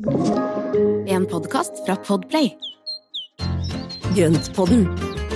En 0.00 1.26
podkast 1.28 1.82
fra 1.84 1.92
Podplay. 2.06 2.46
Grøntpodden, 4.16 4.86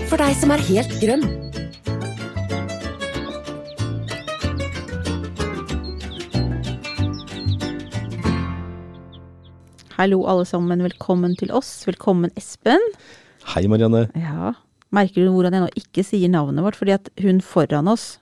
for 0.09 0.17
deg 0.17 0.33
som 0.41 0.55
er 0.55 0.63
helt 0.65 0.95
grønn. 1.03 1.27
Hallo 9.99 10.25
alle 10.25 10.49
sammen, 10.49 10.81
velkommen 10.81 11.37
til 11.37 11.53
oss. 11.53 11.85
Velkommen 11.85 12.33
Espen. 12.33 12.81
Hei, 13.53 13.67
Marianne. 13.69 14.07
Ja, 14.17 14.55
Merker 14.95 15.27
du 15.27 15.33
hvordan 15.35 15.57
jeg 15.57 15.65
nå 15.65 15.71
ikke 15.77 16.05
sier 16.07 16.31
navnet 16.31 16.65
vårt, 16.65 16.79
fordi 16.79 16.95
at 16.95 17.13
hun 17.21 17.41
foran 17.45 17.91
oss 17.91 18.15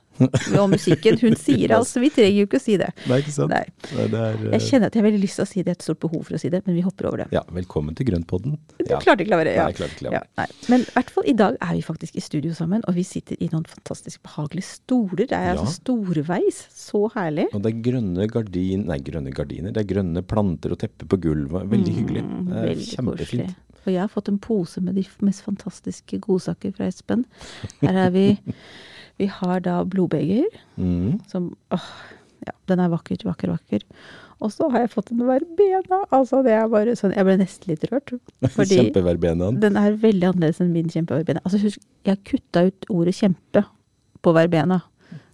og 0.60 0.70
musikken, 0.72 1.18
hun 1.22 1.34
sier 1.40 1.74
altså. 1.76 2.00
Vi 2.02 2.10
trenger 2.14 2.38
jo 2.42 2.46
ikke 2.48 2.60
å 2.60 2.64
si 2.64 2.76
det. 2.80 2.88
Nei, 3.10 3.18
ikke 3.22 3.34
sant? 3.34 3.50
Nei. 3.52 3.64
Nei, 3.96 4.06
det 4.12 4.20
er, 4.26 4.38
Jeg 4.56 4.64
kjenner 4.68 4.86
at 4.90 4.94
jeg 4.96 5.02
har 5.02 5.08
veldig 5.10 5.22
lyst 5.22 5.38
til 5.40 5.44
å 5.44 5.48
si 5.50 5.58
det, 5.62 5.66
jeg 5.66 5.74
har 5.74 5.78
et 5.80 5.86
stort 5.88 6.00
behov 6.04 6.24
for 6.28 6.36
å 6.36 6.40
si 6.42 6.50
det, 6.52 6.60
men 6.66 6.76
vi 6.78 6.84
hopper 6.86 7.08
over 7.10 7.22
det. 7.24 7.28
Ja, 7.34 7.42
velkommen 7.56 7.96
til 7.98 8.06
Grøntpodden. 8.10 8.56
Du 8.78 8.84
Ja. 8.92 8.98
klarte 9.02 9.24
ikke 9.26 9.30
la 9.34 9.40
være. 9.42 9.54
Ja. 9.56 9.64
Nei, 9.68 9.72
klarte 9.78 9.96
ikke 9.96 10.06
la 10.08 10.14
være. 10.16 10.28
nei. 10.38 10.46
Men 10.68 10.80
i 10.86 10.90
hvert 10.96 11.10
fall 11.16 11.24
i 11.26 11.36
dag 11.42 11.56
er 11.60 11.72
vi 11.74 11.82
faktisk 11.86 12.16
i 12.16 12.20
studio 12.24 12.52
sammen, 12.54 12.82
og 12.88 12.94
vi 12.94 13.02
sitter 13.08 13.36
i 13.40 13.48
noen 13.52 13.64
fantastisk 13.66 14.22
behagelige 14.22 14.64
stoler. 14.70 15.26
Det 15.26 15.32
er 15.38 15.54
Ja. 15.54 15.60
altså 15.60 15.80
storveis. 15.80 16.62
Så 16.72 17.06
herlig. 17.14 17.48
Og 17.54 17.62
det 17.62 17.74
er 17.74 17.82
grønne 17.90 18.28
gardiner 18.30 18.86
nei, 18.86 18.98
grønne 18.98 19.32
gardiner. 19.34 19.72
Det 19.72 19.82
er 19.84 19.94
grønne 19.94 20.22
planter 20.22 20.72
og 20.72 20.78
tepper 20.78 21.06
på 21.06 21.20
gulvet. 21.20 21.68
Veldig 21.70 21.94
hyggelig. 21.96 22.22
Mm, 22.24 22.48
Veldig 22.52 22.86
kjempefint. 22.96 23.18
Korslig. 23.18 23.54
Og 23.84 23.92
jeg 23.92 23.98
har 23.98 24.08
fått 24.08 24.28
en 24.28 24.38
pose 24.38 24.80
med 24.80 24.94
de 24.94 25.02
mest 25.26 25.42
fantastiske 25.42 26.20
godsaker 26.22 26.72
fra 26.76 26.86
Espen. 26.86 27.24
Her 27.82 27.96
er 28.06 28.10
vi 28.14 28.38
Vi 29.20 29.26
har 29.28 29.60
da 29.60 29.82
blodbeger, 29.84 30.48
Mm. 30.78 31.20
som 31.28 31.54
åh, 31.70 31.88
ja, 32.46 32.52
den 32.66 32.80
er 32.80 32.88
vakker, 32.88 33.16
vakker, 33.24 33.52
vakker. 33.52 33.82
Og 34.42 34.50
så 34.50 34.66
har 34.72 34.80
jeg 34.80 34.90
fått 34.90 35.12
en 35.12 35.20
verbena. 35.28 36.00
Altså, 36.10 36.42
det 36.42 36.50
er 36.56 36.66
bare 36.68 36.96
sånn 36.98 37.12
Jeg 37.14 37.24
ble 37.24 37.36
nesten 37.38 37.68
litt 37.70 37.84
rørt. 37.92 38.10
Fordi 38.56 38.78
Kjempeverbenaen. 38.80 39.60
den 39.62 39.76
er 39.78 39.92
veldig 40.02 40.32
annerledes 40.32 40.58
enn 40.60 40.72
min 40.74 40.88
kjempeverbena. 40.90 41.42
Altså, 41.46 41.60
husk, 41.62 41.78
jeg 42.08 42.18
kutta 42.26 42.66
ut 42.66 42.88
ordet 42.90 43.14
kjempe 43.14 43.62
på 44.22 44.34
verbena. 44.34 44.80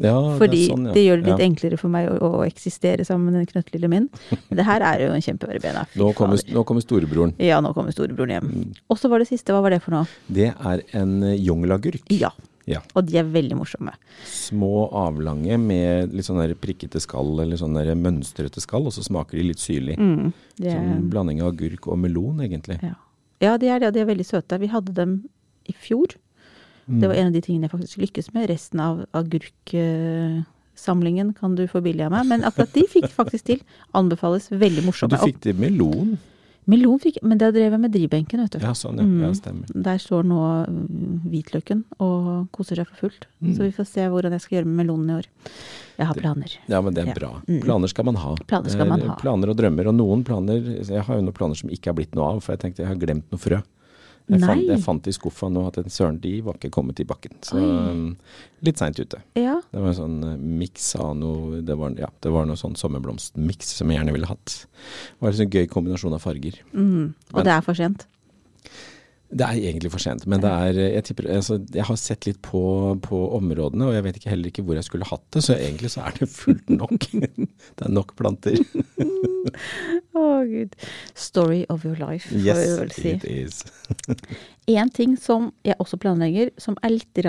Ja, 0.02 0.12
Fordi 0.38 0.58
det 0.66 0.68
sånn, 0.72 0.84
ja. 0.90 0.92
det 0.94 1.02
gjør 1.06 1.22
det 1.22 1.26
litt 1.30 1.40
ja. 1.40 1.46
enklere 1.48 1.78
for 1.78 1.88
meg 1.94 2.08
å, 2.10 2.18
å 2.18 2.42
eksistere 2.44 3.04
sammen 3.06 3.30
med 3.32 3.38
den 3.40 3.48
knøttlille 3.50 3.88
min. 3.90 4.08
Men 4.50 4.60
det 4.60 4.66
her 4.66 4.84
er 4.86 5.04
jo 5.06 5.14
en 5.14 5.22
kjempeverbena. 5.24 5.86
Nå 5.98 6.12
kommer, 6.18 6.38
nå 6.54 6.64
kommer 6.68 6.84
storebroren. 6.84 7.32
Ja, 7.42 7.60
nå 7.64 7.72
kommer 7.74 7.94
storebroren 7.94 8.34
hjem. 8.36 8.50
Mm. 8.52 8.76
Og 8.90 8.98
så 9.00 9.08
var 9.10 9.22
det 9.22 9.30
siste, 9.30 9.54
hva 9.54 9.62
var 9.64 9.74
det 9.74 9.80
for 9.82 9.94
noe? 9.96 10.06
Det 10.28 10.50
er 10.52 10.84
en 10.98 11.16
eh, 11.26 11.36
jungelagurk. 11.40 12.04
Ja. 12.14 12.30
Ja. 12.68 12.80
Og 12.94 13.02
de 13.08 13.16
er 13.20 13.24
veldig 13.32 13.56
morsomme. 13.58 13.92
Små 14.28 14.88
avlange 14.92 15.56
med 15.62 16.12
litt 16.12 16.26
sånn 16.28 16.42
prikkete 16.60 17.00
skall, 17.00 17.32
eller 17.40 17.56
sånn 17.60 17.78
mønstrete 17.98 18.60
skall, 18.60 18.86
og 18.90 18.94
så 18.96 19.02
smaker 19.06 19.34
de 19.40 19.44
litt 19.50 19.62
syrlig. 19.62 19.96
Mm, 19.98 20.32
er, 20.60 20.72
Sånn 20.76 21.08
blanding 21.10 21.38
av 21.42 21.48
agurk 21.54 21.82
og 21.88 21.96
melon, 22.04 22.36
egentlig. 22.44 22.78
ja. 22.84 22.94
ja, 23.40 23.56
de 23.56 23.66
er 23.72 23.78
det, 23.80 23.88
og 23.88 23.94
de 23.96 24.00
er 24.04 24.12
veldig 24.12 24.28
søte. 24.28 24.60
Vi 24.60 24.68
hadde 24.72 24.92
dem 24.92 25.22
i 25.68 25.72
fjor. 25.72 26.06
Mm. 26.88 27.00
Det 27.02 27.08
var 27.10 27.16
en 27.20 27.26
av 27.28 27.32
de 27.36 27.40
tingene 27.44 27.64
jeg 27.68 27.72
faktisk 27.74 27.98
lykkes 28.00 28.30
med. 28.34 28.46
Resten 28.48 28.80
av 28.80 29.02
agurksamlingen 29.12 31.34
kan 31.36 31.54
du 31.58 31.66
få 31.68 31.80
billig 31.84 32.04
av 32.06 32.12
meg. 32.14 32.24
Men 32.30 32.44
akkurat 32.48 32.72
de 32.74 32.84
fikk 32.88 33.10
faktisk 33.12 33.44
til. 33.50 33.60
Anbefales. 33.98 34.48
Veldig 34.52 34.82
Og 34.84 34.88
morsomme. 34.92 35.16
du 35.16 35.20
fikk 35.26 35.40
til 35.44 35.54
melon? 35.60 36.10
Melon 36.68 36.98
fikk 37.00 37.16
Men 37.24 37.38
det 37.40 37.48
drev 37.56 37.72
jeg 37.72 37.80
med 37.80 37.92
drivbenken, 37.94 38.42
vet 38.44 38.56
du. 38.58 38.58
Ja, 38.62 38.74
sånn, 38.76 38.98
ja. 39.00 39.06
Mm. 39.08 39.22
ja 39.24 39.30
stemmer. 39.36 39.70
Der 39.88 40.00
står 40.02 40.26
nå 40.28 40.40
mm, 40.68 41.22
hvitløken 41.32 41.84
og 42.04 42.48
koser 42.52 42.76
seg 42.82 42.90
for 42.90 43.06
fullt. 43.06 43.24
Mm. 43.40 43.54
Så 43.56 43.64
vi 43.64 43.72
får 43.72 43.88
se 43.88 44.04
hvordan 44.12 44.36
jeg 44.36 44.44
skal 44.44 44.58
gjøre 44.58 44.68
med 44.68 44.82
melonen 44.82 45.14
i 45.14 45.16
år. 45.22 45.30
Jeg 45.98 46.06
har 46.10 46.20
planer. 46.20 46.58
Ja, 46.70 46.82
men 46.84 46.94
det 46.94 47.06
er 47.08 47.16
bra. 47.16 47.32
Mm. 47.48 47.62
Planer 47.64 47.90
skal 47.90 48.06
man 48.10 48.20
ha. 48.20 48.34
Planer 48.46 48.70
skal 48.74 48.86
man 48.92 49.00
Eh, 49.00 49.08
ha. 49.08 49.16
Planer 49.22 49.50
og 49.50 49.56
drømmer. 49.58 49.88
Og 49.90 49.96
noen 49.98 50.22
planer 50.28 50.60
Jeg 50.84 51.02
har 51.08 51.16
jo 51.16 51.24
noen 51.24 51.34
planer 51.34 51.56
som 51.58 51.72
ikke 51.72 51.90
har 51.90 51.96
blitt 51.98 52.14
noe 52.14 52.34
av, 52.36 52.44
for 52.44 52.52
jeg 52.54 52.60
tenkte 52.66 52.84
jeg 52.84 52.92
har 52.92 53.00
glemt 53.00 53.26
noe 53.32 53.40
frø. 53.42 53.62
Jeg 54.28 54.42
fant, 54.44 54.64
jeg 54.68 54.82
fant 54.84 55.06
i 55.08 55.12
skuffa 55.16 55.48
nå 55.48 55.62
at 55.70 55.78
en 55.80 55.88
søren, 55.92 56.18
de 56.20 56.34
var 56.44 56.58
ikke 56.58 56.70
kommet 56.74 57.00
i 57.00 57.06
bakken. 57.08 57.32
Så 57.46 57.56
Oi. 57.56 57.64
um, 57.64 58.02
litt 58.66 58.80
seint 58.80 58.98
ute. 59.00 59.22
Ja. 59.38 59.54
Det 59.72 59.80
var 59.80 59.88
en 59.94 59.96
sånn 59.96 60.18
uh, 60.24 60.34
miks 60.36 60.90
av 61.00 61.14
noe 61.16 61.62
det 61.64 61.76
var, 61.80 61.94
ja, 61.96 62.10
det 62.24 62.32
var 62.34 62.44
noe 62.48 62.60
sånn 62.60 62.76
sommerblomstmiks 62.76 63.72
som 63.80 63.88
jeg 63.88 64.00
gjerne 64.00 64.12
ville 64.16 64.28
hatt. 64.28 64.58
Det 64.68 65.24
var 65.24 65.32
en 65.32 65.40
sånn 65.40 65.54
gøy 65.56 65.66
kombinasjon 65.72 66.16
av 66.18 66.24
farger. 66.24 66.60
Mm. 66.74 67.14
Og 67.32 67.40
Men- 67.40 67.48
det 67.48 67.54
er 67.56 67.64
for 67.64 67.74
sent. 67.78 68.06
Det 69.30 69.44
er 69.44 69.58
egentlig 69.60 69.90
for 69.92 70.00
sent, 70.00 70.22
men 70.26 70.40
det 70.40 70.48
er 70.50 70.72
Jeg 70.94 71.04
tipper 71.04 71.26
altså, 71.36 71.58
Jeg 71.74 71.84
har 71.84 71.96
sett 72.00 72.24
litt 72.26 72.38
på, 72.42 72.60
på 73.04 73.18
områdene, 73.36 73.84
og 73.90 73.92
jeg 73.94 74.04
vet 74.06 74.16
ikke, 74.16 74.30
heller 74.32 74.48
ikke 74.48 74.62
hvor 74.64 74.74
jeg 74.78 74.84
skulle 74.86 75.04
hatt 75.10 75.24
det, 75.36 75.42
så 75.44 75.56
egentlig 75.58 75.90
så 75.92 76.00
er 76.08 76.14
det 76.16 76.28
fullt 76.32 76.70
nok. 76.72 77.04
det 77.76 77.84
er 77.84 77.92
nok 77.92 78.14
planter. 78.16 78.56
Å, 80.18 80.22
gud. 80.48 80.72
Story 81.14 81.64
of 81.70 81.84
your 81.84 81.98
life, 82.00 82.28
får 82.28 82.36
vi 82.38 82.46
Yes, 82.48 82.78
vel 82.80 82.94
si. 82.96 83.12
it 83.18 83.24
is. 83.24 83.64
En 84.68 84.90
ting 84.92 85.14
som 85.16 85.50
jeg 85.64 85.76
også 85.80 85.96
planlegger, 86.00 86.50
som 86.60 86.76
er 86.84 86.92
litt 86.96 87.20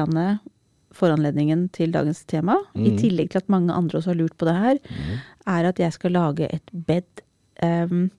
foranledningen 0.99 1.67
til 1.71 1.91
dagens 1.93 2.23
tema, 2.27 2.55
i 2.75 2.89
Mhm. 2.89 2.97
tillegg 2.99 3.29
til 3.31 3.37
at 3.43 3.49
mange 3.49 3.71
andre 3.71 3.99
også 3.99 4.09
har 4.11 4.16
lurt 4.19 4.35
på 4.37 4.45
det 4.47 4.55
her, 4.55 4.79
er 5.47 5.66
at 5.69 5.77
jeg 5.79 5.93
skal 5.93 6.11
lage 6.11 6.47
et 6.51 6.71
bed. 6.73 7.05
Um, 7.63 8.09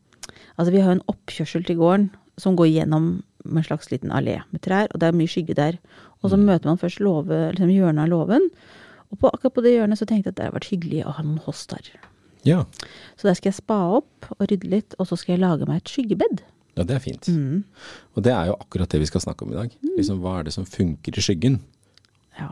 altså 0.58 0.70
vi 0.72 0.80
har 0.80 0.92
en 0.92 1.02
oppkjørsel 1.08 1.64
til 1.66 1.76
gården 1.76 2.10
som 2.38 2.56
går 2.56 2.70
gjennom 2.72 3.22
med 3.44 3.62
en 3.62 3.68
slags 3.70 3.90
liten 3.92 4.12
allé 4.14 4.36
med 4.50 4.60
trær, 4.64 4.86
og 4.92 5.00
det 5.00 5.06
er 5.08 5.16
mye 5.16 5.30
skygge 5.30 5.54
der. 5.58 5.74
Og 6.20 6.26
så 6.32 6.38
møter 6.40 6.68
man 6.68 6.80
først 6.80 7.00
låve, 7.00 7.36
liksom 7.54 7.70
hjørnet 7.72 8.02
av 8.04 8.10
låven. 8.12 8.44
Og 9.10 9.14
på, 9.18 9.26
akkurat 9.30 9.56
på 9.56 9.64
det 9.64 9.74
hjørnet 9.74 10.00
så 10.00 10.06
tenkte 10.06 10.26
jeg 10.28 10.34
at 10.34 10.38
det 10.38 10.44
hadde 10.46 10.58
vært 10.58 10.70
hyggelig 10.70 11.00
å 11.06 11.14
ha 11.16 11.22
noen 11.26 11.42
hoss 11.46 11.62
der. 11.70 11.84
Ja. 12.46 12.60
Så 13.18 13.22
der 13.28 13.36
skal 13.36 13.50
jeg 13.50 13.58
spa 13.58 13.78
opp 13.98 14.18
og 14.36 14.42
rydde 14.48 14.68
litt, 14.70 14.90
og 14.98 15.04
så 15.10 15.14
skal 15.18 15.32
jeg 15.34 15.42
lage 15.42 15.68
meg 15.68 15.76
et 15.82 15.92
skyggebed. 15.92 16.36
ja, 16.76 16.82
det 16.86 16.94
er 16.96 17.02
fint. 17.04 17.24
Mm. 17.28 17.58
Og 18.14 18.18
det 18.24 18.32
er 18.32 18.44
jo 18.52 18.60
akkurat 18.60 18.92
det 18.92 19.02
vi 19.02 19.10
skal 19.10 19.24
snakke 19.24 19.42
om 19.44 19.52
i 19.52 19.58
dag. 19.58 19.68
Liksom, 19.96 20.16
hva 20.22 20.32
er 20.38 20.42
det 20.48 20.54
som 20.56 20.68
funker 20.68 21.12
i 21.16 21.24
skyggen? 21.24 21.56
Ja. 22.38 22.50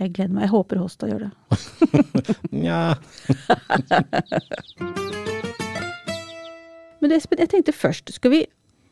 Jeg 0.00 0.08
gleder 0.16 0.34
meg. 0.34 0.42
Jeg 0.48 0.54
håper 0.54 0.74
Hosta 0.80 1.04
gjør 1.10 1.22
det. 1.28 1.32
Nja 2.62 2.82
Men 7.02 7.10
Espen, 7.16 7.40
jeg 7.42 7.50
tenkte 7.50 7.72
først, 7.74 8.12
skal 8.14 8.30
vi 8.30 8.40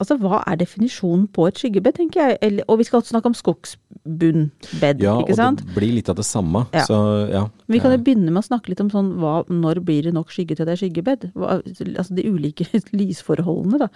Altså, 0.01 0.17
hva 0.17 0.39
er 0.49 0.57
definisjonen 0.57 1.27
på 1.29 1.45
et 1.51 1.59
skyggebed, 1.61 1.93
tenker 1.99 2.23
jeg? 2.25 2.39
Eller, 2.47 2.65
og 2.73 2.79
vi 2.81 2.87
skal 2.89 3.03
også 3.03 3.13
snakke 3.13 3.29
om 3.29 3.37
skogsbunnbed, 3.37 5.03
Ja, 5.05 5.19
ikke 5.21 5.37
sant? 5.37 5.61
og 5.61 5.67
det 5.71 5.77
blir 5.77 5.93
litt 5.99 6.09
av 6.09 6.17
det 6.17 6.25
samme. 6.25 6.65
Ja. 6.73 6.85
Så 6.89 6.97
ja. 7.31 7.43
Vi 7.69 7.81
kan 7.83 7.93
jo 7.93 8.01
begynne 8.03 8.33
med 8.33 8.43
å 8.43 8.47
snakke 8.49 8.73
litt 8.73 8.81
om 8.81 8.91
sånn, 8.93 9.13
hva, 9.21 9.43
når 9.49 9.83
blir 9.85 10.09
det 10.09 10.15
nok 10.17 10.33
skygge 10.33 10.57
til 10.57 10.67
det 10.69 10.77
er 10.77 10.83
skyggebed? 10.85 11.29
Hva, 11.37 11.61
altså 11.61 12.17
de 12.17 12.25
ulike 12.33 12.67
lysforholdene, 12.97 13.83
da. 13.85 13.91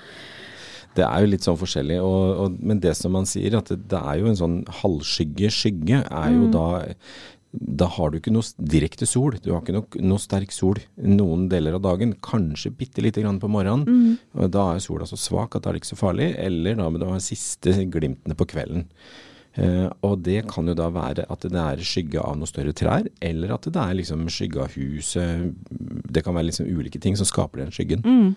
Det 0.94 1.03
er 1.03 1.25
jo 1.25 1.31
litt 1.32 1.42
sånn 1.42 1.56
forskjellig, 1.59 1.97
og, 2.06 2.25
og, 2.44 2.59
men 2.62 2.78
det 2.78 2.92
som 2.94 3.10
man 3.16 3.25
sier, 3.26 3.56
at 3.59 3.66
det, 3.72 3.81
det 3.91 3.98
er 3.98 4.21
jo 4.21 4.28
en 4.31 4.36
sånn 4.38 4.60
halvskygge. 4.82 5.48
Skygge 5.50 6.04
er 6.06 6.28
Mm. 6.31 6.36
jo 6.44 6.50
da 6.54 6.66
Da 7.54 7.87
har 7.97 8.10
du 8.10 8.19
ikke 8.19 8.32
noe 8.34 8.47
direkte 8.59 9.06
sol. 9.06 9.37
Du 9.42 9.53
har 9.53 9.62
ikke 9.62 9.76
noe, 9.76 10.00
noe 10.03 10.22
sterk 10.22 10.54
sol 10.54 10.81
noen 10.98 11.47
deler 11.53 11.76
av 11.78 11.84
dagen. 11.84 12.16
Kanskje 12.25 12.72
bitte 12.75 13.04
lite 13.04 13.22
grann 13.22 13.38
på 13.42 13.50
morgenen. 13.53 13.84
Mm. 13.87 14.41
Og 14.41 14.50
da 14.54 14.72
er 14.72 14.82
sola 14.82 15.06
så 15.06 15.19
svak 15.20 15.54
at 15.54 15.65
det 15.65 15.70
er 15.70 15.78
ikke 15.81 15.92
så 15.92 16.00
farlig. 16.00 16.32
Eller 16.41 16.81
da 16.81 16.88
du 16.91 17.06
ha 17.06 17.20
siste 17.22 17.76
glimtene 17.94 18.37
på 18.38 18.48
kvelden. 18.50 18.88
Eh, 19.54 19.87
og 20.03 20.19
det 20.26 20.41
kan 20.50 20.66
jo 20.66 20.75
da 20.75 20.88
være 20.91 21.28
at 21.31 21.47
det 21.47 21.60
er 21.60 21.84
skygge 21.87 22.22
av 22.22 22.34
noen 22.38 22.50
større 22.50 22.75
trær, 22.75 23.06
eller 23.22 23.54
at 23.54 23.69
det 23.71 23.84
er 23.84 23.94
liksom 24.00 24.26
skygge 24.32 24.65
av 24.65 24.75
huset. 24.75 25.53
Det 25.71 26.25
kan 26.26 26.34
være 26.34 26.50
liksom 26.50 26.66
ulike 26.66 26.98
ting 27.03 27.15
som 27.19 27.28
skaper 27.28 27.62
den 27.62 27.75
skyggen. 27.75 28.03
Mm. 28.03 28.34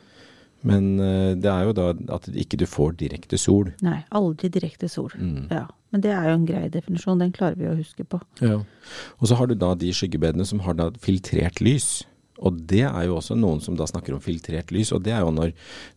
Men 0.68 1.00
eh, 1.02 1.34
det 1.38 1.50
er 1.50 1.68
jo 1.68 1.74
da 1.78 1.90
at 2.18 2.30
ikke 2.34 2.60
du 2.62 2.68
får 2.70 2.98
direkte 3.02 3.40
sol. 3.42 3.74
Nei, 3.86 4.00
aldri 4.18 4.50
direkte 4.54 4.90
sol. 4.92 5.14
Mm. 5.18 5.50
Ja. 5.54 5.66
Men 5.94 6.04
det 6.04 6.12
er 6.12 6.28
jo 6.28 6.36
en 6.36 6.48
grei 6.48 6.66
definisjon, 6.74 7.22
den 7.22 7.32
klarer 7.36 7.56
vi 7.60 7.70
å 7.70 7.78
huske 7.78 8.04
på. 8.04 8.20
Og 8.44 9.30
så 9.30 9.38
har 9.40 9.48
du 9.48 9.56
da 9.56 9.74
de 9.80 9.94
skyggebedene 9.96 10.46
som 10.48 10.60
har 10.66 10.82
filtrert 11.04 11.62
lys. 11.64 12.02
Og 12.46 12.62
det 12.70 12.84
er 12.86 13.08
jo 13.08 13.18
også 13.18 13.38
noen 13.38 13.62
som 13.64 13.78
da 13.78 13.88
snakker 13.90 14.16
om 14.16 14.22
filtrert 14.24 14.72
lys, 14.76 14.94
og 14.96 15.04
det 15.08 15.16
er 15.16 15.26
jo 15.26 15.34
når, 15.34 15.54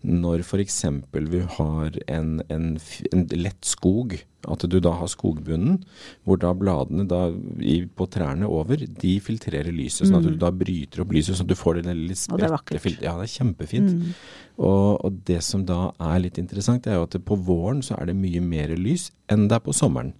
når 0.06 0.44
f.eks. 0.46 0.82
vi 1.12 1.44
har 1.58 2.00
en, 2.06 2.34
en, 2.48 2.66
en 3.12 3.24
lett 3.36 3.68
skog, 3.68 4.16
at 4.48 4.64
du 4.72 4.78
da 4.80 4.94
har 4.96 5.10
skogbunnen, 5.12 5.82
hvor 6.24 6.38
da 6.40 6.54
bladene 6.56 7.04
da 7.08 7.26
i, 7.60 7.82
på 7.84 8.06
trærne 8.08 8.48
over, 8.48 8.80
de 8.80 9.12
filtrerer 9.20 9.68
lyset, 9.74 10.06
sånn 10.08 10.20
at 10.22 10.30
du 10.30 10.38
da 10.40 10.52
bryter 10.54 11.04
opp 11.04 11.12
lyset, 11.12 11.36
sånn 11.36 11.48
at 11.48 11.52
du 11.52 11.60
får 11.60 11.82
det 11.82 11.92
er 11.92 12.00
spredte 12.16 12.52
vakkert. 12.54 12.88
Ja, 13.04 13.18
det 13.20 13.28
er 13.28 13.34
kjempefint. 13.34 13.92
Mm. 13.98 14.16
Og, 14.60 15.04
og 15.04 15.20
det 15.28 15.42
som 15.44 15.66
da 15.68 15.90
er 16.00 16.24
litt 16.24 16.40
interessant, 16.40 16.86
det 16.86 16.94
er 16.94 17.00
jo 17.00 17.08
at 17.08 17.20
på 17.26 17.36
våren 17.36 17.84
så 17.84 17.98
er 18.00 18.10
det 18.10 18.16
mye 18.16 18.40
mer 18.44 18.72
lys 18.80 19.10
enn 19.30 19.48
det 19.50 19.60
er 19.60 19.64
på 19.68 19.76
sommeren. 19.76 20.14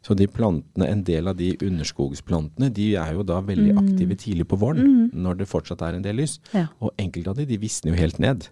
Så 0.00 0.16
de 0.16 0.26
plantene, 0.32 0.86
en 0.88 1.02
del 1.04 1.28
av 1.28 1.36
de 1.36 1.50
underskogsplantene, 1.60 2.70
de 2.72 2.94
er 2.96 3.12
jo 3.18 3.24
da 3.26 3.40
veldig 3.44 3.74
aktive 3.82 4.16
tidlig 4.16 4.46
på 4.48 4.56
våren, 4.62 5.10
når 5.12 5.42
det 5.42 5.48
fortsatt 5.50 5.82
er 5.84 5.98
en 5.98 6.06
del 6.06 6.22
lys. 6.22 6.38
Ja. 6.56 6.68
Og 6.80 6.94
enkelte 7.00 7.34
av 7.34 7.40
de, 7.40 7.44
de 7.50 7.60
visner 7.60 7.92
jo 7.92 8.00
helt 8.00 8.22
ned. 8.22 8.48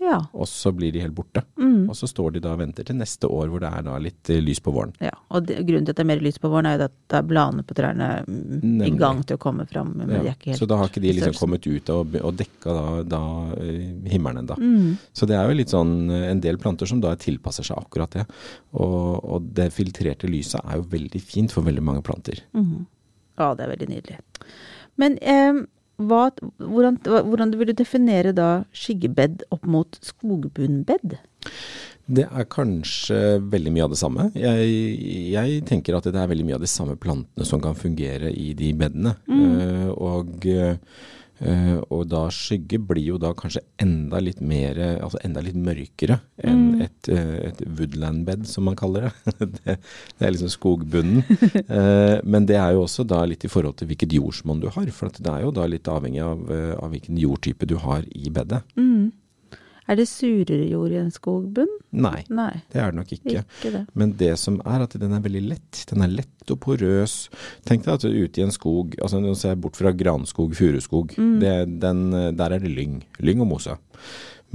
Ja. 0.00 0.08
Ja. 0.08 0.18
og 0.32 0.48
så 0.48 0.70
blir 0.72 0.92
de 0.94 1.02
helt 1.02 1.14
borte. 1.14 1.42
Mm. 1.60 1.88
Og 1.90 1.96
så 1.96 2.08
står 2.08 2.36
de 2.36 2.40
da 2.44 2.54
og 2.54 2.60
venter 2.62 2.86
til 2.86 2.96
neste 2.98 3.28
år 3.28 3.50
hvor 3.52 3.62
det 3.62 3.70
er 3.74 3.84
da 3.86 3.96
litt 4.02 4.30
eh, 4.32 4.40
lys 4.42 4.60
på 4.64 4.72
våren. 4.74 4.94
ja. 5.04 5.12
Og 5.28 5.44
det, 5.44 5.58
grunnen 5.68 5.84
til 5.84 5.92
at 5.92 5.98
det 5.98 6.04
er 6.04 6.08
mer 6.08 6.22
lys 6.24 6.38
på 6.40 6.48
våren, 6.48 6.66
er 6.70 6.78
jo 6.78 6.86
at 6.86 6.94
da 7.12 7.18
er 7.18 7.26
bladene 7.28 7.64
på 7.68 7.74
trærne 7.76 8.06
Nemlig. 8.26 8.86
i 8.86 9.00
gang 9.00 9.20
til 9.28 9.36
å 9.36 9.42
komme 9.42 9.66
fram. 9.68 9.90
Men 9.98 10.08
de 10.08 10.20
er 10.22 10.30
ikke 10.32 10.52
helt 10.54 10.62
Så 10.62 10.68
da 10.70 10.78
har 10.80 10.88
ikke 10.88 11.02
de 11.04 11.12
liksom 11.18 11.36
kommet 11.36 11.66
ut 11.68 11.92
og, 11.92 12.16
og 12.24 12.38
dekka 12.38 12.76
da, 12.78 12.86
da 13.16 13.20
eh, 13.60 13.82
himmelen 14.08 14.40
ennå. 14.44 14.56
Mm. 14.56 14.96
Så 15.12 15.28
det 15.28 15.36
er 15.36 15.50
jo 15.50 15.58
litt 15.60 15.74
sånn 15.74 15.92
eh, 16.08 16.28
en 16.30 16.40
del 16.44 16.56
planter 16.62 16.88
som 16.88 17.02
da 17.04 17.12
tilpasser 17.20 17.66
seg 17.68 17.76
akkurat 17.82 18.16
det. 18.16 18.24
Og, 18.72 19.18
og 19.20 19.52
det 19.58 19.68
filtrerte 19.76 20.30
lyset 20.30 20.62
er 20.64 20.80
jo 20.80 20.88
veldig 20.88 21.20
fint 21.20 21.52
for 21.52 21.66
veldig 21.68 21.84
mange 21.84 22.04
planter. 22.06 22.40
Mm. 22.56 22.86
Ja, 23.38 23.52
det 23.54 23.66
er 23.66 23.74
veldig 23.76 23.90
nydelig. 23.92 24.22
Men 24.98 25.18
eh, 25.20 25.60
hva, 25.98 26.28
hvordan, 26.62 27.00
hvordan 27.04 27.52
vil 27.58 27.72
du 27.72 27.76
definere 27.80 28.32
da 28.36 28.48
skyggebed 28.76 29.44
opp 29.54 29.66
mot 29.66 29.98
skogbunnbed? 30.04 31.18
Det 32.08 32.24
er 32.24 32.46
kanskje 32.48 33.18
veldig 33.52 33.72
mye 33.74 33.84
av 33.84 33.92
det 33.92 34.00
samme. 34.00 34.28
Jeg, 34.38 34.68
jeg 35.34 35.62
tenker 35.68 35.98
at 35.98 36.06
det 36.08 36.16
er 36.16 36.30
veldig 36.30 36.46
mye 36.48 36.56
av 36.56 36.64
de 36.64 36.70
samme 36.70 36.96
plantene 37.00 37.44
som 37.48 37.60
kan 37.60 37.76
fungere 37.76 38.30
i 38.32 38.52
de 38.56 38.70
bedene. 38.78 39.12
Eh, 39.28 39.90
og, 39.92 40.46
eh, 41.40 41.76
og 41.88 42.06
da 42.10 42.24
skygge 42.34 42.80
blir 42.90 43.14
jo 43.14 43.18
da 43.20 43.32
kanskje 43.36 43.62
enda 43.82 44.20
litt 44.22 44.40
mer, 44.40 44.78
altså 44.96 45.20
enda 45.24 45.42
litt 45.44 45.58
mørkere 45.58 46.20
enn 46.44 46.82
et, 46.84 47.10
eh, 47.12 47.50
et 47.50 47.62
woodland-bed, 47.66 48.46
som 48.48 48.68
man 48.68 48.78
kaller 48.78 49.08
det. 49.08 49.34
det. 49.58 49.78
Det 50.18 50.26
er 50.26 50.34
liksom 50.34 50.52
skogbunnen. 50.52 51.22
uh, 51.68 52.18
men 52.32 52.48
det 52.48 52.58
er 52.58 52.74
jo 52.76 52.84
også 52.86 53.06
da 53.08 53.22
litt 53.28 53.46
i 53.46 53.52
forhold 53.52 53.78
til 53.78 53.90
hvilket 53.90 54.16
jordsmonn 54.18 54.62
du 54.62 54.68
har. 54.74 54.90
For 54.94 55.12
det 55.14 55.32
er 55.32 55.46
jo 55.46 55.54
da 55.54 55.66
litt 55.70 55.88
avhengig 55.90 56.22
av, 56.24 56.44
av 56.78 56.92
hvilken 56.92 57.18
jordtype 57.20 57.68
du 57.68 57.78
har 57.82 58.06
i 58.08 58.32
bedet. 58.34 58.62
Mm. 58.78 59.10
Er 59.88 59.96
det 59.96 60.04
surere 60.10 60.66
jord 60.68 60.92
i 60.92 60.98
en 61.00 61.10
skogbunn? 61.14 61.70
Nei, 61.96 62.22
Nei, 62.28 62.50
det 62.72 62.80
er 62.82 62.90
det 62.92 62.98
nok 63.00 63.12
ikke. 63.16 63.42
ikke 63.42 63.70
det. 63.72 63.82
Men 63.96 64.12
det 64.20 64.34
som 64.40 64.58
er 64.68 64.84
at 64.84 64.96
den 65.00 65.14
er 65.16 65.22
veldig 65.24 65.42
lett. 65.48 65.82
Den 65.88 66.04
er 66.04 66.12
lett 66.12 66.52
og 66.52 66.60
porøs. 66.60 67.14
Tenk 67.68 67.86
deg 67.86 67.94
at 67.94 68.04
du 68.04 68.10
er 68.10 68.18
ute 68.28 68.42
i 68.42 68.44
en 68.44 68.52
skog, 68.52 68.98
altså 69.00 69.20
nå 69.24 69.32
ser 69.36 69.54
jeg 69.54 69.62
bort 69.64 69.80
fra 69.80 69.92
granskog, 69.96 70.52
furuskog. 70.58 71.16
Det, 71.16 71.54
den, 71.80 72.02
der 72.36 72.56
er 72.58 72.60
det 72.60 72.72
lyng. 72.74 73.00
Lyng 73.24 73.40
og 73.44 73.48
mose. 73.54 73.78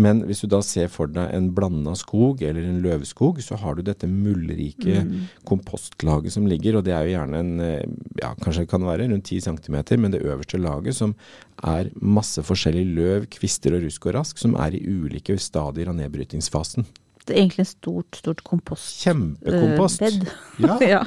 Men 0.01 0.23
hvis 0.25 0.41
du 0.41 0.47
da 0.49 0.59
ser 0.65 0.87
for 0.89 1.11
deg 1.11 1.29
en 1.35 1.51
blanda 1.53 1.93
skog 1.97 2.41
eller 2.41 2.65
en 2.65 2.81
løvskog, 2.81 3.41
så 3.45 3.59
har 3.61 3.77
du 3.77 3.83
dette 3.85 4.09
muldrike 4.09 5.03
kompostlaget 5.45 6.33
som 6.33 6.47
ligger, 6.49 6.79
og 6.79 6.87
det 6.87 6.95
er 6.95 7.05
jo 7.05 7.13
gjerne 7.13 7.41
en, 7.43 7.51
eh, 7.61 7.85
ja 8.21 8.33
kanskje 8.41 8.65
det 8.65 8.71
kan 8.71 8.87
være 8.87 9.09
rundt 9.11 9.29
10 9.29 9.45
cm, 9.45 9.77
men 10.01 10.15
det 10.15 10.23
øverste 10.23 10.57
laget 10.57 10.97
som 10.97 11.13
er 11.61 11.91
masse 12.01 12.41
forskjellig 12.41 12.85
løv, 12.95 13.29
kvister 13.29 13.77
og 13.77 13.85
rusk 13.85 14.09
og 14.09 14.17
rask, 14.17 14.41
som 14.41 14.57
er 14.57 14.73
i 14.73 14.81
ulike 14.81 15.37
stadier 15.37 15.93
av 15.93 15.99
nedbrytingsfasen. 16.01 16.89
Egentlig 17.31 17.63
en 17.63 17.69
stort, 17.69 18.15
stort 18.19 18.41
kompostbed. 18.43 19.03
Kjempekompost. 19.05 20.01
eh, 20.01 20.17
bed. 20.19 20.31
Ja, 20.59 20.77
ja. 20.95 21.01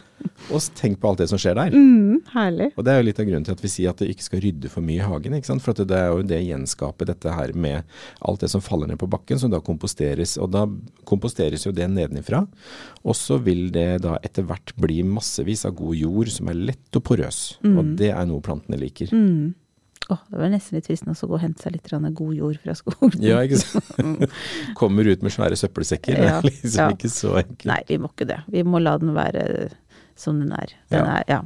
og 0.50 0.62
tenk 0.78 1.00
på 1.02 1.10
alt 1.10 1.20
det 1.20 1.28
som 1.28 1.40
skjer 1.40 1.58
der. 1.58 1.74
Mm, 1.74 2.22
herlig. 2.32 2.70
Og 2.76 2.86
det 2.86 2.92
er 2.94 3.02
jo 3.02 3.06
litt 3.08 3.20
av 3.20 3.26
grunnen 3.28 3.44
til 3.44 3.56
at 3.56 3.64
vi 3.64 3.70
sier 3.72 3.90
at 3.92 4.00
det 4.00 4.08
ikke 4.14 4.26
skal 4.26 4.42
rydde 4.46 4.70
for 4.72 4.86
mye 4.86 5.02
i 5.02 5.06
hagen. 5.06 5.36
ikke 5.36 5.50
sant? 5.50 5.64
For 5.64 5.76
det 5.76 5.98
er 5.98 6.08
jo 6.14 6.22
det 6.26 6.40
gjenskapet 6.46 7.10
dette 7.12 7.34
her 7.36 7.52
med 7.52 7.84
alt 8.20 8.40
det 8.40 8.50
som 8.54 8.64
faller 8.64 8.88
ned 8.90 9.00
på 9.02 9.10
bakken, 9.12 9.38
som 9.42 9.52
da 9.52 9.60
komposteres. 9.60 10.36
Og 10.40 10.50
da 10.54 10.64
komposteres 11.04 11.66
jo 11.68 11.74
det 11.76 11.90
nedenifra. 11.92 12.46
Og 13.04 13.14
så 13.18 13.38
vil 13.42 13.68
det 13.74 14.02
da 14.06 14.16
etter 14.24 14.46
hvert 14.48 14.72
bli 14.80 15.02
massevis 15.06 15.66
av 15.68 15.76
god 15.78 15.94
jord 16.00 16.32
som 16.32 16.48
er 16.52 16.58
lett 16.72 16.98
og 16.98 17.04
porøs. 17.06 17.44
Og 17.66 17.94
det 18.00 18.10
er 18.14 18.26
noe 18.26 18.40
plantene 18.44 18.80
liker. 18.80 19.12
Mm. 19.12 19.54
Åh, 20.08 20.20
det 20.30 20.38
var 20.38 20.50
nesten 20.52 20.76
litt 20.78 20.86
fristende 20.86 21.16
å 21.18 21.26
gå 21.28 21.34
og 21.34 21.40
hente 21.42 21.62
seg 21.64 21.72
litt 21.74 21.90
god 22.14 22.34
jord 22.36 22.58
fra 22.62 22.74
skogen. 22.78 23.16
Ja, 23.26 23.40
ikke 23.42 23.58
sant. 23.58 24.30
Kommer 24.78 25.04
ut 25.10 25.22
med 25.26 25.32
svære 25.34 25.56
søppelsekker. 25.58 26.14
Det 26.14 26.28
Ja, 26.28 26.36
er 26.38 26.42
liksom 26.50 26.78
ja. 26.84 26.92
ikke 26.94 27.10
så 27.10 27.32
enkelt. 27.42 27.66
Nei, 27.66 27.80
vi 27.88 27.98
må 27.98 28.12
ikke 28.12 28.28
det. 28.30 28.38
Vi 28.54 28.62
må 28.62 28.78
la 28.82 28.96
den 29.02 29.14
være 29.16 29.70
som 30.16 30.38
den 30.40 30.52
er. 30.56 30.70
Den 30.88 31.02
Ja. 31.04 31.16
er 31.18 31.24
ja. 31.28 31.40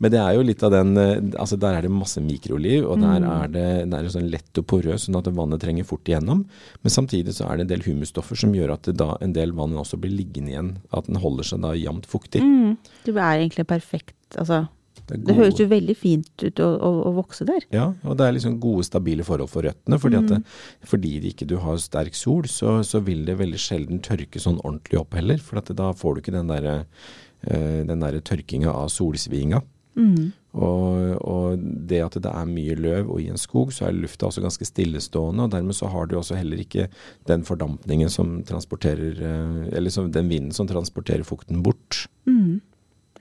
Men 0.00 0.10
det 0.10 0.18
er 0.18 0.32
jo 0.34 0.42
litt 0.42 0.62
av 0.66 0.72
den 0.72 0.96
eh, 0.98 1.20
Altså 1.38 1.54
der 1.60 1.76
er 1.76 1.82
det 1.84 1.90
masse 1.92 2.18
mikroliv, 2.24 2.88
og 2.90 2.98
der 2.98 3.20
Mm. 3.20 3.28
er 3.30 3.46
det, 3.52 3.90
der 3.92 3.98
er 4.04 4.08
sånn 4.10 4.30
lett 4.32 4.58
og 4.58 4.66
porøs, 4.66 5.04
sånn 5.06 5.18
at 5.20 5.28
vannet 5.36 5.60
trenger 5.60 5.84
fort 5.86 6.08
igjennom. 6.08 6.46
Men 6.82 6.90
samtidig 6.90 7.34
så 7.36 7.46
er 7.46 7.58
det 7.60 7.68
en 7.68 7.72
del 7.76 7.84
humusstoffer 7.86 8.34
som 8.40 8.52
gjør 8.56 8.72
at 8.72 8.88
da 8.96 9.16
en 9.20 9.32
del 9.36 9.52
vann 9.52 9.76
også 9.78 10.00
blir 10.00 10.10
liggende 10.16 10.50
igjen. 10.50 10.72
At 10.92 11.06
den 11.06 11.20
holder 11.22 11.44
seg 11.44 11.60
da 11.62 11.74
jevnt 11.78 12.06
fuktig. 12.10 12.40
Mm. 12.42 12.76
Det 13.04 13.14
er 13.14 13.38
egentlig 13.44 13.66
perfekt. 13.68 14.16
Altså, 14.36 14.64
Det, 15.12 15.26
det 15.28 15.36
høres 15.38 15.60
jo 15.60 15.68
veldig 15.70 15.96
fint 15.98 16.44
ut 16.44 16.62
å, 16.62 16.68
å, 16.76 16.92
å 17.08 17.12
vokse 17.18 17.46
der. 17.48 17.66
Ja, 17.74 17.90
og 18.06 18.18
det 18.18 18.26
er 18.26 18.36
liksom 18.36 18.58
gode, 18.62 18.86
stabile 18.88 19.26
forhold 19.26 19.52
for 19.52 19.66
røttene. 19.66 19.98
Fordi, 20.02 20.20
at 20.20 20.30
det, 20.30 20.40
fordi 20.88 21.16
det 21.22 21.34
ikke 21.34 21.50
du 21.50 21.58
har 21.64 21.80
sterk 21.82 22.16
sol, 22.18 22.48
så, 22.50 22.78
så 22.86 23.02
vil 23.04 23.26
det 23.28 23.38
veldig 23.40 23.60
sjelden 23.60 24.02
tørke 24.04 24.42
sånn 24.42 24.60
ordentlig 24.62 25.02
opp 25.02 25.18
heller. 25.18 25.42
For 25.42 25.60
da 25.72 25.92
får 25.96 26.14
du 26.14 26.24
ikke 26.24 26.36
den 26.38 26.52
derre 26.52 26.76
eh, 26.82 27.82
den 27.88 28.04
der 28.04 28.20
tørkinga 28.24 28.72
av 28.72 28.90
solsvinga. 28.92 29.62
Mm. 29.92 30.32
Og, 30.52 31.14
og 31.24 31.62
det 31.88 32.00
at 32.04 32.16
det 32.24 32.32
er 32.32 32.48
mye 32.48 32.76
løv, 32.76 33.08
og 33.12 33.22
i 33.22 33.30
en 33.32 33.40
skog 33.40 33.72
så 33.72 33.86
er 33.88 33.96
lufta 33.96 34.28
også 34.28 34.44
ganske 34.44 34.66
stillestående, 34.68 35.46
og 35.46 35.54
dermed 35.54 35.76
så 35.76 35.88
har 35.92 36.08
du 36.08 36.18
også 36.18 36.36
heller 36.36 36.60
ikke 36.60 36.88
den 37.28 37.44
fordampningen 37.48 38.12
som 38.12 38.40
transporterer 38.48 39.20
eh, 39.20 39.62
Eller 39.76 39.92
som, 39.94 40.10
den 40.12 40.28
vinden 40.28 40.52
som 40.56 40.68
transporterer 40.68 41.24
fukten 41.28 41.62
bort. 41.64 42.04
Mm. 42.28 42.60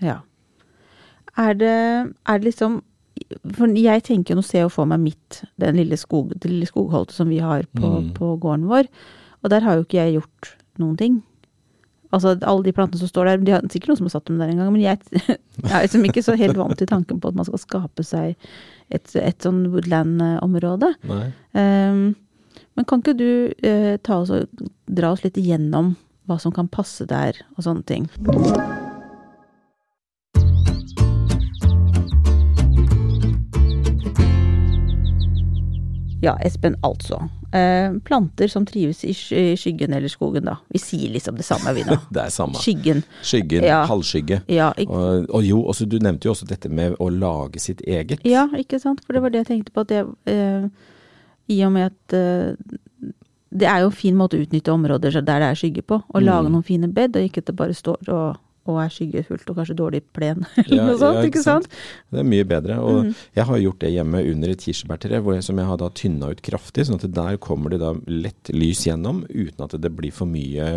Ja. 0.03 0.19
Er 1.38 1.54
det, 1.56 1.75
er 2.28 2.39
det 2.39 2.45
liksom 2.50 2.81
For 3.56 3.68
jeg 3.78 4.04
tenker, 4.04 4.36
nå 4.36 4.42
ser 4.44 4.63
jeg 4.66 4.72
for 4.74 4.86
meg 4.89 5.00
mitt, 5.00 5.44
den 5.62 5.75
lille 5.78 5.95
skog, 6.00 6.31
det 6.42 6.50
lille 6.50 6.66
skogholtet 6.68 7.13
som 7.16 7.30
vi 7.30 7.38
har 7.39 7.63
på, 7.78 7.88
Mm. 8.01 8.13
på 8.18 8.31
gården 8.42 8.66
vår. 8.68 8.88
Og 9.44 9.50
der 9.50 9.62
har 9.62 9.75
jo 9.78 9.83
ikke 9.86 10.00
jeg 10.01 10.16
gjort 10.19 10.50
noen 10.81 10.98
ting. 10.98 11.19
Altså 12.12 12.33
alle 12.42 12.63
de 12.66 12.74
plantene 12.75 13.00
som 13.00 13.07
står 13.07 13.25
der, 13.30 13.38
de 13.45 13.51
har 13.54 13.62
sikkert 13.72 13.89
noen 13.94 13.98
som 14.01 14.10
har 14.10 14.16
satt 14.18 14.25
dem 14.28 14.39
der 14.42 14.50
en 14.51 14.57
gang, 14.57 14.72
men 14.74 14.81
jeg, 14.81 15.00
jeg 15.63 15.72
er 15.72 15.86
liksom 15.86 16.04
ikke 16.10 16.24
så 16.25 16.36
helt 16.36 16.57
vant 16.60 16.75
til 16.78 16.88
tanken 16.89 17.22
på 17.24 17.30
at 17.31 17.36
man 17.39 17.45
skal 17.48 17.62
skape 17.62 18.04
seg 18.04 18.36
et, 18.92 19.16
et 19.16 19.39
sånn 19.45 19.69
woodland-område. 19.72 20.92
Ehm, 21.56 22.16
men 22.75 22.86
kan 22.89 23.00
ikke 23.04 23.16
du 23.16 23.54
uh, 23.63 23.95
ta 24.04 24.18
oss 24.25 24.31
og 24.31 24.48
dra 24.92 25.13
oss 25.13 25.24
litt 25.24 25.38
igjennom 25.39 25.94
hva 26.28 26.39
som 26.42 26.51
kan 26.51 26.68
passe 26.68 27.06
der, 27.07 27.39
og 27.56 27.63
sånne 27.63 27.83
ting? 27.88 28.10
Ja, 36.21 36.35
Espen, 36.45 36.75
altså. 36.85 37.18
Eh, 37.51 37.95
planter 38.06 38.47
som 38.47 38.65
trives 38.65 39.03
i 39.03 39.13
skyggen 39.57 39.94
eller 39.94 40.07
skogen, 40.07 40.45
da. 40.45 40.57
Vi 40.69 40.77
sier 40.79 41.09
liksom 41.12 41.35
det 41.35 41.45
samme, 41.47 41.73
vi 41.73 41.83
nå. 41.88 41.97
Det 42.13 42.21
er 42.27 42.29
samme. 42.29 42.53
Skyggen. 42.62 43.03
Skyggen, 43.25 43.63
Ja. 43.65 43.81
halvskygge. 43.89 44.41
Ja, 44.47 44.69
Og, 44.88 45.25
og 45.33 45.44
jo, 45.44 45.63
også, 45.68 45.88
du 45.89 45.97
nevnte 46.00 46.29
jo 46.29 46.35
også 46.35 46.45
dette 46.47 46.69
med 46.69 46.95
å 47.00 47.09
lage 47.09 47.59
sitt 47.59 47.81
eget. 47.88 48.21
ja, 48.23 48.45
ikke 48.56 48.79
sant? 48.79 49.01
For 49.06 49.13
det 49.18 49.21
var 49.25 49.29
det 49.33 49.41
jeg 49.45 49.50
tenkte 49.51 49.73
på, 49.73 49.81
at 49.81 49.88
det, 49.88 50.06
eh, 50.31 50.69
I 51.50 51.63
og 51.65 51.71
med 51.73 51.89
at 51.91 52.13
eh, 52.13 52.53
det 53.51 53.68
er 53.68 53.81
jo 53.81 53.89
en 53.89 53.97
fin 53.97 54.15
måte 54.15 54.38
å 54.38 54.45
utnytte 54.45 54.71
områder 54.71 55.12
der 55.19 55.41
det 55.44 55.50
er 55.50 55.57
skygge 55.59 55.81
på. 55.83 55.97
Å 56.07 56.21
lage 56.23 56.47
Mm. 56.47 56.51
noen 56.54 56.63
fine 56.63 56.87
bed, 56.87 57.18
og 57.18 57.25
ikke 57.28 57.40
at 57.44 57.45
det 57.49 57.56
bare 57.57 57.73
står 57.75 58.07
og, 58.07 58.37
og 58.69 58.77
er 58.83 58.91
skyggefullt 58.94 59.47
og 59.49 59.56
kanskje 59.57 59.75
dårlig 59.80 60.01
plen, 60.13 60.44
eller 60.61 60.75
Ja, 60.77 60.83
noe 60.85 60.97
sånt. 61.01 61.18
ja, 61.18 61.23
ikke 61.31 61.41
sant? 61.41 61.68
Det 62.13 62.19
er 62.21 62.27
mye 62.30 62.45
bedre. 62.45 62.75
Og 62.80 62.99
Mm. 63.06 63.15
jeg 63.35 63.45
har 63.49 63.57
gjort 63.63 63.80
det 63.80 63.91
hjemme 63.95 64.21
under 64.31 64.49
et 64.53 64.61
kirsebærtre, 64.61 65.41
som 65.41 65.57
jeg 65.57 65.65
har 65.71 65.77
da 65.81 65.89
tynna 65.89 66.30
ut 66.30 66.41
kraftig, 66.45 66.85
sånn 66.85 66.99
at 67.01 67.11
der 67.11 67.37
kommer 67.41 67.69
det 67.73 67.80
da 67.81 67.94
lett 68.07 68.51
lys 68.53 68.83
gjennom, 68.85 69.23
uten 69.33 69.65
at 69.65 69.73
det 69.81 69.91
blir 69.97 70.11
for 70.13 70.30
mye, 70.30 70.68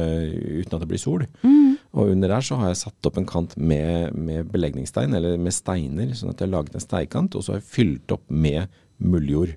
uten 0.63 0.75
at 0.75 0.81
det 0.81 0.89
blir 0.89 0.99
sol. 1.03 1.27
Mm. 1.43 1.77
Og 1.95 2.09
under 2.11 2.29
der 2.29 2.41
så 2.43 2.57
har 2.59 2.69
jeg 2.73 2.81
satt 2.87 3.07
opp 3.07 3.19
en 3.21 3.27
kant 3.29 3.57
med, 3.57 4.15
med 4.17 4.49
belegningsstein, 4.51 5.13
eller 5.15 5.37
med 5.39 5.53
steiner, 5.55 6.09
sånn 6.17 6.31
at 6.33 6.41
jeg 6.41 6.49
har 6.49 6.57
laget 6.57 6.75
en 6.75 6.81
steikant, 6.83 7.37
og 7.37 7.45
så 7.45 7.53
har 7.55 7.61
jeg 7.61 7.69
fylt 7.71 8.17
opp 8.17 8.25
med 8.31 8.67
mulljord. 8.99 9.55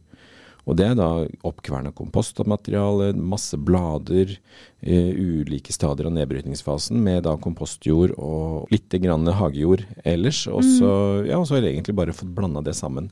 Og 0.68 0.76
det 0.76 0.90
er 0.90 0.98
da 1.00 1.10
oppkverna 1.48 1.94
kompostmateriale, 1.96 3.14
masse 3.16 3.56
blader, 3.56 4.34
eh, 4.82 5.14
ulike 5.16 5.72
stadier 5.72 6.10
av 6.10 6.16
nedbrytningsfasen 6.18 7.00
med 7.04 7.24
da 7.24 7.38
kompostjord 7.40 8.14
og 8.18 8.68
litt 8.74 8.92
grann 9.00 9.28
hagejord 9.40 9.86
ellers. 10.04 10.44
Og 10.52 10.66
så 10.68 10.92
ja, 11.28 11.40
og 11.40 11.48
har 11.54 11.64
jeg 11.64 11.78
egentlig 11.78 11.96
bare 11.96 12.16
fått 12.16 12.36
blanda 12.36 12.62
det 12.66 12.76
sammen. 12.76 13.08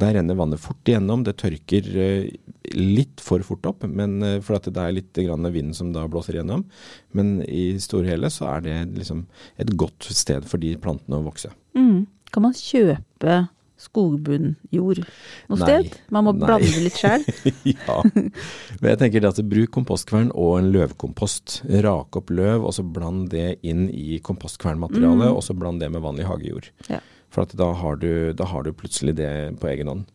Der 0.00 0.16
renner 0.16 0.38
vannet 0.38 0.62
fort 0.64 0.80
igjennom. 0.88 1.26
Det 1.26 1.36
tørker 1.44 1.90
eh, 1.92 2.32
litt 2.72 3.20
for 3.20 3.44
fort 3.44 3.68
opp, 3.68 3.84
men 3.84 4.16
eh, 4.24 4.40
for 4.40 4.56
at 4.56 4.70
det 4.72 4.80
er 4.80 4.96
litt 4.96 5.12
grann 5.20 5.52
vind 5.52 5.76
som 5.76 5.92
da 5.92 6.06
blåser 6.08 6.38
igjennom. 6.38 6.64
Men 7.12 7.36
i 7.44 7.74
store 7.84 8.14
hele 8.14 8.32
så 8.32 8.48
er 8.56 8.64
det 8.64 8.78
liksom 8.96 9.26
et 9.60 9.76
godt 9.76 10.08
sted 10.08 10.48
for 10.48 10.62
de 10.62 10.72
plantene 10.80 11.20
å 11.20 11.28
vokse. 11.28 11.52
Mm. 11.76 12.06
Kan 12.34 12.48
man 12.48 12.56
kjøpe 12.56 13.44
skogbunnjord 13.80 15.00
noe 15.02 15.58
Nei. 15.58 15.66
sted? 15.66 15.96
Man 16.14 16.28
må 16.28 16.34
Nei. 16.34 16.44
blande 16.46 16.82
litt 16.84 17.00
sjøl? 17.00 17.24
ja. 17.74 17.96
Men 18.12 18.92
jeg 18.92 19.00
tenker 19.00 19.24
det 19.24 19.32
at 19.32 19.42
bruk 19.50 19.72
kompostkvern 19.74 20.30
og 20.30 20.58
en 20.60 20.70
løvkompost. 20.74 21.60
Rak 21.84 22.20
opp 22.20 22.30
løv, 22.34 22.68
og 22.68 22.76
så 22.76 22.86
bland 22.86 23.28
det 23.34 23.58
inn 23.66 23.88
i 23.90 24.20
kompostkvernmaterialet, 24.24 25.30
og 25.32 25.42
så 25.44 25.56
bland 25.58 25.82
det 25.82 25.90
med 25.94 26.04
vanlig 26.04 26.28
hagejord. 26.30 26.70
Ja. 26.88 27.02
For 27.34 27.42
at 27.42 27.54
da 27.58 27.72
har, 27.74 27.98
du, 27.98 28.32
da 28.36 28.46
har 28.46 28.62
du 28.62 28.70
plutselig 28.76 29.16
det 29.18 29.30
på 29.58 29.70
egen 29.72 29.90
hånd. 29.90 30.08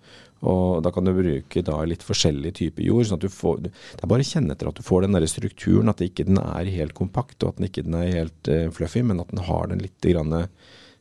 Og 0.48 0.80
da 0.86 0.92
kan 0.96 1.04
du 1.04 1.12
bruke 1.12 1.64
da 1.68 1.82
litt 1.84 2.04
forskjellig 2.06 2.54
type 2.56 2.84
jord. 2.84 3.08
sånn 3.10 3.20
at 3.20 3.26
du 3.26 3.34
får, 3.34 3.58
Det 3.68 4.04
er 4.04 4.08
bare 4.08 4.24
å 4.24 4.30
kjenne 4.30 4.56
etter 4.56 4.70
at 4.70 4.80
du 4.80 4.86
får 4.88 5.04
den 5.04 5.18
der 5.18 5.28
strukturen, 5.28 5.92
at 5.92 6.00
ikke 6.00 6.26
den 6.30 6.40
er 6.40 6.72
helt 6.72 6.96
kompakt, 6.96 7.44
og 7.44 7.50
at 7.50 7.58
den 7.60 7.68
ikke 7.68 7.84
den 7.84 7.98
er 8.00 8.14
helt 8.22 8.48
uh, 8.48 8.70
fluffy, 8.72 9.04
men 9.04 9.20
at 9.20 9.34
den 9.34 9.44
har 9.44 9.68
den 9.68 9.84
litt 9.84 10.00
grann, 10.00 10.48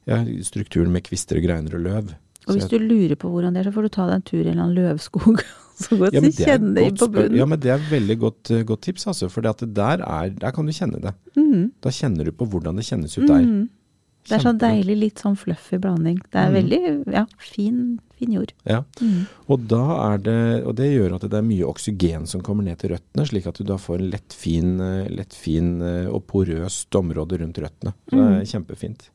ja, 0.08 0.24
strukturen 0.42 0.90
med 0.90 1.06
kvister 1.06 1.38
og 1.38 1.46
greiner 1.46 1.78
og 1.78 1.84
løv. 1.86 2.16
Og 2.48 2.56
hvis 2.56 2.66
jeg, 2.66 2.80
du 2.80 2.90
lurer 2.90 3.18
på 3.20 3.30
hvordan 3.32 3.54
det 3.54 3.62
er, 3.62 3.68
så 3.68 3.76
får 3.76 3.88
du 3.88 3.94
ta 3.94 4.08
deg 4.08 4.18
en 4.18 4.28
tur 4.28 4.40
i 4.40 4.44
en 4.46 4.52
eller 4.54 4.66
annen 4.66 4.78
løvskog. 4.80 5.42
Så 5.78 5.94
godt 5.94 6.14
Ja, 6.16 6.20
men 6.24 6.32
kjenne 6.34 6.82
godt 6.88 6.98
på 6.98 7.06
bunnen. 7.14 7.38
Ja, 7.38 7.44
men 7.46 7.60
det 7.62 7.70
er 7.70 7.82
veldig 7.86 8.16
godt, 8.18 8.50
eh, 8.50 8.64
godt 8.66 8.80
tips, 8.88 9.06
altså. 9.12 9.28
For 9.30 9.46
der, 9.46 10.02
er, 10.02 10.32
der 10.34 10.54
kan 10.54 10.66
du 10.66 10.74
kjenne 10.74 10.98
det. 11.04 11.12
Mm. 11.38 11.68
Da 11.84 11.92
kjenner 11.94 12.26
du 12.26 12.32
på 12.34 12.48
hvordan 12.50 12.80
det 12.80 12.86
kjennes 12.88 13.14
ut 13.14 13.28
der. 13.28 13.44
Mm. 13.44 13.68
Det 14.28 14.36
er 14.36 14.42
sånn 14.44 14.58
deilig, 14.60 14.96
litt 15.00 15.22
sånn 15.22 15.38
fluffy 15.40 15.78
blanding. 15.80 16.18
Det 16.28 16.40
er 16.40 16.50
mm. 16.50 16.56
veldig 16.58 16.80
ja, 17.14 17.22
fin, 17.40 17.78
fin 18.18 18.34
jord. 18.36 18.52
Ja. 18.68 18.82
Mm. 19.00 19.22
Og, 19.46 19.62
da 19.70 19.84
er 20.02 20.24
det, 20.26 20.40
og 20.68 20.74
det 20.80 20.90
gjør 20.90 21.14
at 21.16 21.28
det 21.30 21.38
er 21.38 21.46
mye 21.46 21.68
oksygen 21.68 22.26
som 22.28 22.42
kommer 22.44 22.66
ned 22.66 22.82
til 22.82 22.92
røttene, 22.92 23.28
slik 23.30 23.48
at 23.48 23.60
du 23.60 23.64
da 23.70 23.78
får 23.80 24.02
en 24.02 24.10
lett 24.12 24.36
fin, 24.36 24.74
eh, 24.84 25.06
lett 25.14 25.36
fin 25.36 25.78
eh, 25.80 26.10
og 26.10 26.26
porøst 26.28 26.98
område 27.00 27.40
rundt 27.40 27.62
røttene. 27.64 27.94
Så 28.10 28.18
det 28.18 28.26
er 28.34 28.50
kjempefint. 28.52 29.08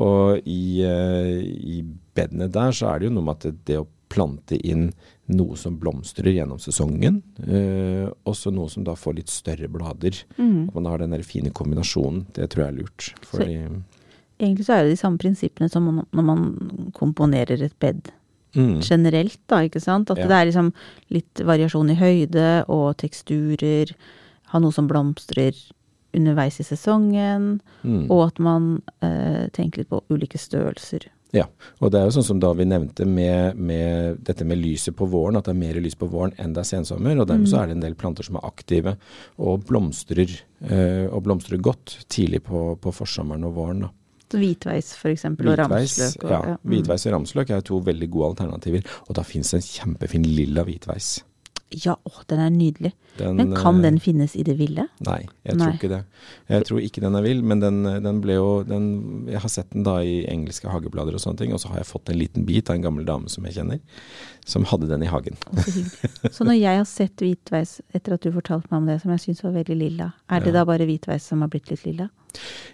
Og 0.00 0.38
i, 0.48 0.82
eh, 0.86 1.40
i 1.44 1.82
bedene 2.16 2.48
der 2.52 2.72
så 2.72 2.92
er 2.92 3.00
det 3.02 3.10
jo 3.10 3.16
noe 3.16 3.26
med 3.26 3.44
at 3.44 3.64
det, 3.68 3.80
å 3.82 3.88
plante 4.12 4.56
inn 4.60 4.90
noe 5.32 5.56
som 5.56 5.78
blomstrer 5.80 6.34
gjennom 6.34 6.58
sesongen, 6.60 7.22
eh, 7.46 8.08
også 8.28 8.52
noe 8.52 8.68
som 8.68 8.84
da 8.84 8.92
får 8.98 9.16
litt 9.20 9.32
større 9.32 9.68
blader. 9.72 10.18
Mm. 10.36 10.68
At 10.68 10.74
man 10.76 10.88
har 10.90 10.98
den 11.00 11.14
der 11.16 11.24
fine 11.24 11.52
kombinasjonen. 11.54 12.26
Det 12.36 12.50
tror 12.52 12.66
jeg 12.66 12.72
er 12.72 12.78
lurt. 12.82 13.12
Fordi 13.28 13.56
Egentlig 14.42 14.66
så 14.66 14.74
er 14.74 14.82
det 14.84 14.96
de 14.96 14.98
samme 14.98 15.20
prinsippene 15.22 15.70
som 15.70 15.86
når 16.02 16.24
man 16.26 16.90
komponerer 16.96 17.62
et 17.62 17.76
bed 17.78 18.10
mm, 18.56 18.80
generelt, 18.82 19.38
da, 19.46 19.60
ikke 19.62 19.80
sant. 19.80 20.10
At 20.10 20.18
Ja. 20.18 20.26
det 20.26 20.36
er 20.36 20.48
liksom 20.50 20.72
litt 21.14 21.34
variasjon 21.46 21.92
i 21.92 21.94
høyde 22.00 22.64
og 22.68 22.96
teksturer. 22.98 23.92
Ha 24.50 24.58
noe 24.58 24.72
som 24.72 24.88
blomstrer 24.88 25.54
underveis 26.16 26.60
i 26.60 26.66
sesongen. 26.66 27.60
mm. 27.82 28.06
Og 28.10 28.26
at 28.28 28.38
man 28.42 28.82
eh, 29.00 29.48
tenker 29.52 29.82
litt 29.82 29.92
på 29.92 30.02
ulike 30.12 30.38
størrelser. 30.38 31.08
Ja, 31.32 31.46
og 31.80 31.92
det 31.92 32.00
er 32.00 32.10
jo 32.10 32.12
sånn 32.18 32.26
som 32.26 32.40
da 32.42 32.50
vi 32.52 32.66
nevnte 32.68 33.06
med, 33.08 33.56
med 33.56 34.18
dette 34.26 34.44
med 34.44 34.60
lyset 34.60 34.92
på 34.98 35.06
våren, 35.08 35.38
at 35.38 35.48
det 35.48 35.54
er 35.54 35.62
mer 35.62 35.78
lys 35.80 35.96
på 35.96 36.10
våren 36.12 36.34
enn 36.36 36.52
det 36.52 36.60
er 36.60 36.68
sensommer. 36.68 37.16
Og 37.16 37.28
dermed 37.30 37.48
så 37.48 37.62
er 37.62 37.70
det 37.70 37.78
en 37.78 37.86
del 37.86 37.96
planter 37.96 38.28
som 38.28 38.36
er 38.36 38.44
aktive 38.44 38.98
og 39.40 39.64
blomstrer, 39.70 40.34
eh, 40.68 41.06
og 41.08 41.24
blomstrer 41.24 41.62
godt 41.64 42.02
tidlig 42.12 42.42
på, 42.50 42.66
på 42.76 42.92
forsommeren 42.92 43.48
og 43.48 43.56
våren. 43.56 43.86
da. 43.86 43.92
Hvitveis 44.32 44.92
for 44.96 45.12
eksempel, 45.12 45.48
og 45.52 45.58
ramsløk. 45.60 46.22
Og, 46.24 46.30
ja, 46.30 46.42
ja. 46.52 46.60
Mm. 46.60 46.70
hvitveis 46.74 47.08
og 47.08 47.16
ramsløk 47.16 47.56
er 47.56 47.64
to 47.64 47.80
veldig 47.88 48.12
gode 48.12 48.32
alternativer. 48.34 48.84
Og 49.08 49.16
da 49.16 49.24
det 49.24 49.42
en 49.56 49.68
kjempefin 49.72 50.28
lilla 50.28 50.68
hvitveis. 50.68 51.14
Ja, 51.84 51.94
å, 52.04 52.12
den 52.28 52.40
er 52.44 52.50
nydelig. 52.52 52.92
Den, 53.18 53.36
Men 53.36 53.52
kan 53.56 53.76
eh, 53.78 53.82
den 53.86 53.98
finnes 54.00 54.34
i 54.36 54.42
det 54.46 54.54
ville? 54.58 54.86
Nei, 55.04 55.18
jeg 55.44 55.56
Nei. 55.56 55.66
tror 55.66 55.76
ikke 55.78 55.90
det. 55.92 56.00
Jeg 56.48 56.66
tror 56.68 56.80
ikke 56.84 57.02
den 57.04 57.16
er 57.18 57.24
vill, 57.26 57.42
men 57.44 57.60
den, 57.60 57.82
den 58.04 58.20
ble 58.24 58.36
jo 58.38 58.62
den, 58.64 58.86
Jeg 59.28 59.40
har 59.44 59.52
sett 59.52 59.70
den 59.74 59.84
da 59.84 59.98
i 60.04 60.22
engelske 60.32 60.68
hageblader 60.72 61.16
og 61.16 61.20
sånne 61.24 61.38
ting, 61.42 61.52
og 61.52 61.60
så 61.60 61.72
har 61.72 61.82
jeg 61.82 61.90
fått 61.90 62.08
en 62.12 62.18
liten 62.20 62.46
bit 62.48 62.70
av 62.70 62.76
en 62.78 62.86
gammel 62.88 63.04
dame 63.08 63.28
som 63.32 63.44
jeg 63.48 63.58
kjenner, 63.58 63.80
som 64.48 64.64
hadde 64.70 64.88
den 64.90 65.02
i 65.04 65.10
hagen. 65.12 65.36
Så. 65.52 66.32
Så 66.32 66.44
når 66.48 66.58
jeg 66.60 66.78
har 66.80 66.88
sett 66.88 67.16
hvitveis 67.22 67.80
etter 67.94 68.16
at 68.16 68.24
du 68.24 68.32
fortalte 68.32 68.68
meg 68.70 68.80
om 68.82 68.86
det, 68.92 69.00
som 69.02 69.12
jeg 69.14 69.24
syns 69.26 69.44
var 69.44 69.54
veldig 69.60 69.76
lilla, 69.78 70.12
er 70.28 70.40
det 70.40 70.52
Ja. 70.52 70.60
da 70.60 70.64
bare 70.68 70.86
hvitveis 70.88 71.22
som 71.28 71.40
har 71.44 71.48
blitt 71.52 71.70
litt 71.70 71.84
lilla? 71.86 72.08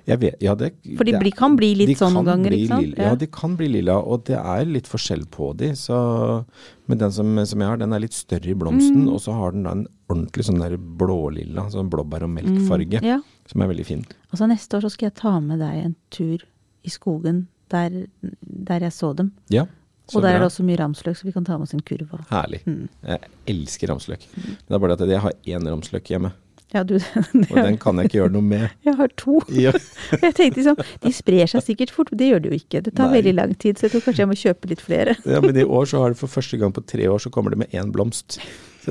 Vet, 0.07 0.37
ja, 0.41 0.55
det, 0.55 0.73
For 0.97 1.05
de 1.05 1.13
blir- 1.19 1.35
kan 1.37 1.57
bli 1.57 1.75
litt 1.75 1.99
sånn 1.99 2.15
noen 2.15 2.25
ganger, 2.25 2.49
bli 2.51 2.63
ikke 2.65 2.69
sant? 2.69 2.83
Lilla, 2.87 2.97
Ja. 3.03 3.09
ja, 3.11 3.15
de 3.17 3.27
kan 3.27 3.57
bli 3.57 3.69
lilla, 3.69 3.97
og 3.99 4.25
det 4.25 4.37
er 4.39 4.65
litt 4.65 4.87
forskjell 4.89 5.27
på 5.29 5.55
de. 5.57 5.71
Så, 5.77 6.47
men 6.89 6.99
den 6.99 7.13
som, 7.13 7.35
som 7.47 7.61
jeg 7.61 7.69
har, 7.69 7.77
den 7.77 7.93
er 7.93 8.01
litt 8.01 8.13
større 8.15 8.49
i 8.49 8.55
blomsten, 8.55 9.05
Mm. 9.05 9.13
og 9.13 9.21
så 9.21 9.33
har 9.35 9.53
den 9.53 9.65
da 9.65 9.71
en 9.73 9.87
ordentlig 10.09 10.45
sånn 10.49 10.59
der 10.61 10.77
blålilla, 10.79 11.69
sånn 11.71 11.91
blåbær- 11.91 12.23
og 12.25 12.31
melkfarge, 12.31 13.01
Mm, 13.01 13.05
Ja. 13.05 13.21
som 13.47 13.63
er 13.63 13.69
veldig 13.69 13.85
fin. 13.87 14.05
Altså 14.33 14.49
neste 14.49 14.77
år 14.79 14.83
så 14.83 14.91
skal 14.93 15.07
jeg 15.11 15.15
ta 15.15 15.39
med 15.41 15.59
deg 15.59 15.85
en 15.85 15.97
tur 16.11 16.39
i 16.85 16.89
skogen 16.89 17.47
der, 17.69 18.07
der 18.43 18.81
jeg 18.81 18.93
så 18.93 19.15
dem. 19.15 19.33
Ja, 19.51 19.67
så 20.09 20.17
Og 20.17 20.23
der 20.23 20.37
er 20.37 20.39
det 20.39 20.47
også 20.49 20.65
mye 20.65 20.79
ramsløk, 20.79 21.17
så 21.19 21.25
vi 21.25 21.33
kan 21.33 21.45
ta 21.45 21.59
med 21.59 21.69
oss 21.69 21.75
en 21.75 21.81
kurv. 21.81 22.09
Herlig. 22.31 22.63
Mm. 22.65 22.89
Jeg 23.07 23.21
elsker 23.47 23.89
ramsløk. 23.89 24.21
Men 24.35 24.57
det 24.69 24.75
er 24.75 24.79
bare 24.79 24.97
det 24.97 25.01
at 25.03 25.09
jeg 25.11 25.21
har 25.21 25.33
én 25.47 25.67
ramsløk 25.69 26.05
hjemme, 26.09 26.33
Ja, 26.75 26.83
du, 26.85 26.99
og 27.51 27.57
den 27.57 27.79
kan 27.81 27.97
jeg 27.97 28.11
ikke 28.11 28.19
gjøre 28.19 28.35
noe 28.35 28.45
med. 28.45 28.69
jeg 28.87 28.97
har 28.99 29.13
to. 29.21 29.41
Ja. 29.69 29.73
Jeg 30.13 30.35
tenkte 30.37 30.61
liksom, 30.61 30.81
de 31.05 31.13
sprer 31.17 31.51
seg 31.51 31.65
sikkert 31.65 31.93
fort, 31.95 32.13
men 32.13 32.21
det 32.21 32.31
gjør 32.31 32.45
de 32.45 32.53
jo 32.53 32.59
ikke. 32.61 32.83
Det 32.85 32.95
tar 32.95 33.09
Nei. 33.09 33.19
veldig 33.19 33.35
lang 33.39 33.55
tid, 33.57 33.79
så 33.79 33.87
jeg 33.87 33.97
tror 33.97 34.05
kanskje 34.09 34.25
jeg 34.25 34.31
må 34.31 34.39
kjøpe 34.43 34.73
litt 34.73 34.85
flere. 34.85 35.17
Ja, 35.25 35.41
men 35.45 35.57
i 35.57 35.65
år 35.65 35.89
så 35.89 36.03
har 36.05 36.15
det 36.15 36.21
for 36.21 36.33
første 36.33 36.61
gang 36.61 36.75
på 36.77 36.85
tre 36.85 37.09
år 37.09 37.23
så 37.25 37.33
kommer 37.35 37.55
det 37.55 37.63
med 37.65 37.77
én 37.77 37.93
blomst. 37.95 38.41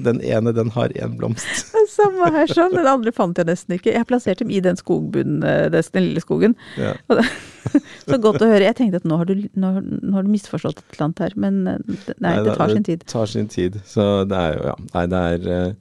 Den 0.06 0.22
ene, 0.22 0.54
den 0.56 0.72
har 0.76 0.94
én 0.96 1.18
blomst. 1.20 1.74
Samme 1.98 2.32
her 2.36 2.50
sånn, 2.52 2.76
den 2.76 2.88
andre 2.90 3.14
fant 3.16 3.38
jeg 3.40 3.48
nesten 3.50 3.78
ikke. 3.78 3.94
Jeg 3.96 4.08
plasserte 4.10 4.44
dem 4.46 4.52
i 4.54 4.62
den 4.64 4.78
skogbunnen, 4.80 5.44
eh, 5.48 5.68
den 5.74 6.08
lille 6.10 6.24
skogen. 6.24 6.58
Ja. 6.78 6.94
Så 8.08 8.18
godt 8.24 8.42
å 8.44 8.48
høre. 8.48 8.64
Jeg 8.64 8.78
tenkte 8.78 9.02
at 9.02 9.08
nå 9.08 9.18
har 9.20 9.28
du, 9.28 9.48
nå, 9.60 9.72
nå 9.84 10.14
har 10.16 10.24
du 10.24 10.32
misforstått 10.32 10.80
et 10.80 10.94
eller 10.96 11.06
annet 11.08 11.22
her, 11.26 11.34
men 11.36 11.58
nei, 11.66 11.78
det- 12.06 12.16
nei, 12.24 12.34
det 12.46 12.56
tar 12.60 12.72
sin 12.72 12.86
tid. 12.88 13.02
Det 13.04 13.12
tar 13.12 13.32
sin 13.32 13.48
tid. 13.52 13.80
Så 13.86 14.06
det 14.30 14.38
er 14.38 14.54
jo, 14.58 14.64
ja. 14.70 14.76
Nei, 14.94 15.06
det 15.12 15.22
er 15.34 15.48
eh, 15.56 15.74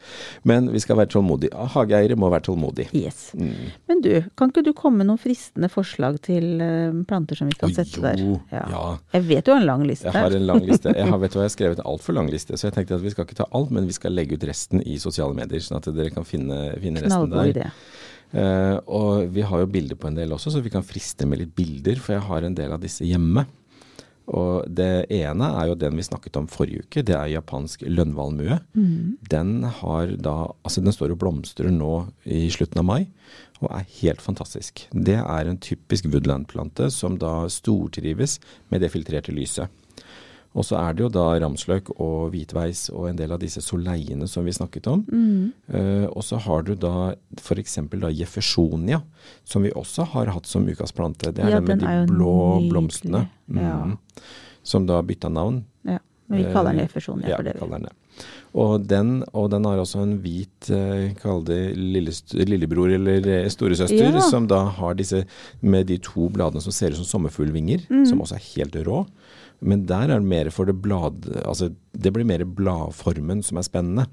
Men 0.42 0.70
vi 0.73 0.82
skal 0.82 0.99
være 0.99 1.12
tålmodige. 1.14 1.68
Hageeiere 1.76 2.16
må 2.18 2.30
være 2.32 2.49
tålmodige. 2.49 2.90
Yes. 2.96 3.30
Mm. 3.38 3.70
Men 3.88 4.02
du, 4.02 4.11
kan 4.38 4.50
ikke 4.50 4.64
du 4.66 4.73
komme 4.76 5.02
med 5.02 5.11
noen 5.11 5.20
fristende 5.23 5.70
forslag 5.73 6.18
til 6.26 6.61
eh, 6.64 6.96
planter 7.08 7.38
som 7.38 7.50
vi 7.50 7.58
kan 7.58 7.70
Oi, 7.70 7.76
sette 7.76 8.00
jo, 8.00 8.02
der? 8.50 8.61
ja. 8.73 8.85
Jeg 9.14 9.26
vet 9.30 9.46
du 9.46 9.52
har 9.52 9.61
en 9.62 9.66
lang 9.68 9.87
liste 9.87 10.08
Jeg 10.11 10.16
har 10.16 10.35
en 10.37 10.46
lang 10.46 10.62
liste. 10.66 10.92
Jeg 10.96 11.06
har, 11.11 11.18
vet 11.23 11.32
du 11.32 11.38
hva, 11.38 11.46
jeg 11.46 11.50
har 11.52 11.56
skrevet 11.56 11.82
en 11.82 11.90
altfor 11.94 12.16
lang 12.18 12.30
liste, 12.32 12.58
så 12.58 12.68
jeg 12.68 12.76
tenkte 12.76 12.99
at 12.99 13.04
vi 13.06 13.14
skal 13.14 13.26
ikke 13.28 13.38
ta 13.38 13.46
alt, 13.54 13.70
men 13.75 13.87
vi 13.87 13.94
skal 13.96 14.05
legge 14.12 14.38
ut 14.38 14.46
resten 14.48 14.82
i 14.82 14.98
sosiale 15.02 15.36
medier, 15.36 15.62
sånn 15.64 15.80
at 15.80 15.90
dere 15.94 16.12
kan 16.14 16.26
finne, 16.28 16.76
finne 16.82 17.04
resten 17.04 17.32
der. 17.32 17.52
idé. 17.52 17.68
Uh, 18.34 18.76
og 18.90 19.28
vi 19.32 19.44
har 19.46 19.62
jo 19.62 19.68
bilder 19.70 19.98
på 20.00 20.10
en 20.10 20.16
del 20.18 20.34
også, 20.34 20.50
så 20.52 20.62
vi 20.64 20.72
kan 20.72 20.84
friste 20.86 21.28
med 21.28 21.40
litt 21.40 21.54
bilder, 21.56 22.00
for 22.02 22.16
jeg 22.16 22.26
har 22.26 22.46
en 22.46 22.58
del 22.58 22.75
av 22.75 22.82
disse 22.82 23.06
hjemme. 23.06 23.46
Og 24.26 24.66
det 24.66 25.06
ene 25.14 25.48
er 25.54 25.68
jo 25.70 25.78
den 25.78 25.98
vi 25.98 26.04
snakket 26.06 26.36
om 26.40 26.48
forrige 26.50 26.82
uke, 26.82 27.04
det 27.06 27.14
er 27.14 27.30
japansk 27.36 27.84
lønnvalmue. 27.86 28.58
Mm. 28.75 29.16
Den 29.30 29.52
har 29.80 30.16
da 30.18 30.36
Altså 30.66 30.82
den 30.82 30.94
står 30.94 31.14
og 31.14 31.20
blomstrer 31.22 31.70
nå 31.70 32.08
i 32.25 32.48
slutten 32.50 32.82
av 32.82 32.88
mai, 32.88 33.06
og 33.62 33.70
er 33.70 33.86
helt 34.00 34.20
fantastisk. 34.20 34.88
Det 34.90 35.20
er 35.20 35.46
en 35.46 35.60
typisk 35.62 36.10
woodland-plante 36.10 36.90
som 36.92 37.16
da 37.22 37.46
stortrives 37.52 38.40
med 38.75 38.82
det 38.82 38.90
filtrerte 38.92 39.34
lyset. 39.34 39.70
Og 40.56 40.64
så 40.64 40.78
er 40.80 40.94
det 40.96 41.02
jo 41.04 41.08
da 41.12 41.25
ramsløk 41.42 41.90
og 42.00 42.30
hvitveis 42.32 42.86
og 42.88 43.10
en 43.10 43.18
del 43.18 43.34
av 43.34 43.42
disse 43.42 43.60
soleiene 43.60 44.25
som 44.26 44.46
vi 44.48 44.54
snakket 44.56 44.86
om. 44.88 45.02
Mm. 45.12 45.52
Uh, 45.68 46.06
og 46.16 46.25
så 46.25 46.38
har 46.40 46.62
du 46.64 46.72
da 46.80 47.12
f.eks. 47.36 47.76
da 47.92 48.08
jeffersonia, 48.08 49.02
som 49.44 49.62
vi 49.66 49.70
også 49.76 50.06
har 50.14 50.32
hatt 50.32 50.48
som 50.48 50.64
ukas 50.66 50.92
plante. 50.96 51.28
Det 51.36 51.44
er 51.44 51.50
Ja, 51.50 51.60
den 51.60 51.68
med 51.68 51.84
den 51.84 52.06
de 52.08 52.12
blå 52.14 52.32
blomstene. 52.70 53.26
blomstene. 53.28 53.62
Ja. 53.68 53.84
Mm. 53.84 53.98
Som 54.66 54.86
da 54.88 55.02
bytta 55.02 55.28
navn. 55.28 55.60
Ja, 55.84 55.98
men 56.28 56.38
vi 56.40 56.48
kaller 56.52 56.72
den 56.72 56.80
Eh, 56.80 56.88
refusjon, 56.88 57.20
ja, 57.28 57.36
for 57.36 57.42
det. 57.44 57.58
kaller 57.60 57.78
den 57.78 57.82
det. 57.90 57.92
Og 58.56 58.86
den, 58.88 59.10
og 59.34 59.50
den 59.52 59.64
har 59.68 59.76
også 59.76 60.00
en 60.02 60.18
hvit, 60.25 60.70
eh, 60.72 61.12
kall 61.20 61.44
det 61.44 61.76
lillebror 61.76 62.88
eller 62.96 63.20
eh, 63.42 63.48
storesøster, 63.52 64.14
Ja. 64.14 64.20
som 64.20 64.46
da 64.48 64.64
har 64.70 64.94
disse 64.94 65.26
med 65.60 65.86
de 65.86 65.98
to 65.98 66.30
bladene 66.30 66.62
som 66.62 66.72
ser 66.72 66.90
ut 66.90 66.96
som 66.96 67.04
sommerfuglvinger, 67.04 67.86
Mm. 67.90 68.06
som 68.06 68.18
også 68.20 68.36
er 68.36 68.46
helt 68.56 68.72
rå. 68.86 69.06
Men 69.60 69.86
der 69.88 70.10
er 70.10 70.20
det 70.20 70.28
mer 70.28 70.50
for 70.54 70.68
det 70.68 70.76
blad... 70.84 71.26
Altså, 71.46 71.70
det 71.96 72.12
blir 72.12 72.26
mer 72.28 72.44
bladformen 72.44 73.42
som 73.46 73.60
er 73.60 73.66
spennende. 73.66 74.06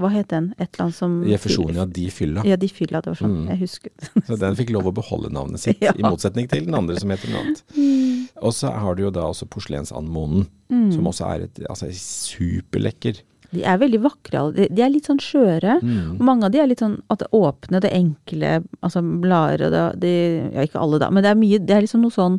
Hva 0.00 0.08
het 0.14 0.30
den? 0.30 0.52
Et 0.56 0.68
eller 0.68 0.86
annet 0.86 0.96
som 0.96 1.14
Jeffersonia 1.26 1.84
di 1.90 2.06
fylla. 2.14 2.44
Ja, 2.46 2.56
de 2.60 2.68
fylla, 2.70 3.00
det 3.02 3.10
var 3.10 3.18
sånn. 3.18 3.32
Mm. 3.42 3.48
Jeg 3.52 3.60
husker. 3.64 4.10
Så 4.28 4.36
den 4.40 4.58
fikk 4.58 4.70
lov 4.74 4.86
å 4.88 4.92
beholde 4.96 5.32
navnet 5.34 5.62
sitt, 5.62 5.80
Ja. 5.86 5.92
i 5.98 6.04
motsetning 6.06 6.46
til 6.50 6.66
den 6.68 6.76
andre 6.78 6.98
som 7.00 7.10
heter 7.12 7.32
noe 7.32 7.42
annet. 7.42 7.64
Mm. 7.74 8.28
Og 8.46 8.54
så 8.56 8.70
har 8.70 8.96
du 8.96 9.02
jo 9.08 9.10
da 9.14 9.26
også 9.28 9.48
porselensanmonen, 9.50 10.46
som 10.94 11.10
også 11.10 11.26
er 11.34 11.48
et 11.48 11.60
altså, 11.66 11.90
superlekker. 11.96 13.18
De 13.50 13.64
er 13.66 13.80
veldig 13.82 13.98
vakre. 14.04 14.44
De, 14.54 14.68
de 14.70 14.82
er 14.84 14.92
litt 14.94 15.08
sånn 15.10 15.18
skjøre. 15.22 15.80
Mm. 15.82 16.20
Og 16.20 16.22
mange 16.28 16.46
av 16.46 16.54
de 16.54 16.60
er 16.62 16.70
litt 16.70 16.82
sånn 16.84 17.00
at 17.10 17.24
det 17.24 17.30
åpne, 17.34 17.80
det 17.82 17.90
enkle, 17.96 18.60
altså 18.86 19.02
blader 19.02 19.66
og 19.66 19.74
det, 19.74 19.82
de, 20.04 20.12
Ja, 20.54 20.68
ikke 20.68 20.84
alle 20.84 21.00
da, 21.02 21.10
men 21.10 21.26
det 21.26 21.32
er 21.32 21.40
mye 21.40 21.58
Det 21.58 21.74
er 21.76 21.82
liksom 21.84 22.04
noe 22.06 22.14
sånn 22.14 22.38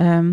ehm, 0.00 0.32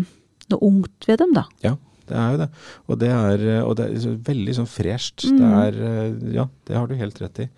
Noe 0.50 0.66
ungt 0.70 1.08
ved 1.08 1.20
dem, 1.22 1.32
da. 1.36 1.44
Ja, 1.64 1.76
det 2.10 2.18
er 2.18 2.32
jo 2.34 2.40
det. 2.40 2.48
Og 2.90 2.98
det 2.98 3.10
er, 3.14 3.44
og 3.62 3.76
det 3.78 3.86
er 3.86 4.18
veldig 4.26 4.54
sånn 4.58 4.68
fresht. 4.70 5.24
Mm. 5.30 5.38
Det 5.38 5.50
er 5.62 5.80
eh, 5.88 6.34
Ja, 6.40 6.48
det 6.66 6.76
har 6.78 6.90
du 6.90 6.96
helt 6.98 7.20
rett 7.22 7.42
i. 7.44 7.48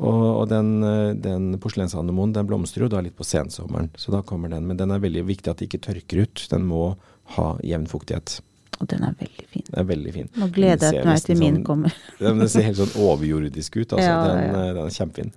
Og, 0.00 0.22
og 0.30 0.44
den, 0.52 0.74
eh, 0.86 1.12
den 1.28 1.50
porselensanemonen 1.60 2.32
den 2.38 2.48
blomstrer 2.48 2.86
jo 2.86 2.92
da 2.96 3.02
litt 3.04 3.18
på 3.18 3.26
sensommeren, 3.28 3.90
så 4.00 4.14
da 4.14 4.22
kommer 4.24 4.52
den. 4.52 4.66
Men 4.70 4.80
den 4.80 4.94
er 4.94 5.04
veldig 5.04 5.26
viktig 5.28 5.52
at 5.52 5.60
det 5.60 5.68
ikke 5.68 5.84
tørker 5.90 6.24
ut. 6.24 6.46
Den 6.52 6.64
må 6.70 6.92
ha 7.36 7.50
jevn 7.66 7.88
fuktighet. 7.90 8.38
Og 8.78 8.86
den 8.86 9.02
er 9.02 9.14
veldig 9.18 9.46
fin. 9.50 9.64
Den 9.66 9.78
er 9.82 9.86
veldig 9.88 10.10
fin. 10.14 10.28
Nå 10.38 10.46
gleder 10.54 10.94
jeg 10.94 11.06
meg 11.06 11.22
til 11.26 11.38
min 11.40 11.56
sånn- 11.58 11.64
kommer. 11.66 11.94
Den 12.22 12.44
ser 12.48 12.62
helt 12.68 12.78
sånn 12.78 12.92
overjordisk 13.02 13.76
ut. 13.80 13.92
Altså. 13.96 14.04
Ja, 14.06 14.18
den, 14.28 14.42
ja. 14.44 14.60
eh, 14.60 14.74
den 14.76 14.84
er 14.86 14.94
kjempefin. 14.94 15.32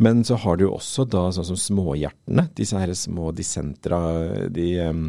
Men 0.00 0.22
så 0.24 0.38
har 0.40 0.56
du 0.56 0.64
jo 0.64 0.70
også 0.78 1.04
da 1.10 1.26
sånn 1.36 1.50
som 1.50 1.58
småhjertene. 1.60 2.46
Disse 2.56 2.80
her 2.80 2.94
små 2.96 3.28
dissentra, 3.36 4.00
de 4.54 4.70
em, 4.86 5.02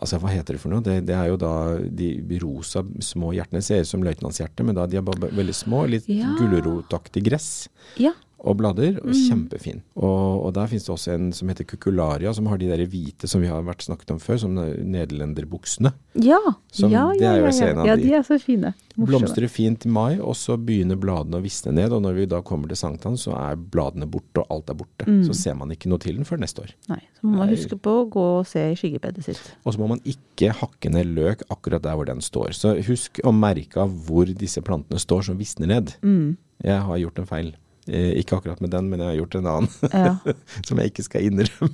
Altså, 0.00 0.18
hva 0.22 0.30
heter 0.32 0.54
det 0.56 0.60
for 0.62 0.72
noe? 0.72 0.80
Det, 0.84 1.00
det 1.06 1.14
er 1.14 1.28
jo 1.28 1.36
da 1.36 1.52
de 1.84 2.38
rosa 2.42 2.82
små 3.04 3.32
hjertene. 3.36 3.60
Ser 3.62 3.82
ut 3.84 3.90
som 3.90 4.02
løytnantshjerte, 4.02 4.64
men 4.64 4.74
da 4.78 4.86
de 4.86 4.96
er 4.96 5.04
bare 5.04 5.28
veldig 5.32 5.54
små. 5.54 5.84
Litt 5.90 6.08
Ja. 6.08 6.32
gulrotaktig 6.38 7.24
gress 7.28 7.68
Ja. 8.00 8.12
Og 8.42 8.56
blader. 8.58 8.98
Og 9.02 9.12
Mm. 9.12 9.18
Kjempefin. 9.28 9.82
Og, 9.96 10.46
og 10.46 10.52
der 10.54 10.66
finnes 10.66 10.84
det 10.84 10.90
også 10.94 11.12
en 11.14 11.32
som 11.32 11.48
heter 11.48 11.64
Kukularia, 11.64 12.32
som 12.34 12.46
har 12.50 12.58
de 12.58 12.66
der 12.68 12.82
hvite 12.86 13.28
som 13.30 13.40
vi 13.40 13.46
har 13.46 13.62
vært 13.62 13.84
snakket 13.86 14.10
om 14.10 14.18
før, 14.18 14.38
som 14.42 14.54
nederlenderbuksene. 14.56 15.92
Ja. 16.14 16.38
Som- 16.72 16.90
ja, 16.90 17.12
ja, 17.20 17.34
ja, 17.36 17.50
ja. 17.50 17.84
ja, 17.86 17.96
de. 17.96 18.12
er 18.14 18.22
så 18.22 18.38
fine. 18.40 18.74
Blomstrer 18.96 19.48
fint 19.48 19.86
i 19.86 19.88
mai, 19.88 20.18
og 20.20 20.34
så 20.36 20.56
begynner 20.60 20.96
bladene 21.00 21.38
å 21.38 21.42
visne 21.42 21.72
ned. 21.72 21.92
Og 21.92 22.02
når 22.02 22.14
vi 22.14 22.26
da 22.26 22.40
kommer 22.42 22.68
til 22.68 22.76
sankthans, 22.76 23.24
så 23.26 23.32
er 23.38 23.56
bladene 23.56 24.06
borte, 24.10 24.42
og 24.42 24.46
alt 24.50 24.70
er 24.70 24.74
borte. 24.74 25.06
Mm. 25.06 25.22
Så 25.28 25.34
ser 25.38 25.54
man 25.54 25.70
ikke 25.70 25.88
noe 25.88 25.98
til 26.02 26.16
den 26.16 26.24
før 26.28 26.38
neste 26.42 26.62
år. 26.64 26.74
Nei, 26.88 27.00
så 27.20 27.24
må 27.26 27.36
man 27.38 27.46
Nei. 27.48 27.56
huske 27.56 27.78
på 27.80 27.94
å 28.02 28.10
gå 28.10 28.26
og 28.40 28.46
se 28.46 28.66
i 28.72 28.74
skyggebedet 28.76 29.24
sitt. 29.24 29.40
Og 29.64 29.72
så 29.74 29.78
må 29.80 29.88
man 29.88 30.00
ikke 30.04 30.52
hakke 30.58 30.90
ned 30.92 31.06
løk 31.14 31.42
akkurat 31.50 31.82
der 31.82 31.96
hvor 31.96 32.06
den 32.10 32.20
står. 32.20 32.52
Så 32.58 32.74
husk 32.86 33.20
å 33.24 33.32
merke 33.32 33.76
av 33.80 33.90
hvor 34.06 34.26
disse 34.26 34.60
plantene 34.60 34.98
står 35.00 35.22
som 35.30 35.38
visner 35.38 35.66
ned. 35.68 35.94
Mm. 36.02 36.36
Jeg 36.62 36.80
har 36.82 36.96
gjort 36.98 37.18
en 37.18 37.26
feil. 37.26 37.54
Eh, 37.90 38.12
ikke 38.20 38.36
akkurat 38.38 38.60
med 38.62 38.70
den, 38.70 38.86
men 38.92 39.00
jeg 39.02 39.08
har 39.08 39.16
gjort 39.18 39.34
en 39.40 39.48
annen 39.50 39.70
Ja. 39.90 40.12
som 40.68 40.78
jeg 40.78 40.92
ikke 40.92 41.02
skal 41.08 41.26
innrømme. 41.26 41.72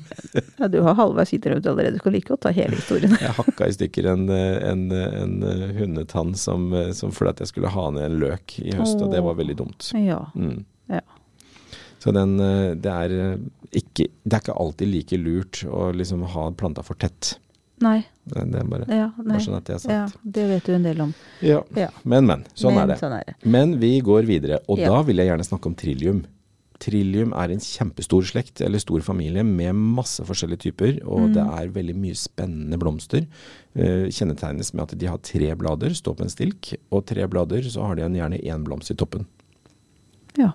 ja, 0.56 0.68
du 0.72 0.78
har 0.86 0.96
halvveis 0.96 1.34
innrømt 1.36 1.66
allerede. 1.68 1.98
Du 1.98 2.04
kan 2.06 2.14
like 2.16 2.30
godt 2.32 2.46
ta 2.46 2.52
hele 2.56 2.78
historien. 2.78 3.12
Jeg 3.20 3.36
hakka 3.36 3.68
i 3.68 3.76
stykker 3.76 4.08
en, 4.14 4.24
en, 4.32 4.86
en 4.94 5.36
hundetann 5.76 6.32
som, 6.38 6.70
som 6.96 7.12
fordi 7.12 7.34
at 7.36 7.44
jeg 7.44 7.52
skulle 7.52 7.74
ha 7.74 7.90
ned 7.92 8.08
en 8.08 8.18
løk 8.24 8.56
i 8.64 8.72
høst, 8.78 9.02
og 9.04 9.12
det 9.12 9.20
var 9.26 9.36
veldig 9.36 9.58
dumt. 9.60 9.90
Ja. 10.00 10.22
Mm. 10.38 10.64
Ja. 10.88 11.04
Så 11.98 12.12
den, 12.14 12.38
eh, 12.40 12.72
det 12.78 12.92
er 12.94 13.14
eh, 13.18 13.36
ikke 13.78 14.06
Det 14.24 14.32
er 14.32 14.40
ikke 14.40 14.56
alltid 14.62 14.88
like 14.88 15.18
lurt 15.20 15.64
å 15.68 15.90
liksom 15.92 16.22
ha 16.32 16.48
planta 16.56 16.84
for 16.86 16.96
tett. 16.96 17.34
Nei. 17.84 17.98
Det, 18.28 18.42
det 18.52 18.60
er 18.60 18.64
bare, 18.68 18.86
Ja, 18.90 19.10
bare 19.16 19.40
sånn 19.44 19.56
at 19.58 19.68
det 19.68 19.76
er 19.78 19.92
Ja, 19.92 20.06
det 20.24 20.46
vet 20.50 20.66
du 20.66 20.72
en 20.74 20.82
del 20.88 21.00
om. 21.06 21.12
Ja. 21.44 21.60
Ja. 21.78 21.88
Men, 22.04 22.26
men. 22.26 22.42
Sånn 22.58 22.74
Men 22.74 22.90
er. 22.90 22.98
Sånn 23.00 23.14
er 23.14 23.24
det. 23.28 23.36
Men 23.46 23.76
vi 23.80 23.92
går 24.04 24.26
videre, 24.28 24.58
og 24.68 24.82
da 24.82 25.02
vil 25.06 25.16
jeg 25.22 25.30
gjerne 25.30 25.46
snakke 25.46 25.70
om 25.70 25.76
trillium. 25.78 26.24
Trillium 26.78 27.32
er 27.34 27.50
en 27.50 27.58
kjempestor 27.62 28.22
slekt, 28.28 28.60
eller 28.62 28.78
stor 28.78 29.02
familie, 29.02 29.42
med 29.42 29.74
masse 29.74 30.22
forskjellige 30.22 30.60
typer. 30.68 31.00
Og 31.06 31.24
Mm. 31.28 31.32
det 31.34 31.46
er 31.62 31.72
veldig 31.74 31.96
mye 31.96 32.14
spennende 32.14 32.78
blomster. 32.78 33.24
Uh, 33.74 34.06
kjennetegnes 34.14 34.72
med 34.74 34.84
at 34.86 34.98
de 34.98 35.06
har 35.10 35.18
tre 35.18 35.54
blader, 35.58 35.90
står 35.90 36.14
på 36.14 36.22
en 36.22 36.30
stilk. 36.30 36.74
Og 36.92 37.04
tre 37.06 37.26
blader, 37.26 37.62
så 37.66 37.82
har 37.86 37.96
de 37.96 38.02
en, 38.06 38.14
gjerne 38.14 38.38
én 38.42 38.62
blomst 38.64 38.90
i 38.90 38.94
toppen. 38.94 39.26
Ja. 40.38 40.52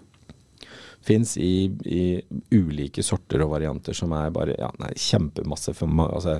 Fins 1.04 1.36
i, 1.38 1.68
i 1.84 2.22
ulike 2.56 3.04
sorter 3.04 3.44
og 3.44 3.52
varianter 3.58 3.94
som 3.94 4.14
er 4.16 4.30
bare 4.32 4.56
ja, 4.58 4.70
nei, 4.80 4.94
kjempemasse. 4.96 5.74
For, 5.76 5.88
altså, 6.08 6.38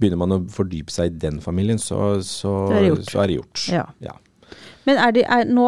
begynner 0.00 0.18
man 0.20 0.32
å 0.36 0.40
fordype 0.52 0.90
seg 0.92 1.12
i 1.14 1.18
den 1.18 1.40
familien, 1.40 1.78
så, 1.78 2.20
så, 2.22 2.68
det 2.70 2.76
er 2.82 2.88
gjort. 2.90 3.06
så 3.10 3.22
er 3.22 3.26
det 3.32 3.38
gjort. 3.40 3.62
Ja. 3.72 3.86
Ja. 4.00 4.16
Men 4.86 4.98
er 5.02 5.12
det, 5.16 5.24
er, 5.28 5.44
nå, 5.50 5.64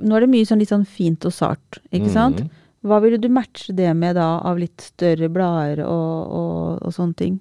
nå 0.00 0.16
er 0.16 0.24
det 0.24 0.30
mye 0.32 0.46
sånn 0.48 0.58
litt 0.62 0.70
sånn 0.72 0.86
fint 0.88 1.24
og 1.28 1.32
sart, 1.36 1.80
ikke 1.92 2.12
sant? 2.14 2.40
Mhm. 2.44 2.62
Hva 2.86 3.00
ville 3.02 3.18
du 3.18 3.26
matche 3.28 3.72
det 3.74 3.88
med 3.98 4.14
da, 4.14 4.38
av 4.46 4.60
litt 4.62 4.78
større 4.92 5.26
blader 5.32 5.80
og, 5.82 6.32
og, 6.38 6.82
og 6.86 6.92
sånne 6.94 7.16
ting? 7.18 7.40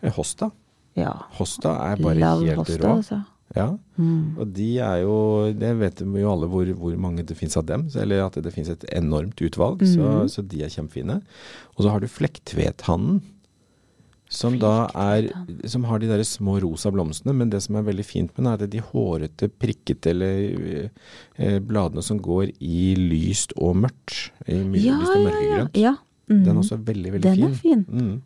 Eh, 0.00 0.10
Hosta. 0.16 0.48
Ja. 0.96 1.12
Hosta 1.36 1.74
er 1.92 2.00
bare 2.00 2.16
Love 2.22 2.46
helt 2.48 2.62
hosta, 2.62 2.78
rå. 2.86 2.94
altså. 3.02 3.18
Ja, 3.56 3.66
Mm. 3.96 4.36
og 4.42 4.50
de 4.52 4.64
er 4.84 4.98
jo 5.00 5.52
Det 5.56 5.70
vet 5.78 6.00
vi 6.02 6.20
jo 6.20 6.28
alle 6.30 6.48
hvor, 6.52 6.66
hvor 6.76 6.96
mange 7.00 7.22
det 7.24 7.36
finnes 7.38 7.56
av 7.56 7.64
dem. 7.64 7.86
Eller 7.96 8.24
at 8.26 8.34
det 8.44 8.52
finnes 8.52 8.68
et 8.74 8.84
enormt 8.92 9.36
utvalg, 9.40 9.80
så, 9.86 10.00
Mhm. 10.02 10.28
så 10.28 10.42
de 10.48 10.62
er 10.64 10.68
kjempefine. 10.68 11.22
Og 11.76 11.84
så 11.84 11.90
har 11.90 12.00
du 12.00 12.06
flekktvethannen. 12.08 13.20
Som 14.36 14.58
da 14.60 14.86
er 14.92 15.30
Som 15.70 15.86
har 15.88 16.02
de 16.02 16.10
der 16.10 16.22
små 16.28 16.58
rosa 16.62 16.90
blomstene, 16.92 17.32
men 17.36 17.50
det 17.52 17.62
som 17.64 17.78
er 17.80 17.86
veldig 17.86 18.04
fint 18.04 18.32
med 18.36 18.42
den, 18.44 18.50
er 18.52 18.64
at 18.66 18.72
de 18.72 18.82
hårete, 18.84 19.48
prikkete 19.62 20.12
eller 20.12 20.90
eh, 21.38 21.58
bladene 21.64 22.04
som 22.04 22.20
går 22.22 22.52
i 22.60 22.94
lyst 23.00 23.56
og 23.56 23.78
mørkt. 23.86 24.30
I 24.46 24.60
Ja, 24.84 24.98
lyst 25.00 25.16
og 25.16 25.30
ja, 25.30 25.40
ja. 25.46 25.66
ja. 25.88 25.94
Mm. 26.26 26.40
Den 26.42 26.56
er 26.56 26.58
også 26.58 26.76
veldig, 26.82 27.12
veldig 27.14 27.22
Den 27.22 27.36
fin. 27.36 27.44
er 27.46 27.54
fin. 27.54 27.84
Mm. 27.88 28.22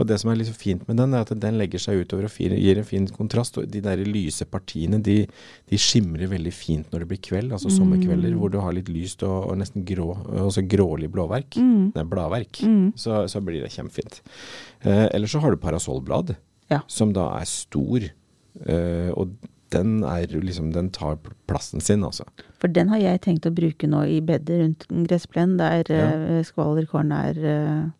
Og 0.00 0.06
det 0.08 0.16
som 0.22 0.30
er 0.32 0.38
litt 0.40 0.48
fint 0.56 0.86
med 0.88 0.96
den, 0.96 1.12
er 1.14 1.20
at 1.26 1.32
den 1.38 1.58
legger 1.60 1.78
seg 1.82 2.00
utover 2.00 2.24
og 2.24 2.36
gir 2.40 2.78
en 2.80 2.86
fin 2.88 3.04
kontrast. 3.12 3.58
Og 3.60 3.68
de 3.70 3.82
der 3.84 4.00
lyse 4.08 4.46
partiene, 4.48 4.98
de, 5.04 5.26
de 5.68 5.78
skimrer 5.78 6.30
veldig 6.32 6.52
fint 6.56 6.88
når 6.90 7.04
det 7.04 7.08
blir 7.12 7.20
kveld, 7.28 7.52
altså 7.52 7.70
sommerkvelder, 7.70 8.32
hvor 8.40 8.50
du 8.50 8.58
har 8.64 8.72
litt 8.72 8.88
lyst 8.88 9.22
og, 9.28 9.50
og 9.52 9.60
nesten 9.60 9.84
grå, 9.86 10.08
også 10.46 10.64
grålig 10.66 11.10
blåverk. 11.12 11.58
Mm. 11.60 11.92
Nei, 11.94 12.06
bladverk. 12.08 12.62
Mm. 12.64 12.88
Så, 12.96 13.20
så 13.28 13.44
blir 13.44 13.60
det 13.62 13.70
kjempefint. 13.76 14.22
Eh, 14.80 15.06
eller 15.12 15.28
så 15.30 15.44
har 15.44 15.52
du 15.54 15.60
parasollblad, 15.62 16.36
Ja. 16.72 16.80
som 16.88 17.12
da 17.12 17.28
er 17.36 17.44
stor. 17.44 18.00
Eh, 18.64 19.10
og 19.12 19.36
den 19.72 20.02
er 20.04 20.26
liksom 20.28 20.72
Den 20.72 20.90
tar 20.92 21.16
plassen 21.48 21.80
sin, 21.80 22.02
altså. 22.04 22.24
For 22.60 22.68
den 22.68 22.88
har 22.92 22.98
jeg 23.00 23.20
tenkt 23.24 23.46
å 23.48 23.52
bruke 23.54 23.88
nå 23.88 24.02
i 24.08 24.20
bedet 24.24 24.58
rundt 24.60 24.86
gressplenen, 25.08 25.58
der 25.60 25.84
Ja. 25.88 26.42
skvalerkorn 26.44 27.12
er 27.12 27.38
eh, 27.44 27.90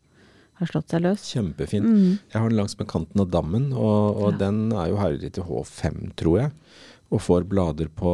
har 0.63 0.71
slått 0.73 0.95
seg 0.95 1.03
løs. 1.05 1.27
Kjempefint. 1.35 1.87
Mm. 1.87 2.19
Jeg 2.33 2.39
har 2.41 2.49
den 2.49 2.59
langs 2.59 2.79
med 2.79 2.89
kanten 2.91 3.21
av 3.23 3.31
dammen, 3.35 3.69
og, 3.75 4.17
og 4.23 4.33
Ja. 4.33 4.39
den 4.47 4.65
er 4.73 4.89
jo 4.93 4.97
herjet 5.03 5.33
til 5.37 5.45
H5, 5.49 6.13
tror 6.17 6.39
jeg. 6.41 6.53
Og 7.13 7.21
får 7.21 7.45
blader 7.45 7.91
på 7.93 8.11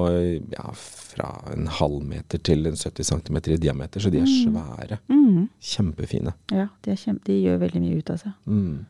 ja, 0.50 0.64
fra 0.74 1.28
en 1.52 1.68
halv 1.70 2.00
meter 2.02 2.40
til 2.42 2.66
en 2.66 2.74
70 2.74 3.06
cm 3.12 3.36
i 3.54 3.58
diameter, 3.62 4.02
så 4.02 4.10
de 4.10 4.18
er 4.18 4.26
svære. 4.26 4.98
Mm. 5.06 5.44
Kjempefine. 5.62 6.32
Ja, 6.50 6.64
de, 6.82 6.96
kjempe, 6.98 7.22
de 7.28 7.36
gjør 7.44 7.60
veldig 7.62 7.82
mye 7.84 8.00
ut 8.00 8.10
av 8.10 8.18
seg. 8.24 8.32
Mm. 8.50 8.86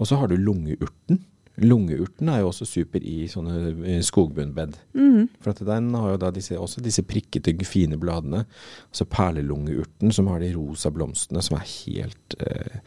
Og 0.00 0.10
så 0.10 0.18
har 0.18 0.26
du 0.32 0.34
lungeurten. 0.40 1.20
Lungeurten 1.62 2.28
er 2.32 2.40
jo 2.42 2.48
også 2.50 2.66
super 2.66 3.04
i 3.06 3.28
sånne 3.30 3.58
eh, 3.86 4.00
skogbunnbed. 4.02 4.74
Mm. 4.98 5.28
For 5.44 5.60
den 5.68 5.92
har 5.94 6.14
jo 6.14 6.20
da 6.24 6.30
disse, 6.34 6.56
også 6.58 6.82
disse 6.82 7.04
prikkete, 7.06 7.54
fine 7.68 7.98
bladene. 8.00 8.42
Altså 8.90 9.06
perlelungeurten 9.06 10.10
som 10.14 10.30
har 10.32 10.42
de 10.42 10.50
rosa 10.56 10.90
blomstene 10.94 11.44
som 11.46 11.60
er 11.60 11.68
helt 11.68 12.36
eh, 12.42 12.80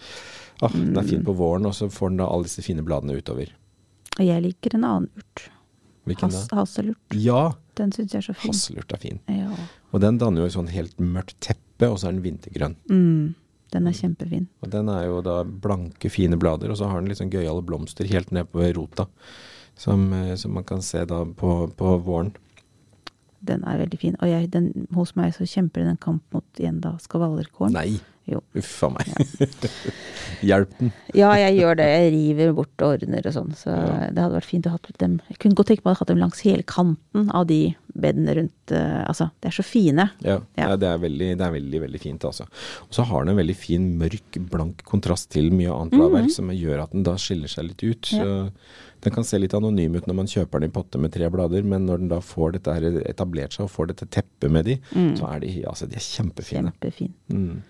ah, 0.59 0.73
Den 0.75 0.99
er 0.99 1.07
fin 1.07 1.23
på 1.23 1.35
våren, 1.39 1.69
og 1.69 1.77
så 1.77 1.87
får 1.91 2.11
den 2.11 2.19
da 2.23 2.27
alle 2.27 2.49
disse 2.49 2.65
fine 2.65 2.83
bladene 2.83 3.15
utover. 3.21 3.53
Og 4.17 4.25
jeg 4.25 4.43
liker 4.43 4.75
en 4.75 4.83
annen 4.89 5.09
urt. 5.15 5.47
Hvilken 6.07 6.31
Has, 6.31 6.47
da? 6.51 6.61
hasselurt. 6.61 7.15
Ja, 7.15 7.41
Den 7.77 7.91
syns 7.95 8.13
jeg 8.15 8.19
er 8.23 8.27
så 8.29 8.35
fin. 8.35 8.51
hasselurt 8.51 8.93
er 8.95 8.99
fin. 9.01 9.19
Ja. 9.31 9.51
Og 9.93 10.03
den 10.03 10.19
danner 10.19 10.43
jo 10.43 10.51
et 10.51 10.55
sånn 10.55 10.71
helt 10.71 10.99
mørkt 10.99 11.37
teppe, 11.43 11.87
og 11.87 11.99
så 12.01 12.09
er 12.09 12.17
den 12.17 12.23
vintergrønn. 12.25 12.75
Mm. 12.91 13.35
Den 13.73 13.87
er 13.89 13.95
kjempefin. 13.95 14.47
Og 14.63 14.71
den 14.71 14.89
er 14.91 15.05
jo 15.09 15.21
da 15.25 15.41
blanke, 15.43 16.11
fine 16.13 16.39
blader, 16.39 16.71
og 16.71 16.79
så 16.79 16.89
har 16.89 17.01
den 17.01 17.11
litt 17.11 17.19
sånn 17.19 17.33
gøyale 17.33 17.63
blomster 17.67 18.07
helt 18.07 18.31
ned 18.35 18.49
på 18.51 18.63
rota. 18.77 19.07
Som, 19.77 20.07
eh, 20.13 20.33
som 20.39 20.55
man 20.57 20.65
kan 20.65 20.81
se 20.81 21.03
da 21.05 21.21
på, 21.37 21.51
på 21.77 21.97
våren. 22.01 22.31
Den 23.45 23.61
er 23.69 23.77
veldig 23.83 23.99
fin. 24.01 24.15
Og 24.23 24.31
jeg, 24.31 24.49
den, 24.55 24.87
hos 24.97 25.13
meg 25.19 25.35
så 25.35 25.45
kjemper 25.45 25.83
den 25.83 25.93
en 25.93 26.01
kamp 26.01 26.23
mot 26.33 26.61
igjen 26.61 26.79
da 26.81 26.95
skvalderkålen. 27.03 27.75
Nei, 27.77 27.99
Jo. 28.27 28.41
uff 28.59 28.83
a 28.83 28.89
meg. 28.91 29.07
Hjelp 30.47 30.73
den. 30.79 30.91
Ja, 31.15 31.29
jeg 31.39 31.57
gjør 31.61 31.77
det. 31.79 31.85
Jeg 31.87 32.11
river 32.13 32.53
bort 32.57 32.83
og 32.83 32.95
ordner 32.97 33.25
og 33.29 33.33
sånn. 33.35 33.53
Så 33.57 33.71
Ja. 33.71 34.09
det 34.11 34.19
hadde 34.21 34.35
vært 34.37 34.49
fint 34.49 34.67
å 34.67 34.73
ha 34.75 34.79
dem 34.99 35.21
Jeg 35.29 35.39
kunne 35.39 35.55
godt 35.55 35.67
tenke 35.71 35.85
meg 35.85 35.95
å 35.95 35.99
ha 36.01 36.05
dem 36.09 36.17
langs 36.21 36.41
hele 36.45 36.63
kanten 36.63 37.31
av 37.33 37.47
de 37.47 37.75
bedene 37.97 38.35
rundt 38.37 38.71
eh, 38.75 39.03
Altså, 39.07 39.29
de 39.41 39.47
er 39.47 39.55
så 39.55 39.63
fine. 39.65 40.09
Ja, 40.21 40.41
Ja. 40.57 40.67
ja. 40.69 40.75
det, 40.75 40.87
er 40.91 40.97
veldig, 40.99 41.29
det 41.37 41.45
er 41.47 41.51
veldig 41.55 41.81
veldig 41.87 42.01
fint. 42.03 42.25
altså. 42.27 42.43
Og 42.89 42.91
så 42.91 43.03
har 43.07 43.23
den 43.25 43.33
en 43.35 43.39
veldig 43.45 43.55
fin, 43.55 43.87
mørk, 43.97 44.41
blank 44.51 44.83
kontrast 44.83 45.29
til 45.31 45.49
mye 45.51 45.71
annet 45.73 45.93
bladverk, 45.97 46.29
som 46.35 46.49
gjør 46.51 46.83
at 46.83 46.91
den 46.91 47.03
da 47.07 47.15
skiller 47.15 47.47
seg 47.47 47.69
litt 47.71 47.83
ut. 47.83 48.11
Ja. 48.11 48.23
Så 48.23 48.59
Den 48.99 49.13
kan 49.13 49.23
se 49.23 49.37
litt 49.37 49.53
anonym 49.53 49.93
ut 49.95 50.07
når 50.09 50.15
man 50.17 50.25
kjøper 50.25 50.59
den 50.59 50.71
i 50.71 50.73
potte 50.73 50.97
med 50.97 51.11
tre 51.13 51.27
blader, 51.29 51.61
men 51.63 51.85
når 51.85 51.99
den 52.01 52.07
da 52.09 52.17
får 52.19 52.53
dette 52.57 52.73
etablert 53.05 53.53
seg 53.53 53.67
og 53.67 53.69
får 53.69 53.87
dette 53.91 54.07
teppet 54.09 54.49
med 54.51 54.65
de, 54.65 54.77
så 55.15 55.27
er 55.35 55.39
de, 55.43 55.51
altså, 55.69 55.85
de 55.87 55.95
er 55.99 56.01
kjempefine. 56.01 56.71
Kjempefin. 56.73 57.13
Mm. 57.29 57.61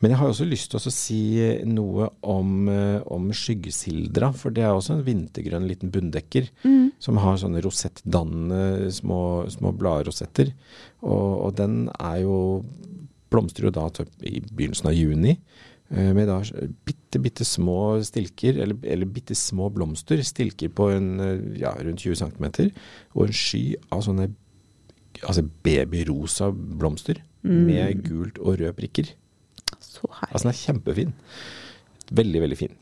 Men 0.00 0.12
jeg 0.12 0.18
har 0.20 0.28
også 0.30 0.46
lyst 0.46 0.70
til 0.70 0.78
å 0.78 0.92
si 0.94 1.20
noe 1.66 2.08
om, 2.22 2.68
eh, 2.70 3.00
om 3.10 3.30
skyggesildra, 3.34 4.32
for 4.34 4.50
det 4.54 4.62
er 4.62 4.70
også 4.76 4.94
en 4.98 5.04
vintergrønn 5.04 5.66
liten 5.66 5.90
bunndekker 5.90 6.48
Mm. 6.64 6.92
som 7.00 7.16
har 7.16 7.36
sånne 7.36 7.62
rosettdannende 7.64 8.92
små, 8.92 9.48
små 9.50 9.72
bladrosetter. 9.76 10.52
Og, 11.02 11.44
og 11.46 11.56
den 11.56 11.88
er 11.98 12.20
jo 12.22 12.64
blomstrer 13.30 13.68
jo 13.68 13.70
da 13.70 13.88
i 14.24 14.40
begynnelsen 14.40 14.86
av 14.86 14.94
juni. 14.94 15.36
eh, 15.90 16.12
Med 16.12 16.28
da 16.28 16.40
bitte, 16.86 17.18
bitte 17.20 17.44
små 17.44 17.98
stilker, 18.04 18.56
eller, 18.62 18.76
eller 18.84 19.06
bitte 19.06 19.34
små 19.34 19.70
blomster. 19.72 20.18
Stilker 20.22 20.68
på 20.68 20.90
en, 20.94 21.18
eh, 21.20 21.58
ja, 21.58 21.72
rundt 21.74 21.98
20 22.00 22.14
cm. 22.14 22.70
Og 23.16 23.26
en 23.26 23.32
sky 23.32 23.74
av 23.90 24.02
sånne 24.02 24.30
altså 25.24 25.42
babyrosa 25.64 26.52
blomster 26.54 27.16
med 27.42 28.02
gult 28.04 28.38
og 28.38 28.58
rød 28.60 28.76
prikker. 28.76 29.08
Så 29.80 30.08
herlig. 30.08 30.32
Altså 30.32 30.44
den 30.44 30.52
er 30.52 30.60
kjempefin. 30.60 31.16
Veldig, 32.18 32.44
veldig 32.46 32.58
fin. 32.58 32.76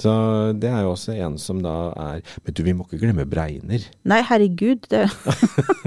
Så 0.00 0.12
det 0.56 0.70
er 0.72 0.86
jo 0.86 0.94
også 0.94 1.14
en 1.20 1.34
som 1.38 1.58
da 1.62 1.92
er 2.00 2.22
Men 2.46 2.54
du, 2.56 2.62
vi 2.64 2.72
må 2.74 2.86
ikke 2.86 3.02
glemme 3.02 3.26
bregner. 3.28 3.84
Nei, 4.08 4.20
herregud. 4.24 4.88
Det 4.90 5.04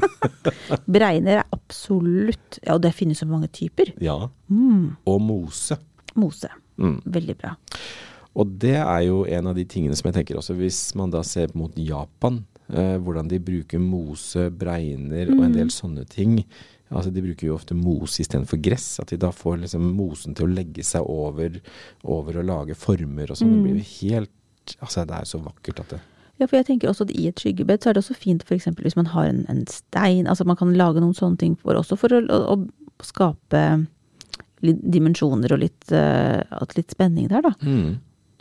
Bregner 0.96 1.42
er 1.42 1.56
absolutt 1.56 2.60
Ja, 2.62 2.76
og 2.78 2.84
det 2.86 2.94
finnes 2.96 3.22
så 3.22 3.28
mange 3.30 3.50
typer. 3.54 3.92
Ja. 4.04 4.30
Mm. 4.48 4.96
Og 5.10 5.22
mose. 5.22 5.80
Mose. 6.16 6.52
Mm. 6.78 7.00
Veldig 7.18 7.38
bra. 7.42 7.56
Og 8.36 8.52
det 8.62 8.76
er 8.78 9.02
jo 9.08 9.24
en 9.32 9.48
av 9.48 9.56
de 9.58 9.64
tingene 9.68 9.96
som 9.96 10.10
jeg 10.10 10.20
tenker 10.20 10.40
også, 10.40 10.58
hvis 10.60 10.80
man 11.00 11.12
da 11.14 11.22
ser 11.24 11.54
mot 11.56 11.76
Japan, 11.80 12.42
eh, 12.68 12.98
hvordan 13.00 13.30
de 13.32 13.40
bruker 13.40 13.80
mose, 13.80 14.50
bregner 14.52 15.32
og 15.32 15.46
en 15.48 15.56
del 15.56 15.72
sånne 15.72 16.04
ting. 16.12 16.42
Altså 16.92 17.10
De 17.12 17.22
bruker 17.26 17.48
jo 17.48 17.56
ofte 17.56 17.74
mose 17.74 18.22
istedenfor 18.22 18.60
gress. 18.62 19.00
At 19.02 19.10
de 19.10 19.18
da 19.18 19.32
får 19.34 19.58
liksom 19.64 19.88
mosen 19.98 20.36
til 20.38 20.46
å 20.46 20.54
legge 20.54 20.84
seg 20.86 21.02
over, 21.10 21.60
over 22.04 22.38
å 22.38 22.44
lage 22.46 22.76
former 22.78 23.32
og 23.34 23.40
sånn. 23.40 23.56
Det 23.56 23.64
blir 23.66 23.80
jo 23.80 23.88
helt 24.02 24.32
Altså 24.82 25.04
det 25.06 25.14
er 25.14 25.26
jo 25.26 25.30
så 25.30 25.40
vakkert 25.46 25.80
at 25.84 25.90
det 25.94 26.00
Ja, 26.42 26.48
for 26.48 26.58
jeg 26.58 26.66
tenker 26.66 26.90
også 26.90 27.06
at 27.06 27.12
i 27.16 27.28
et 27.30 27.38
skyggebed 27.40 27.84
så 27.84 27.90
er 27.90 27.94
det 27.94 28.02
også 28.02 28.16
fint 28.18 28.42
f.eks. 28.44 28.66
hvis 28.82 28.96
man 28.98 29.06
har 29.14 29.28
en, 29.30 29.44
en 29.50 29.62
stein. 29.70 30.26
Altså 30.28 30.44
man 30.46 30.58
kan 30.58 30.74
lage 30.74 31.00
noen 31.04 31.14
sånne 31.14 31.38
ting 31.38 31.54
for, 31.62 31.78
også 31.78 31.96
for 32.02 32.12
å, 32.18 32.22
å, 32.26 32.56
å 32.58 33.06
skape 33.06 33.62
litt 34.66 34.82
dimensjoner 34.82 35.54
og 35.54 35.62
litt, 35.62 35.86
uh, 35.94 36.42
litt 36.76 36.92
spenning 36.96 37.30
der, 37.30 37.46
da. 37.46 37.54
mm. 37.62 37.96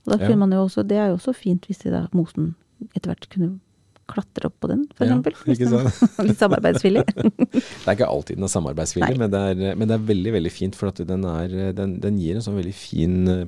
Og 0.04 0.18
da 0.18 0.28
Ja. 0.28 0.36
man 0.36 0.52
jo 0.52 0.64
også, 0.66 0.82
det 0.84 0.96
er 1.00 1.08
jo 1.12 1.16
også 1.18 1.32
fint 1.36 1.64
hvis 1.68 1.78
de 1.84 1.90
da, 1.94 2.02
mosen 2.12 2.54
etter 2.94 3.08
hvert 3.12 3.28
kunne 3.32 3.54
klatre 4.10 4.48
opp 4.50 4.56
på 4.62 4.68
den, 4.70 4.82
for 4.96 5.06
Ja, 5.08 5.16
eksempel. 5.16 5.36
Sant? 5.94 6.18
litt 6.28 6.40
samarbeidsvillig. 6.42 7.04
Det 7.54 7.86
er 7.88 7.96
ikke 7.96 8.08
alltid 8.10 8.36
den 8.40 8.46
er 8.48 8.52
samarbeidsvillig, 8.52 9.16
men 9.20 9.30
det 9.32 9.40
er, 9.52 9.78
men 9.78 9.88
det 9.90 9.96
er 9.98 10.04
veldig 10.10 10.32
veldig 10.36 10.52
fint. 10.52 10.76
For 10.78 10.90
den, 11.04 11.24
er, 11.30 11.54
den, 11.76 11.96
den 12.02 12.18
gir 12.20 12.36
en 12.38 12.44
sånn 12.44 12.58
veldig 12.58 12.74
fin 12.76 13.16
eh, 13.30 13.42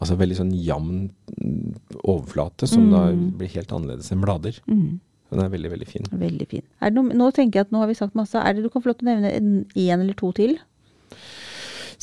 Altså 0.00 0.16
veldig 0.18 0.36
sånn 0.40 0.52
jevn 0.56 0.98
mm, 1.36 1.72
overflate, 2.02 2.66
som 2.70 2.88
da 2.92 3.06
blir 3.14 3.50
helt 3.54 3.72
annerledes 3.76 4.10
enn 4.14 4.22
blader. 4.24 4.58
Mm, 4.66 4.98
Den 5.32 5.40
er 5.44 5.52
veldig, 5.52 5.70
veldig 5.76 5.88
fin. 5.88 6.08
veldig 6.12 6.46
fin. 6.50 6.64
Det 6.82 6.92
noe, 6.96 7.14
nå 7.16 7.30
tenker 7.36 7.60
jeg 7.62 7.68
at 7.68 7.72
nå 7.74 7.80
har 7.84 7.88
vi 7.92 7.96
sagt 7.98 8.16
masse. 8.18 8.36
Er 8.40 8.52
det 8.58 8.64
du 8.66 8.70
kan 8.72 8.82
få 8.84 8.90
lov 8.92 8.98
til 9.00 9.08
å 9.08 9.12
nevne 9.14 9.30
en, 9.32 9.52
en 9.70 10.00
eller 10.02 10.18
to 10.18 10.32
til? 10.36 10.58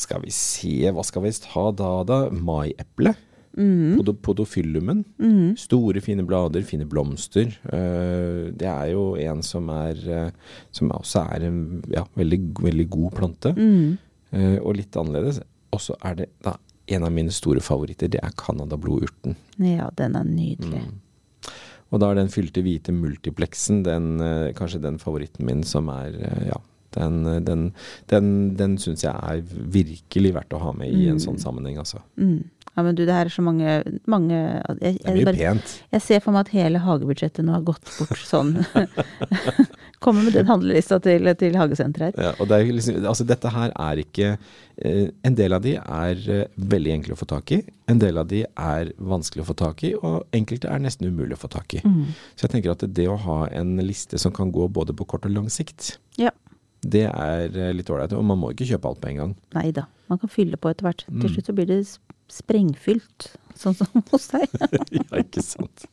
Skal 0.00 0.22
vi 0.24 0.30
se, 0.32 0.72
hva 0.96 1.04
skal 1.04 1.26
vi 1.26 1.32
ta 1.44 1.66
da, 1.76 1.90
da? 2.08 2.18
Maieple. 2.32 3.12
Mm. 3.58 3.98
Pod 3.98 4.12
podofyllumen. 4.22 5.02
Store, 5.58 6.00
fine 6.04 6.24
blader, 6.26 6.62
fine 6.66 6.86
blomster. 6.88 7.50
Uh, 7.66 8.50
det 8.54 8.68
er 8.68 8.92
jo 8.92 9.04
en 9.18 9.42
som 9.42 9.68
er 9.74 9.98
uh, 10.06 10.54
Som 10.70 10.92
også 10.94 11.24
er 11.34 11.48
en 11.48 11.60
ja, 11.90 12.04
veldig, 12.14 12.40
veldig 12.62 12.88
god 12.90 13.12
plante. 13.18 13.54
Mm. 13.56 13.98
Uh, 14.30 14.58
og 14.62 14.76
litt 14.78 14.96
annerledes. 14.96 15.42
Og 15.74 15.82
så 15.82 15.98
er 16.06 16.22
det 16.22 16.30
da 16.44 16.56
en 16.90 17.06
av 17.06 17.12
mine 17.14 17.30
store 17.30 17.62
favoritter, 17.62 18.10
det 18.10 18.18
er 18.22 18.34
canadablodurten. 18.34 19.36
Ja, 19.62 19.92
den 19.94 20.16
er 20.18 20.26
nydelig. 20.26 20.80
Og 21.90 22.00
da 22.02 22.08
er 22.10 22.18
den 22.18 22.30
fylte 22.30 22.64
hvite 22.66 22.90
multiplexen 22.94 23.84
den, 23.86 24.18
kanskje 24.58 24.82
den 24.82 24.98
favoritten 25.02 25.46
min 25.46 25.62
som 25.66 25.86
er 25.90 26.16
ja, 26.48 26.58
den, 26.96 27.44
den, 27.46 27.62
den, 28.10 28.56
den 28.58 28.76
syns 28.82 29.04
jeg 29.04 29.14
er 29.14 29.42
virkelig 29.70 30.34
verdt 30.34 30.56
å 30.56 30.62
ha 30.64 30.72
med 30.74 30.90
i 30.90 31.06
en 31.10 31.22
sånn 31.22 31.38
sammenheng, 31.38 31.78
altså. 31.82 32.02
Mm. 32.18 32.42
Ja, 32.78 32.84
men 32.86 32.94
du, 32.94 33.02
det 33.04 33.12
her 33.12 33.26
er 33.26 33.32
så 33.34 33.42
mange, 33.42 33.72
mange 34.08 34.36
jeg, 34.36 34.76
Det 34.78 34.86
er 34.86 34.94
jeg, 35.10 35.14
mye 35.16 35.24
bare, 35.26 35.36
pent. 35.58 35.72
jeg 35.92 36.02
ser 36.04 36.20
for 36.22 36.32
meg 36.36 36.46
at 36.46 36.52
hele 36.54 36.78
hagebudsjettet 36.84 37.44
nå 37.44 37.52
har 37.56 37.64
gått 37.66 37.88
bort 37.98 38.20
sånn. 38.22 38.52
Kommer 40.00 40.22
med 40.24 40.32
den 40.32 40.46
handlelista 40.48 40.96
til, 41.02 41.26
til 41.36 41.56
hagesenteret 41.60 42.16
her. 42.16 42.28
Ja, 42.30 42.32
og 42.40 42.48
det 42.48 42.56
er 42.60 42.70
liksom, 42.72 43.00
altså 43.10 43.26
dette 43.28 43.50
her 43.52 43.72
er 43.74 44.00
ikke 44.00 44.28
eh, 44.32 45.10
En 45.26 45.36
del 45.36 45.52
av 45.52 45.64
de 45.66 45.74
er 45.76 46.22
eh, 46.32 46.46
veldig 46.72 46.94
enkle 46.94 47.16
å 47.16 47.20
få 47.20 47.28
tak 47.28 47.52
i. 47.52 47.60
En 47.90 48.00
del 48.00 48.16
av 48.22 48.28
de 48.30 48.44
er 48.48 48.92
vanskelig 48.96 49.44
å 49.44 49.48
få 49.50 49.56
tak 49.60 49.84
i, 49.90 49.92
og 49.98 50.22
enkelte 50.36 50.70
er 50.72 50.80
nesten 50.86 51.10
umulig 51.10 51.36
å 51.36 51.42
få 51.42 51.50
tak 51.52 51.74
i. 51.76 51.82
Så 52.38 52.46
jeg 52.46 52.54
tenker 52.54 52.72
at 52.72 52.86
det 52.86 53.08
å 53.10 53.18
ha 53.26 53.40
en 53.50 53.74
liste 53.84 54.18
som 54.22 54.32
kan 54.32 54.52
gå 54.54 54.68
både 54.72 54.94
på 54.96 55.04
kort 55.10 55.26
og 55.28 55.34
lang 55.36 55.50
sikt, 55.52 55.96
Ja. 56.20 56.30
det 56.86 57.08
er 57.10 57.50
eh, 57.50 57.74
litt 57.76 57.90
ålreit. 57.92 58.14
Og 58.16 58.24
man 58.24 58.38
må 58.40 58.54
ikke 58.54 58.70
kjøpe 58.70 58.88
alt 58.94 59.02
på 59.02 59.10
en 59.12 59.20
gang. 59.24 59.34
Nei 59.58 59.68
da, 59.76 59.84
man 60.08 60.22
kan 60.22 60.32
fylle 60.32 60.56
på 60.56 60.70
etter 60.72 60.86
hvert. 60.88 61.04
Mm. 61.10 61.20
Til 61.26 61.34
slutt 61.36 61.50
så 61.52 61.56
blir 61.58 61.68
det 61.68 61.82
sprengfylt, 62.32 63.32
sånn 63.58 63.78
som 63.78 64.04
hos 64.12 64.30
deg. 64.34 64.60
ja, 65.00 65.08
ikke 65.22 65.44
sant. 65.44 65.88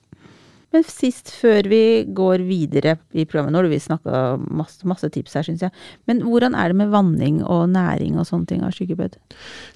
Men 0.76 0.84
sist, 0.84 1.30
før 1.32 1.64
vi 1.72 1.80
går 2.12 2.42
videre 2.44 2.98
i 3.16 3.24
programmet, 3.24 3.54
nå 3.56 3.62
har 3.62 3.70
vi 3.72 3.78
snakka 3.80 4.18
masse, 4.60 4.82
masse 4.90 5.08
tips 5.16 5.38
her, 5.40 5.46
syns 5.48 5.64
jeg. 5.64 5.72
Men 6.10 6.20
hvordan 6.26 6.58
er 6.60 6.74
det 6.74 6.80
med 6.82 6.92
vanning 6.92 7.38
og 7.40 7.70
næring 7.72 8.18
og 8.20 8.28
sånne 8.28 8.50
ting 8.50 8.66
av 8.68 8.74
skyggebed? 8.76 9.16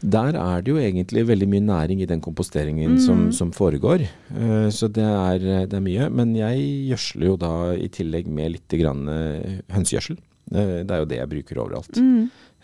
Der 0.03 0.35
er 0.35 0.65
det 0.65 0.73
jo 0.73 0.81
egentlig 0.81 1.23
veldig 1.29 1.47
mye 1.53 1.63
næring 1.69 2.03
i 2.03 2.09
den 2.11 2.23
komposteringen 2.23 2.99
som, 2.99 3.29
som 3.31 3.55
foregår. 3.55 4.03
Eh, 4.03 4.67
så 4.75 4.91
det 4.91 5.07
er, 5.07 5.47
det 5.71 5.79
er 5.79 5.87
mye. 5.87 6.11
Men 6.11 6.35
jeg 6.35 6.67
gjødsler 6.91 7.31
jo 7.31 7.39
da 7.39 7.53
i 7.79 7.87
tillegg 7.95 8.27
med 8.27 8.57
litt 8.57 8.79
grann 8.83 9.07
eh, 9.15 9.61
hønsegjødsel. 9.71 10.19
Eh, 10.51 10.77
det 10.83 10.91
er 10.91 11.05
jo 11.05 11.11
det 11.13 11.21
jeg 11.21 11.31
bruker 11.37 11.63
overalt. 11.63 12.03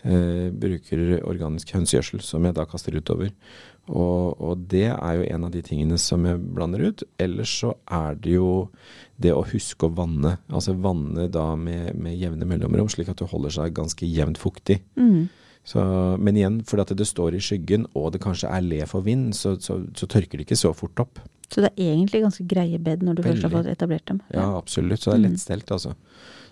Eh, 0.06 0.48
bruker 0.54 1.16
organisk 1.26 1.72
hønsegjødsel 1.74 2.22
som 2.22 2.44
jeg 2.46 2.54
da 2.54 2.68
kaster 2.70 2.94
utover. 2.94 3.32
Og, 3.88 4.36
og 4.40 4.64
det 4.70 4.86
er 4.92 5.18
jo 5.18 5.26
en 5.28 5.46
av 5.48 5.52
de 5.54 5.62
tingene 5.64 5.98
som 6.00 6.24
jeg 6.28 6.40
blander 6.54 6.84
ut. 6.90 7.04
Ellers 7.20 7.52
så 7.62 7.74
er 7.84 8.18
det 8.20 8.36
jo 8.36 8.68
det 9.16 9.32
å 9.34 9.44
huske 9.48 9.88
å 9.88 9.94
vanne. 9.96 10.36
Altså 10.52 10.76
vanne 10.76 11.28
da 11.32 11.50
med, 11.56 11.94
med 11.98 12.16
jevne 12.20 12.48
mellomrom, 12.48 12.90
slik 12.92 13.10
at 13.12 13.22
det 13.22 13.30
holder 13.32 13.54
seg 13.54 13.76
ganske 13.78 14.08
jevnt 14.08 14.40
fuktig. 14.40 14.80
Så, 15.68 15.80
men 16.20 16.36
igjen, 16.38 16.62
fordi 16.64 16.84
at 16.86 16.94
det 16.96 17.08
står 17.08 17.36
i 17.36 17.42
skyggen, 17.44 17.88
og 17.98 18.12
det 18.14 18.22
kanskje 18.24 18.48
er 18.48 18.64
le 18.64 18.84
for 18.88 19.04
vind, 19.04 19.34
så, 19.36 19.56
så, 19.60 19.82
så 19.96 20.08
tørker 20.08 20.40
det 20.40 20.46
ikke 20.46 20.56
så 20.56 20.72
fort 20.76 21.02
opp. 21.04 21.20
Så 21.48 21.64
det 21.64 21.72
er 21.74 21.94
egentlig 21.94 22.22
ganske 22.24 22.44
greie 22.48 22.78
bed 22.80 23.04
når 23.04 23.18
du 23.18 23.22
først 23.24 23.44
har 23.44 23.52
fått 23.52 23.70
etablert 23.72 24.04
dem. 24.08 24.20
Ja, 24.32 24.50
absolutt. 24.56 25.00
Så 25.02 25.12
det 25.12 25.18
er 25.18 25.24
lettstelt, 25.30 25.70
altså. 25.72 25.94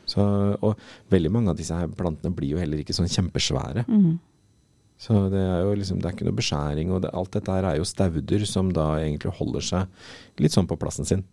Så, 0.06 0.22
og 0.62 0.78
veldig 1.10 1.32
mange 1.34 1.52
av 1.52 1.58
disse 1.58 1.76
her 1.76 1.88
plantene 1.92 2.32
blir 2.36 2.54
jo 2.54 2.60
heller 2.60 2.80
ikke 2.80 2.94
sånn 2.96 3.10
kjempesvære. 3.10 3.84
Så 4.98 5.26
det 5.32 5.42
er 5.42 5.60
jo 5.60 5.74
liksom, 5.76 5.98
det 6.00 6.08
er 6.08 6.14
ikke 6.16 6.26
noe 6.28 6.38
beskjæring, 6.38 6.92
og 6.94 7.02
det, 7.04 7.12
alt 7.12 7.34
dette 7.36 7.52
her 7.52 7.68
er 7.68 7.76
jo 7.76 7.84
stauder 7.88 8.46
som 8.48 8.70
da 8.72 8.94
egentlig 9.02 9.34
holder 9.36 9.64
seg 9.66 10.40
litt 10.40 10.54
sånn 10.56 10.68
på 10.70 10.78
plassen 10.80 11.08
sin. 11.08 11.24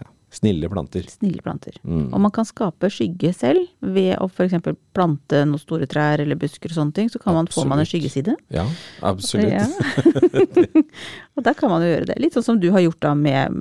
Ja. 0.00 0.08
Snille 0.32 0.68
planter. 0.72 1.04
Snille 1.12 1.42
planter. 1.44 1.76
Mm. 1.84 2.06
Og 2.08 2.20
man 2.24 2.32
kan 2.32 2.46
skape 2.48 2.88
skygge 2.92 3.34
selv 3.36 3.66
ved 3.84 4.14
å 4.16 4.28
f.eks. 4.30 4.54
plante 4.96 5.42
noen 5.44 5.60
store 5.60 5.86
trær 5.90 6.22
eller 6.24 6.38
busker 6.40 6.72
og 6.72 6.78
sånne 6.78 6.96
ting. 6.96 7.10
Så 7.12 7.20
kan 7.20 7.36
man, 7.36 7.50
får 7.52 7.68
man 7.68 7.82
en 7.82 7.88
skyggeside. 7.88 8.36
Ja, 8.54 8.64
absolutt. 9.04 9.52
Ja. 9.52 9.66
og 11.36 11.44
da 11.44 11.52
kan 11.56 11.72
man 11.72 11.84
jo 11.84 11.90
gjøre 11.92 12.08
det. 12.12 12.16
Litt 12.22 12.36
sånn 12.36 12.46
som 12.46 12.60
du 12.62 12.70
har 12.72 12.80
gjort 12.84 13.02
da 13.04 13.12
med 13.18 13.60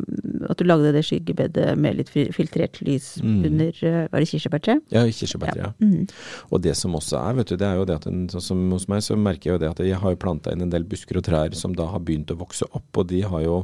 at 0.49 0.59
du 0.59 0.65
lagde 0.67 0.93
det 0.95 1.03
skyggebedet 1.07 1.75
med 1.79 1.99
litt 1.99 2.11
filtrert 2.11 2.79
lys 2.85 3.11
Mm. 3.21 3.43
under 3.45 3.83
eh, 3.85 4.07
Var 4.11 4.23
det 4.23 4.27
kirsebærtre? 4.29 4.75
Ja, 4.93 5.01
kirsebærtre. 5.05 5.67
Ja. 5.67 5.71
Mm. 5.83 6.07
Og 6.49 6.61
det 6.63 6.73
som 6.77 6.95
også 6.97 7.19
er, 7.19 7.35
vet 7.37 7.51
du, 7.51 7.55
det 7.59 7.67
er 7.67 7.75
jo 7.79 7.85
det 7.89 7.97
at 7.99 8.07
en, 8.09 8.23
sånn 8.31 8.43
som 8.45 8.61
hos 8.73 8.87
meg, 8.91 9.03
så 9.05 9.17
merker 9.19 9.49
jeg 9.51 9.55
jo 9.57 9.61
det 9.61 9.69
at 9.71 9.81
jeg 9.85 9.99
har 10.01 10.17
planta 10.21 10.53
inn 10.53 10.63
en 10.65 10.71
del 10.73 10.85
busker 10.87 11.19
og 11.19 11.25
trær 11.27 11.53
som 11.57 11.75
da 11.77 11.87
har 11.91 12.01
begynt 12.05 12.31
å 12.33 12.39
vokse 12.39 12.65
opp, 12.71 12.89
og 12.97 13.09
de 13.11 13.21
har 13.27 13.43
jo 13.45 13.57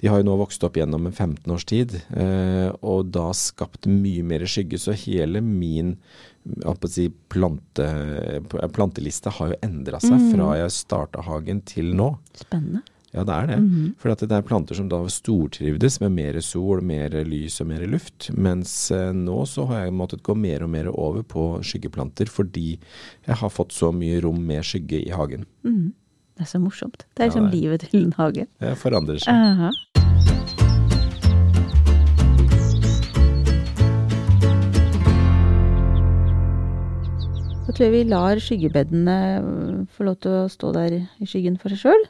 de 0.00 0.08
har 0.12 0.20
jo 0.20 0.26
nå 0.28 0.36
vokst 0.40 0.64
opp 0.66 0.76
gjennom 0.76 1.06
en 1.08 1.12
15 1.14 1.52
års 1.54 1.64
tid, 1.68 1.94
eh, 2.16 2.70
og 2.82 3.12
da 3.14 3.30
skapt 3.36 3.88
mye 3.90 4.24
mer 4.26 4.44
skygge. 4.48 4.78
Så 4.80 4.96
hele 5.06 5.40
min 5.44 5.96
si, 6.90 7.08
plante, 7.32 7.86
planteliste 8.74 9.32
har 9.38 9.54
jo 9.54 9.62
endra 9.66 9.98
seg 10.02 10.28
fra 10.32 10.52
jeg 10.60 10.74
starta 10.76 11.24
hagen 11.26 11.64
til 11.66 11.94
nå. 11.96 12.12
Spennende. 12.36 12.84
Ja, 13.16 13.22
det 13.24 13.32
er 13.32 13.46
det. 13.48 13.56
For 14.02 14.12
at 14.12 14.20
det 14.28 14.34
er 14.36 14.44
planter 14.44 14.76
som 14.76 14.90
da 14.92 14.98
stortrivdes 15.08 16.00
med 16.02 16.12
mer 16.12 16.36
sol, 16.44 16.82
mer 16.84 17.14
lys 17.24 17.60
og 17.64 17.70
mer 17.70 17.86
luft. 17.88 18.28
Mens 18.36 18.90
eh, 18.92 19.12
nå 19.16 19.38
så 19.48 19.64
har 19.70 19.86
jeg 19.86 19.94
måttet 19.96 20.24
gå 20.26 20.34
mer 20.36 20.66
og 20.66 20.72
mer 20.74 20.90
over 20.92 21.24
på 21.24 21.46
skyggeplanter 21.64 22.28
fordi 22.28 22.74
jeg 22.76 23.38
har 23.40 23.52
fått 23.54 23.72
så 23.72 23.88
mye 23.94 24.20
rom 24.26 24.42
med 24.44 24.66
skygge 24.66 25.00
i 25.00 25.14
hagen. 25.16 25.46
Det 26.36 26.44
er 26.44 26.50
så 26.50 26.60
morsomt. 26.60 27.06
Det 27.16 27.22
er 27.24 27.30
Ja, 27.30 27.30
liksom 27.30 27.46
det 27.48 27.56
livet 27.56 27.86
til 27.88 28.02
en 28.04 28.12
hage. 28.18 28.44
Det 28.60 28.74
forandrer 28.76 29.22
seg. 29.24 29.32
Aha. 29.32 29.70
Da 37.66 37.74
tror 37.74 37.82
jeg 37.88 37.94
vi 37.96 38.02
lar 38.06 38.38
skyggebedene 38.38 39.14
øh, 39.42 39.78
få 39.90 40.06
lov 40.06 40.20
til 40.22 40.34
å 40.38 40.42
stå 40.50 40.70
der 40.76 41.00
i 41.00 41.26
skyggen 41.26 41.56
for 41.58 41.74
seg 41.74 41.82
sjøl. 41.88 42.04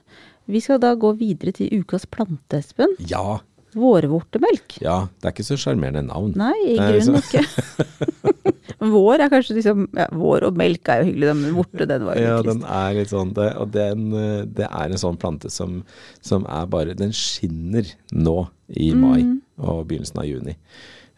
Vi 0.53 0.61
skal 0.63 0.81
da 0.83 0.93
gå 1.01 1.15
videre 1.17 1.55
til 1.57 1.81
ukas 1.81 2.05
plante, 2.07 2.61
Espen. 2.61 2.93
Ja, 3.09 3.41
Vårvortemelk. 3.77 4.79
ja. 4.81 5.07
Det 5.21 5.29
er 5.29 5.35
ikke 5.35 5.45
så 5.45 5.59
sjarmerende 5.61 6.07
navn. 6.07 6.33
Nei, 6.39 6.55
i 6.73 6.77
grunnen 6.81 7.21
ikke. 7.21 7.43
Vår 8.93 9.23
er 9.25 9.31
kanskje 9.33 9.57
liksom 9.57 9.87
ja, 9.97 10.05
Vår 10.13 10.45
og 10.47 10.59
melk 10.61 10.89
er 10.93 11.01
jo 11.01 11.09
hyggelig, 11.09 11.31
men 11.39 11.55
vorte, 11.57 11.87
den 11.89 12.05
var 12.05 12.19
jo 12.19 12.27
Ja, 12.27 12.37
den 12.45 12.61
er 12.69 12.97
litt 12.99 13.13
sånn 13.13 13.33
det, 13.35 13.47
Og 13.63 13.71
den, 13.73 14.03
eh, 14.13 14.43
det 14.59 14.67
er 14.69 14.93
en 14.93 15.01
sånn 15.01 15.17
plante 15.21 15.51
som, 15.53 15.79
som 16.21 16.45
er 16.45 16.69
bare 16.71 16.97
Den 16.99 17.15
skinner 17.17 17.89
nå 18.13 18.37
i 18.69 18.91
mai 18.99 19.23
og 19.57 19.87
begynnelsen 19.89 20.21
av 20.21 20.27
juni. 20.29 20.57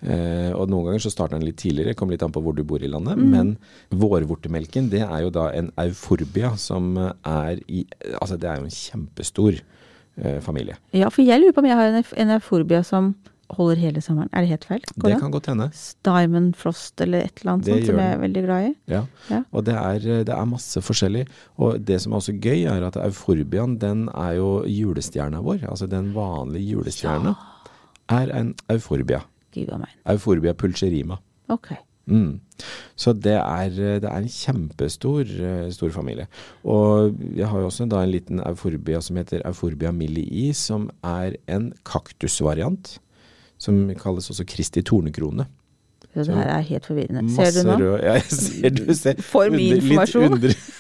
Eh, 0.01 0.53
og 0.55 0.69
noen 0.71 0.85
ganger 0.87 1.03
så 1.03 1.11
starter 1.11 1.39
den 1.41 1.49
litt 1.49 1.57
tidligere, 1.59 1.95
kommer 1.99 2.15
litt 2.15 2.23
an 2.23 2.31
på 2.35 2.43
hvor 2.45 2.55
du 2.55 2.63
bor 2.63 2.83
i 2.83 2.91
landet. 2.91 3.19
Men 3.19 3.57
vårvortemelken, 3.91 4.91
det 4.93 5.03
er 5.07 5.25
jo 5.25 5.33
da 5.35 5.49
en 5.59 5.73
euforbia 5.83 6.53
som 6.61 6.93
er 6.99 7.59
i 7.67 7.85
Altså 8.21 8.37
det 8.39 8.49
er 8.51 8.61
jo 8.61 8.69
en 8.69 8.77
kjempestor 8.77 9.59
eh, 9.59 10.39
familie. 10.45 10.77
Ja, 10.95 11.11
for 11.11 11.23
jeg 11.27 11.41
lurer 11.43 11.57
på 11.57 11.65
om 11.65 11.69
jeg 11.71 11.79
har 11.81 11.91
en, 11.91 12.05
en 12.25 12.31
euforbia 12.39 12.85
som 12.87 13.15
holder 13.57 13.79
hele 13.81 14.01
sommeren. 14.05 14.29
Er 14.37 14.45
det 14.45 14.51
helt 14.51 14.67
feil? 14.69 14.83
Går 15.01 15.09
Det 15.09 15.15
an? 15.17 15.21
kan 15.23 15.33
godt 15.33 15.47
hende. 15.49 15.67
Diamond 16.05 16.51
Frost 16.61 17.01
eller 17.01 17.25
et 17.25 17.41
eller 17.41 17.55
annet 17.55 17.71
sånt 17.71 17.87
som 17.89 18.01
jeg 18.03 18.13
er 18.13 18.19
veldig 18.21 18.43
glad 18.45 18.67
i. 18.67 18.73
Ja. 18.93 19.01
Ja. 19.33 19.39
Og 19.57 19.65
det 19.65 19.75
er, 19.81 19.99
det 20.29 20.35
er 20.35 20.51
masse 20.51 20.83
forskjellig. 20.85 21.23
Og 21.57 21.79
det 21.89 21.97
som 22.05 22.13
er 22.13 22.21
også 22.21 22.35
gøy, 22.45 22.67
er 22.69 22.85
at 22.91 22.99
euforbiaen, 23.01 23.79
den 23.81 24.05
er 24.13 24.35
jo 24.37 24.51
julestjerna 24.69 25.41
vår. 25.47 25.65
Altså 25.73 25.89
den 25.89 26.11
vanlige 26.15 26.75
julestjerna 26.77 27.33
er 28.13 28.35
en 28.37 28.53
euforbia. 28.77 29.23
Meg. 29.67 29.95
Euforbia 30.07 30.55
pulcherima. 30.55 31.19
Ok. 31.49 31.73
Mm. 32.09 32.41
Så 32.97 33.13
det 33.13 33.37
er, 33.37 33.69
det 33.75 34.09
er 34.09 34.17
en 34.17 34.31
kjempestor 34.33 35.29
eh, 35.29 35.67
stor 35.75 35.93
familie. 35.95 36.27
Og 36.65 37.15
jeg 37.37 37.49
har 37.49 37.61
jo 37.61 37.69
også 37.69 37.89
da 37.91 38.03
en 38.03 38.15
liten 38.15 38.41
euforbia 38.41 39.01
som 39.05 39.21
heter 39.21 39.45
Euforbia 39.49 39.93
millii, 39.93 40.53
som 40.57 40.89
er 41.05 41.37
en 41.49 41.71
kaktusvariant. 41.85 42.97
Som 43.59 43.89
kalles 43.99 44.31
også 44.31 44.47
Kristi 44.47 44.85
tornekrone. 44.87 45.49
Det 46.17 46.25
her 46.35 46.49
er 46.51 46.63
helt 46.67 46.87
forvirrende. 46.89 47.21
Ser 47.37 47.51
du 47.55 47.61
nå? 47.69 47.75
rød 47.79 48.01
Ja, 48.03 48.15
jeg 48.17 48.25
ser 48.33 48.71
du 48.75 48.95
ser. 48.97 49.21
For 49.23 49.53
mye 49.53 49.77
informasjon. 49.77 50.39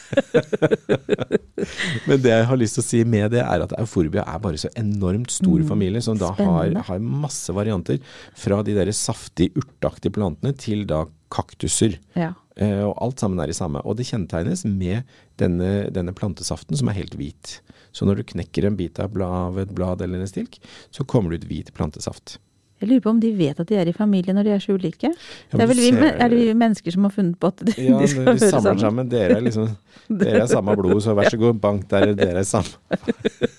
Men 2.08 2.22
det 2.24 2.32
jeg 2.32 2.46
har 2.48 2.60
lyst 2.60 2.78
til 2.78 2.84
å 2.84 2.86
si 2.86 3.00
med 3.04 3.32
det, 3.34 3.42
er 3.44 3.64
at 3.66 3.74
euforbia 3.78 4.24
er 4.24 4.40
bare 4.42 4.60
så 4.60 4.70
enormt 4.78 5.32
stor 5.34 5.62
familie, 5.68 6.02
som 6.04 6.18
da 6.20 6.32
har, 6.38 6.68
Mm. 6.68 6.82
Har 6.88 6.98
masse 6.98 7.52
varianter. 7.54 7.98
Fra 8.36 8.62
de 8.62 8.74
der 8.76 8.90
saftige, 8.92 9.52
urtaktige 9.60 10.12
plantene 10.12 10.54
til 10.56 10.84
da 10.88 11.04
kaktuser. 11.32 11.96
Ja. 12.16 12.32
Eh, 12.56 12.82
og 12.82 12.96
alt 13.04 13.20
sammen 13.22 13.40
er 13.40 13.46
det 13.50 13.56
samme. 13.56 13.80
Og 13.84 13.96
det 13.96 14.08
kjennetegnes 14.08 14.64
med 14.66 15.04
denne, 15.38 15.88
denne 15.94 16.14
plantesaften 16.16 16.76
som 16.76 16.88
er 16.90 16.98
helt 16.98 17.14
hvit. 17.18 17.58
Så 17.92 18.08
når 18.08 18.20
du 18.20 18.28
knekker 18.34 18.66
en 18.66 18.76
bit 18.78 18.98
av, 19.02 19.14
av 19.22 19.58
et 19.58 19.72
blad 19.74 20.02
eller 20.04 20.20
en 20.20 20.30
stilk, 20.30 20.58
så 20.90 21.06
kommer 21.08 21.32
det 21.32 21.44
ut 21.44 21.50
hvit 21.50 21.72
plantesaft. 21.76 22.38
Jeg 22.80 22.88
lurer 22.88 23.00
på 23.02 23.10
om 23.10 23.20
de 23.20 23.30
vet 23.34 23.58
at 23.60 23.66
de 23.68 23.74
er 23.80 23.88
i 23.90 23.92
familie 23.96 24.34
når 24.36 24.46
de 24.46 24.50
er 24.54 24.60
så 24.62 24.74
ulike. 24.78 25.08
Ja, 25.10 25.56
det 25.56 25.62
er, 25.64 25.70
vel 25.72 25.80
vi, 25.82 25.88
ser- 25.96 26.18
er 26.22 26.28
det 26.30 26.38
vi 26.38 26.52
mennesker 26.54 26.94
som 26.94 27.06
har 27.08 27.14
funnet 27.16 27.38
på 27.42 27.50
at 27.50 27.64
de, 27.66 27.74
Ja, 27.88 27.98
de 27.98 28.08
skal 28.12 28.24
når 28.28 28.36
de 28.38 28.44
høre 28.44 28.50
samler 28.52 28.62
sammen? 28.62 28.84
sammen. 28.84 29.08
Dere 29.14 29.38
er 29.38 29.46
liksom 29.48 29.68
Dere 30.22 30.42
er 30.44 30.50
samme 30.52 30.76
blod, 30.78 31.00
så 31.04 31.14
vær 31.18 31.30
så 31.32 31.40
god, 31.40 31.58
bank 31.64 31.88
der, 31.90 32.12
dere 32.18 32.44
er 32.44 32.46
samme. 32.48 32.70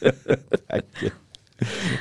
det 0.01 0.61
er 0.69 0.83
ikke 0.85 1.11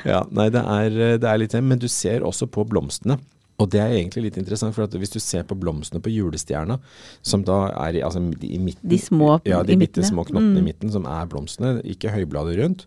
Ja, 0.07 0.21
nei, 0.31 0.47
det 0.55 0.61
er, 0.63 0.93
det 1.19 1.27
er 1.27 1.41
litt 1.41 1.51
det. 1.51 1.59
Men 1.67 1.81
du 1.81 1.87
ser 1.91 2.23
også 2.23 2.47
på 2.47 2.63
blomstene. 2.69 3.17
Og 3.59 3.69
det 3.69 3.79
er 3.81 3.89
egentlig 3.91 4.23
litt 4.23 4.37
interessant, 4.39 4.73
for 4.73 4.83
at 4.83 4.91
hvis 4.95 5.11
du 5.11 5.19
ser 5.19 5.43
på 5.43 5.55
blomstene 5.59 5.99
på 6.01 6.11
julestjerna, 6.13 6.79
som 7.21 7.43
da 7.43 7.67
er 7.87 7.97
i, 7.99 8.01
altså, 8.01 8.21
i 8.41 8.57
midten 8.57 8.87
De 8.89 8.97
små 8.97 9.41
Ja, 9.45 9.61
de 9.63 9.73
i 9.73 9.75
bitte 9.75 9.99
midten, 9.99 10.03
små 10.07 10.23
knottene 10.25 10.55
Mm. 10.55 10.57
i 10.57 10.67
midten, 10.69 10.91
som 10.91 11.05
er 11.05 11.25
blomstene, 11.27 11.81
ikke 11.83 12.09
høybladet 12.13 12.55
rundt. 12.63 12.85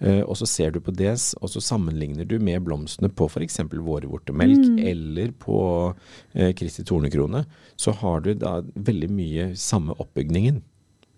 Uh, 0.00 0.22
og 0.26 0.34
så 0.36 0.46
ser 0.48 0.70
du 0.72 0.80
på 0.80 0.92
det, 0.96 1.12
og 1.40 1.48
så 1.48 1.60
sammenligner 1.62 2.26
du 2.26 2.38
med 2.38 2.64
blomstene 2.64 3.08
på 3.14 3.28
f.eks. 3.30 3.58
vårvortemelk 3.68 4.58
Mm. 4.64 4.78
eller 4.88 5.32
på 5.32 5.94
uh, 5.94 6.52
Kristi 6.52 6.82
tornekrone, 6.84 7.44
så 7.76 7.92
har 7.94 8.20
du 8.20 8.34
da 8.34 8.60
veldig 8.62 9.10
mye 9.10 9.54
samme 9.56 9.92
oppbygningen. 9.98 10.62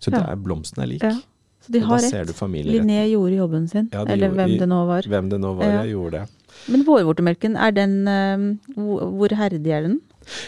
Så 0.00 0.10
det 0.10 0.18
Ja. 0.20 0.32
er, 0.32 0.36
blomsten 0.36 0.82
er 0.82 0.86
lik. 0.86 1.02
Ja. 1.02 1.14
Så 1.62 1.72
de 1.72 1.78
Og 1.80 1.86
har 1.86 1.98
rett. 1.98 2.26
Linné 2.66 3.10
gjorde 3.10 3.36
jobben 3.36 3.68
sin. 3.68 3.88
Ja, 3.92 4.02
eller 4.04 4.28
gjorde- 4.28 4.36
hvem 4.36 4.58
det 4.58 4.68
nå 4.68 4.86
var. 4.86 5.02
Hvem 5.02 5.30
det 5.30 5.40
nå 5.40 5.56
var, 5.56 5.64
Ja. 5.64 5.82
jeg 5.82 5.94
gjorde 5.94 6.10
det. 6.12 6.28
Men 6.68 6.84
vårvortemelken, 6.86 7.56
er 7.56 7.74
den 7.76 7.96
eh, 8.10 8.46
hvor 8.76 9.34
herdig 9.38 9.70
er 9.70 9.86
den? 9.86 10.00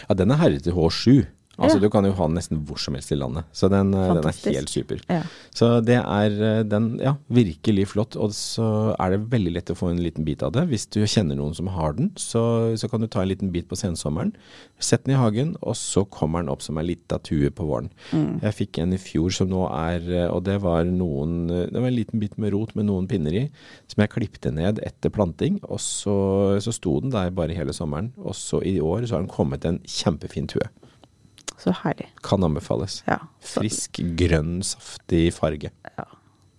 Ja, 0.09 0.17
den 0.17 0.31
er 0.31 0.41
herdig 0.41 0.63
til 0.65 0.75
H7. 0.75 1.19
Altså 1.59 1.77
Ja. 1.77 1.83
Du 1.83 1.89
kan 1.91 2.05
jo 2.07 2.13
ha 2.15 2.27
den 2.27 2.37
nesten 2.37 2.61
hvor 2.65 2.79
som 2.79 2.95
helst 2.95 3.11
i 3.11 3.17
landet. 3.19 3.43
Så 3.53 3.69
den, 3.69 3.93
eh, 3.93 4.13
den 4.15 4.25
er 4.29 4.53
helt 4.53 4.69
super. 4.71 5.01
Ja. 5.09 5.23
Så 5.55 5.83
det 5.83 5.97
er 5.99 6.31
eh, 6.41 6.63
den, 6.63 6.99
ja, 7.03 7.15
virkelig 7.29 7.87
flott. 7.93 8.15
Og 8.15 8.31
så 8.31 8.95
er 8.99 9.11
det 9.11 9.29
veldig 9.29 9.53
lett 9.57 9.71
å 9.73 9.77
få 9.77 9.91
en 9.91 10.01
liten 10.03 10.25
bit 10.25 10.43
av 10.43 10.53
det. 10.55 10.67
Hvis 10.71 10.87
du 10.89 11.01
kjenner 11.03 11.35
noen 11.35 11.55
som 11.55 11.67
har 11.67 11.93
den, 11.93 12.11
så, 12.15 12.75
så 12.79 12.89
kan 12.89 13.01
du 13.01 13.07
ta 13.07 13.21
en 13.21 13.31
liten 13.31 13.51
bit 13.51 13.67
på 13.69 13.77
sensommeren. 13.79 14.33
Sett 14.79 15.03
den 15.05 15.15
i 15.15 15.19
hagen, 15.19 15.55
og 15.61 15.75
så 15.75 16.05
kommer 16.07 16.41
den 16.43 16.49
opp 16.53 16.63
som 16.63 16.79
ei 16.79 16.85
lita 16.87 17.19
tue 17.19 17.51
på 17.51 17.67
våren. 17.67 17.91
Jeg 18.41 18.55
fikk 18.55 18.79
en 18.79 18.95
i 18.95 19.01
fjor 19.01 19.29
som 19.35 19.49
nå 19.51 19.65
er 19.69 20.05
eh, 20.09 20.27
Og 20.31 20.43
det 20.47 20.59
var 20.63 20.85
noen 20.87 21.47
Det 21.49 21.75
var 21.75 21.87
en 21.89 21.95
liten 21.95 22.19
bit 22.21 22.37
med 22.37 22.53
rot 22.53 22.73
med 22.75 22.87
noen 22.87 23.07
pinner 23.09 23.35
i, 23.35 23.45
som 23.91 24.01
jeg 24.03 24.13
klipte 24.15 24.51
ned 24.55 24.79
etter 24.85 25.11
planting. 25.13 25.59
Og 25.67 25.79
så, 25.83 26.15
så 26.63 26.73
sto 26.75 26.99
den 27.03 27.11
der 27.13 27.31
bare 27.35 27.55
hele 27.57 27.75
sommeren. 27.75 28.13
Og 28.17 28.35
så 28.37 28.61
i 28.63 28.79
år 28.79 29.05
så 29.05 29.17
har 29.17 29.25
den 29.25 29.31
kommet 29.33 29.65
en 29.67 29.81
kjempefin 29.85 30.47
tue. 30.49 30.67
Så 31.59 31.73
herlig. 31.83 32.07
Kan 32.23 32.43
anbefales. 32.47 33.01
Ja. 33.07 33.19
Så, 33.43 33.59
Frisk, 33.61 33.99
grønn, 34.19 34.61
saftig 34.63 35.29
farge. 35.35 35.71
ja. 35.97 36.05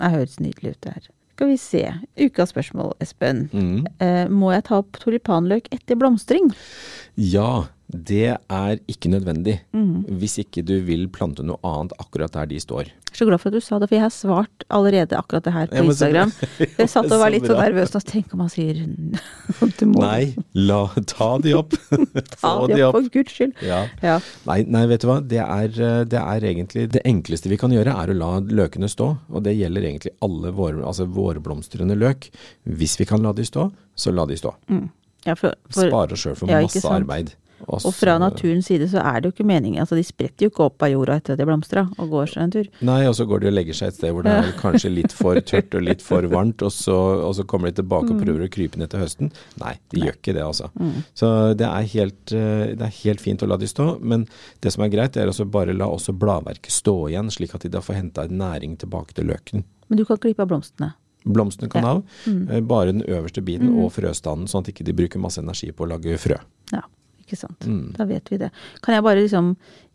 Det 0.00 0.10
høres 0.14 0.38
nydelig 0.40 0.70
ut, 0.74 0.80
det 0.84 0.92
her. 0.96 1.08
Skal 1.34 1.48
vi 1.50 1.56
se. 1.60 1.82
Ukas 2.20 2.50
spørsmål, 2.52 2.94
Espen. 3.00 3.46
Mm. 3.52 3.86
Eh, 4.00 4.28
må 4.32 4.50
jeg 4.52 4.64
ta 4.68 4.78
opp 4.80 4.96
tulipanløk 5.00 5.68
etter 5.72 5.96
blomstring? 6.00 6.50
Ja, 7.16 7.66
det 7.90 8.36
er 8.38 8.78
ikke 8.90 9.10
nødvendig. 9.10 9.56
Mm. 9.74 10.04
Hvis 10.20 10.38
ikke 10.42 10.62
du 10.66 10.76
vil 10.86 11.08
plante 11.12 11.42
noe 11.46 11.58
annet 11.66 11.92
akkurat 11.98 12.32
der 12.36 12.46
de 12.50 12.60
står. 12.62 12.90
Jeg 13.10 13.16
er 13.16 13.18
så 13.18 13.26
glad 13.26 13.40
for 13.42 13.50
at 13.50 13.56
du 13.58 13.64
sa 13.66 13.78
det, 13.82 13.88
for 13.90 13.96
jeg 13.96 14.04
har 14.04 14.12
svart 14.14 14.64
allerede 14.70 15.16
akkurat 15.18 15.42
det 15.42 15.52
her 15.52 15.66
på 15.66 15.74
Ja, 15.74 15.82
så. 15.82 15.90
Instagram. 15.90 16.32
Jeg 16.78 16.90
satt 16.92 17.10
og 17.10 17.18
var 17.18 17.32
litt 17.34 17.48
så 17.48 17.56
nervøs. 17.58 17.94
og 17.98 18.04
Tenk 18.06 18.34
om 18.36 18.44
han 18.44 18.52
sier 18.52 18.78
Nei, 19.90 20.34
la, 20.54 20.78
ta 21.10 21.32
de 21.42 21.56
opp. 21.58 21.74
ta 21.90 22.52
de 22.70 22.78
opp, 22.86 22.94
for 22.94 23.08
guds 23.10 23.34
skyld. 23.34 23.56
Ja. 23.66 23.80
Ja. 24.06 24.20
Nei, 24.46 24.60
nei, 24.70 24.84
vet 24.92 25.02
du 25.02 25.08
hva. 25.10 25.18
Det 25.26 25.42
er, 25.42 25.74
eh, 25.74 26.04
det 26.06 26.22
er 26.22 26.46
egentlig 26.52 26.86
det 26.94 27.02
enkleste 27.10 27.50
vi 27.50 27.58
kan 27.60 27.74
gjøre, 27.74 27.96
er 28.04 28.14
å 28.14 28.18
la 28.20 28.30
løkene 28.46 28.88
stå. 28.88 29.10
Og 29.34 29.42
det 29.48 29.56
gjelder 29.58 29.90
egentlig 29.90 30.14
alle 30.22 30.54
vår, 30.54 30.78
altså 30.86 31.08
vårblomstrende 31.10 31.98
løk. 31.98 32.30
Hvis 32.70 32.94
vi 33.02 33.10
kan 33.10 33.26
la 33.26 33.34
de 33.34 33.42
stå, 33.48 33.66
så 33.98 34.14
la 34.14 34.28
de 34.30 34.38
stå. 34.38 34.54
Ja, 35.26 35.34
for, 35.36 35.52
for, 35.68 35.90
Spare 35.90 36.14
oss 36.16 36.22
sjøl 36.24 36.38
for 36.38 36.48
masse 36.48 36.80
sant. 36.80 37.34
Arbeid. 37.68 37.86
og 37.86 37.94
fra 37.94 38.18
naturens 38.18 38.66
side 38.66 38.88
så 38.90 38.98
er 39.04 39.20
det 39.20 39.30
jo 39.30 39.34
ikke 39.36 39.46
meningen. 39.46 39.80
Altså, 39.80 39.96
de 39.96 40.04
spretter 40.04 40.46
jo 40.46 40.50
ikke 40.50 40.64
opp 40.66 40.82
av 40.82 40.90
jorda 40.90 41.16
etter 41.20 41.32
at 41.34 41.38
de 41.38 41.44
blomstrer 41.46 41.60
blomstra, 41.60 42.02
og 42.02 42.10
går 42.10 42.26
seg 42.32 42.42
en 42.42 42.50
tur. 42.50 42.68
Nei, 42.82 43.06
og 43.06 43.14
så 43.14 43.26
går 43.28 43.40
de 43.40 43.46
og 43.50 43.52
legger 43.54 43.74
seg 43.74 43.88
et 43.88 43.94
sted 43.94 44.12
hvor 44.12 44.22
det 44.22 44.32
er 44.32 44.52
kanskje 44.60 44.90
litt 44.92 45.12
for 45.12 45.34
tørt 45.50 45.74
og 45.74 45.82
litt 45.82 46.02
for 46.02 46.22
varmt, 46.30 46.62
og 46.62 46.72
så, 46.72 46.96
og 47.26 47.34
så 47.36 47.44
kommer 47.44 47.70
de 47.70 47.80
tilbake 47.82 48.10
Mm. 48.10 48.16
og 48.16 48.22
prøver 48.24 48.42
å 48.46 48.50
krype 48.50 48.78
ned 48.80 48.88
til 48.90 49.00
høsten. 49.00 49.32
Nei, 49.60 49.74
de 49.92 50.00
gjør 50.00 50.16
ikke 50.16 50.32
det, 50.34 50.42
altså. 50.42 50.70
Så 51.14 51.54
det 51.54 51.66
er, 51.68 51.82
helt, 51.92 52.32
eh, 52.32 52.74
det 52.74 52.86
er 52.86 52.94
helt 53.04 53.20
fint 53.20 53.42
å 53.42 53.46
la 53.50 53.56
de 53.60 53.66
stå, 53.68 54.00
men 54.00 54.26
det 54.62 54.72
som 54.72 54.82
er 54.84 54.88
greit, 54.88 55.16
er 55.20 55.28
å 55.28 55.44
bare 55.50 55.74
la 55.76 55.86
også 55.86 56.14
bladverket 56.16 56.72
stå 56.72 56.94
igjen, 57.10 57.28
slik 57.30 57.54
at 57.54 57.62
de 57.62 57.68
da 57.68 57.80
får 57.84 57.94
henta 58.00 58.24
næring 58.26 58.78
tilbake 58.80 59.12
til 59.14 59.26
løken. 59.26 59.64
Men 59.88 59.98
du 60.00 60.04
kan 60.08 60.16
klippe 60.18 60.40
av 60.42 60.48
blomstene. 60.48 60.94
Blomstene 61.28 61.68
kan 61.70 61.82
Ja. 61.84 61.90
av, 61.90 62.04
eh, 62.50 62.60
bare 62.60 62.92
den 62.92 63.02
øverste 63.02 63.42
biten 63.44 63.68
og 63.84 63.92
frøstanden, 63.92 64.48
sånn 64.48 64.62
at 64.64 64.72
ikke 64.74 64.84
de 64.84 64.92
bruker 64.96 65.20
masse 65.20 65.38
energi 65.38 65.70
på 65.72 65.84
å 65.84 65.88
lage 65.92 66.16
frø. 66.18 66.38
Ja, 66.72 66.80
ikke 67.30 67.38
sant. 67.44 67.64
Mm. 67.70 67.92
Da 67.96 68.04
vet 68.10 68.28
vi 68.34 68.40
det. 68.42 68.50
Kan 68.82 68.98
jeg 68.98 69.06
bare 69.06 69.22
liksom 69.22 69.54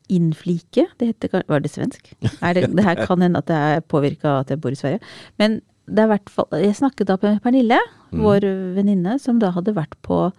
innflike? 0.09 0.87
Det 1.01 1.11
heter, 1.11 1.43
var 1.49 1.59
det 1.65 1.71
svensk? 1.73 2.11
Det, 2.21 2.65
det 2.77 2.83
her 2.85 2.99
kan 3.09 3.21
hende 3.25 3.41
at 3.41 3.47
det 3.49 3.55
er 3.57 3.81
påvirka 3.89 4.39
at 4.43 4.51
jeg 4.53 4.61
bor 4.63 4.71
i 4.75 4.79
Sverige. 4.79 5.01
Men 5.41 5.59
det 5.85 6.01
er 6.01 6.07
i 6.07 6.13
hvert 6.15 6.29
fall 6.33 6.47
Jeg 6.63 6.75
snakket 6.79 7.07
da 7.11 7.17
med 7.21 7.41
Pernille, 7.45 7.77
Mm. 8.15 8.21
vår 8.23 8.45
venninne, 8.77 9.17
som 9.19 9.39
da 9.41 9.49
hadde 9.51 9.73
vært 9.75 9.95
på 10.05 10.31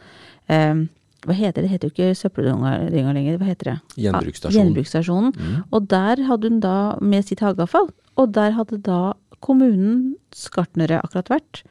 um, 0.48 0.78
hva 1.26 1.34
heter 1.36 1.60
det? 1.60 1.66
Det 1.66 1.70
heter 1.74 1.88
jo 1.90 1.92
ikke 1.92 2.14
søppeldynga 2.16 2.70
lenger, 3.12 3.36
hva 3.40 3.48
heter 3.50 3.68
det? 3.68 3.74
Gjenbruksstasjonen. 4.00 4.54
Ja, 4.54 4.62
Gjenbruksstasjonen. 4.62 5.32
Mm. 5.36 5.56
Og 5.74 5.88
der 5.90 6.22
hadde 6.28 6.48
hun 6.48 6.60
da 6.62 6.76
med 7.02 7.26
sitt 7.28 7.42
hageavfall, 7.44 7.90
og 8.16 8.32
der 8.32 8.54
hadde 8.56 8.78
da 8.86 9.12
kommunens 9.44 10.46
gartnere 10.54 11.02
akkurat 11.02 11.28
vært 11.34 11.62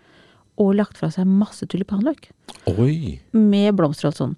og 0.62 0.76
lagt 0.78 1.00
fra 1.00 1.10
seg 1.12 1.26
masse 1.28 1.66
tulipanløk. 1.72 2.30
Oi! 2.76 3.20
Med 3.34 3.74
blomster 3.80 4.12
og 4.12 4.16
sånn. 4.20 4.36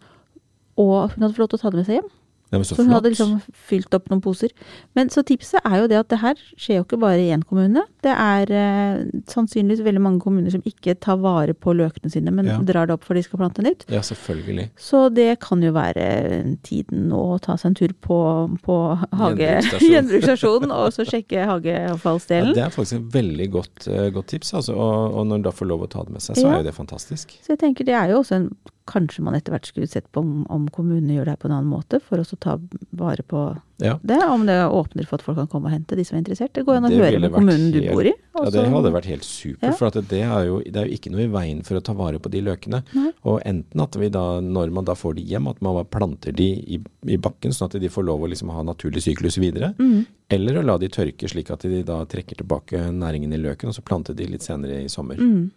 Og 0.78 1.12
hun 1.14 1.22
hadde 1.26 1.34
fått 1.36 1.46
lov 1.46 1.52
til 1.54 1.60
å 1.60 1.66
ta 1.66 1.74
det 1.74 1.82
med 1.84 1.90
seg 1.92 2.02
hjem. 2.02 2.10
Ja, 2.48 2.62
så 2.64 2.78
Så 2.78 2.84
hun 2.86 2.94
hadde 2.96 3.10
liksom 3.12 3.42
fylt 3.52 3.92
opp 3.98 4.06
noen 4.08 4.22
poser. 4.24 4.54
Men 4.96 5.10
så 5.12 5.20
tipset 5.28 5.60
er 5.68 5.82
jo 5.82 5.88
det 5.92 5.98
at 6.00 6.08
det 6.14 6.20
her 6.22 6.38
skjer 6.56 6.78
jo 6.78 6.86
ikke 6.86 7.00
bare 7.02 7.20
i 7.20 7.34
én 7.36 7.42
kommune. 7.44 7.82
Det 8.06 8.14
er 8.14 8.52
eh, 8.56 9.02
sannsynligvis 9.28 9.82
veldig 9.84 10.00
mange 10.00 10.22
kommuner 10.24 10.54
som 10.56 10.64
ikke 10.64 10.96
tar 11.04 11.20
vare 11.20 11.52
på 11.52 11.74
løkene 11.76 12.08
sine, 12.14 12.32
men 12.32 12.48
Ja. 12.48 12.56
drar 12.64 12.88
det 12.88 12.96
opp 12.96 13.04
for 13.04 13.20
de 13.20 13.24
skal 13.26 13.42
plante 13.42 13.66
nytt. 13.66 13.84
Ja, 13.92 14.00
selvfølgelig. 14.00 14.70
Så 14.80 15.10
det 15.14 15.42
kan 15.44 15.62
jo 15.62 15.74
være 15.76 16.56
tiden 16.64 17.12
å 17.12 17.36
ta 17.44 17.58
seg 17.60 17.74
en 17.74 17.76
tur 17.82 17.92
på, 18.00 18.22
på 18.64 18.78
hage, 19.12 19.52
gjenbruksstasjonen 19.92 20.72
og 20.72 20.94
så 20.96 21.04
sjekke 21.04 21.44
Ja, 21.44 21.60
det 21.60 22.64
er 22.64 22.72
faktisk 22.72 22.96
et 23.02 23.12
veldig 23.12 23.50
godt, 23.52 23.88
eh, 23.92 24.08
godt 24.16 24.28
tips, 24.32 24.54
altså. 24.54 24.74
og, 24.78 25.20
og 25.20 25.28
når 25.28 25.44
du 25.44 25.50
da 25.50 25.52
får 25.52 25.68
lov 25.68 25.84
å 25.84 25.92
ta 25.92 26.08
det 26.08 26.16
med 26.16 26.24
seg, 26.24 26.40
så 26.40 26.48
er 26.48 26.62
jo 26.62 26.70
det 26.72 26.76
fantastisk. 26.80 27.36
Så 27.44 27.58
jeg 27.58 27.60
tenker 27.60 27.84
det 27.84 27.94
er 27.98 28.16
jo 28.16 28.24
også 28.24 28.40
en 28.40 28.50
Kanskje 28.88 29.22
man 29.26 29.36
etter 29.36 29.52
hvert 29.52 29.68
skulle 29.68 29.88
sett 29.92 30.06
på 30.16 30.22
om, 30.24 30.46
om 30.50 30.68
kommunene 30.72 31.18
gjør 31.18 31.26
det 31.28 31.34
her 31.36 31.42
på 31.42 31.50
en 31.50 31.56
annen 31.58 31.70
måte, 31.72 32.00
for 32.02 32.18
å 32.24 32.26
ta 32.40 32.58
vare 32.96 33.24
på 33.28 33.42
Ja. 33.84 34.00
det. 34.02 34.18
Om 34.24 34.46
det 34.48 34.56
åpner 34.74 35.06
for 35.06 35.20
at 35.20 35.26
folk 35.26 35.38
kan 35.38 35.48
komme 35.52 35.68
og 35.70 35.74
hente, 35.76 35.96
de 35.96 36.04
som 36.08 36.16
er 36.18 36.22
interessert. 36.24 36.54
Det 36.56 36.64
går 36.66 36.78
an 36.80 36.88
å 36.88 36.90
høre 36.96 37.20
med 37.20 37.32
kommunen 37.36 37.68
kommunen 37.68 37.72
du 37.76 37.94
bor 37.94 38.08
i. 38.08 38.14
Ja, 38.38 38.50
det 38.54 38.64
hadde 38.72 38.92
vært 38.96 39.06
helt 39.12 39.24
supert, 39.28 39.62
Ja. 39.68 39.72
for 39.78 39.88
at 39.92 39.94
det, 40.08 40.22
er 40.24 40.46
jo, 40.48 40.62
det 40.64 40.76
er 40.78 40.88
jo 40.88 40.96
ikke 40.98 41.12
noe 41.12 41.26
i 41.26 41.28
veien 41.28 41.62
for 41.68 41.76
å 41.78 41.84
ta 41.84 41.94
vare 41.94 42.18
på 42.20 42.32
de 42.32 42.42
løkene. 42.42 42.84
Nei. 42.96 43.12
Og 43.26 43.42
enten 43.46 43.82
at 43.82 43.96
vi 44.00 44.10
da, 44.10 44.40
når 44.42 44.72
man 44.72 44.86
da 44.86 44.94
får 44.96 45.16
de 45.20 45.22
hjem, 45.30 45.48
at 45.52 45.62
man 45.62 45.84
planter 45.86 46.32
de 46.34 46.48
i, 46.78 46.80
i 47.08 47.18
bakken, 47.18 47.52
sånn 47.54 47.68
at 47.70 47.80
de 47.82 47.90
får 47.90 48.04
lov 48.08 48.22
å 48.24 48.30
liksom 48.32 48.50
ha 48.50 48.64
naturlig 48.64 49.04
syklus 49.04 49.38
videre. 49.38 49.74
Mm. 49.78 50.06
Eller 50.30 50.58
å 50.60 50.66
la 50.66 50.78
de 50.78 50.88
tørke 50.90 51.28
slik 51.30 51.52
at 51.52 51.60
de 51.68 51.84
da 51.84 52.02
trekker 52.06 52.36
tilbake 52.42 52.88
næringen 52.92 53.34
i 53.34 53.38
løken, 53.38 53.70
og 53.70 53.76
så 53.78 53.84
planter 53.84 54.16
de 54.16 54.26
litt 54.26 54.42
senere 54.44 54.82
i 54.84 54.88
sommer. 54.90 55.16
Mm. 55.22 55.52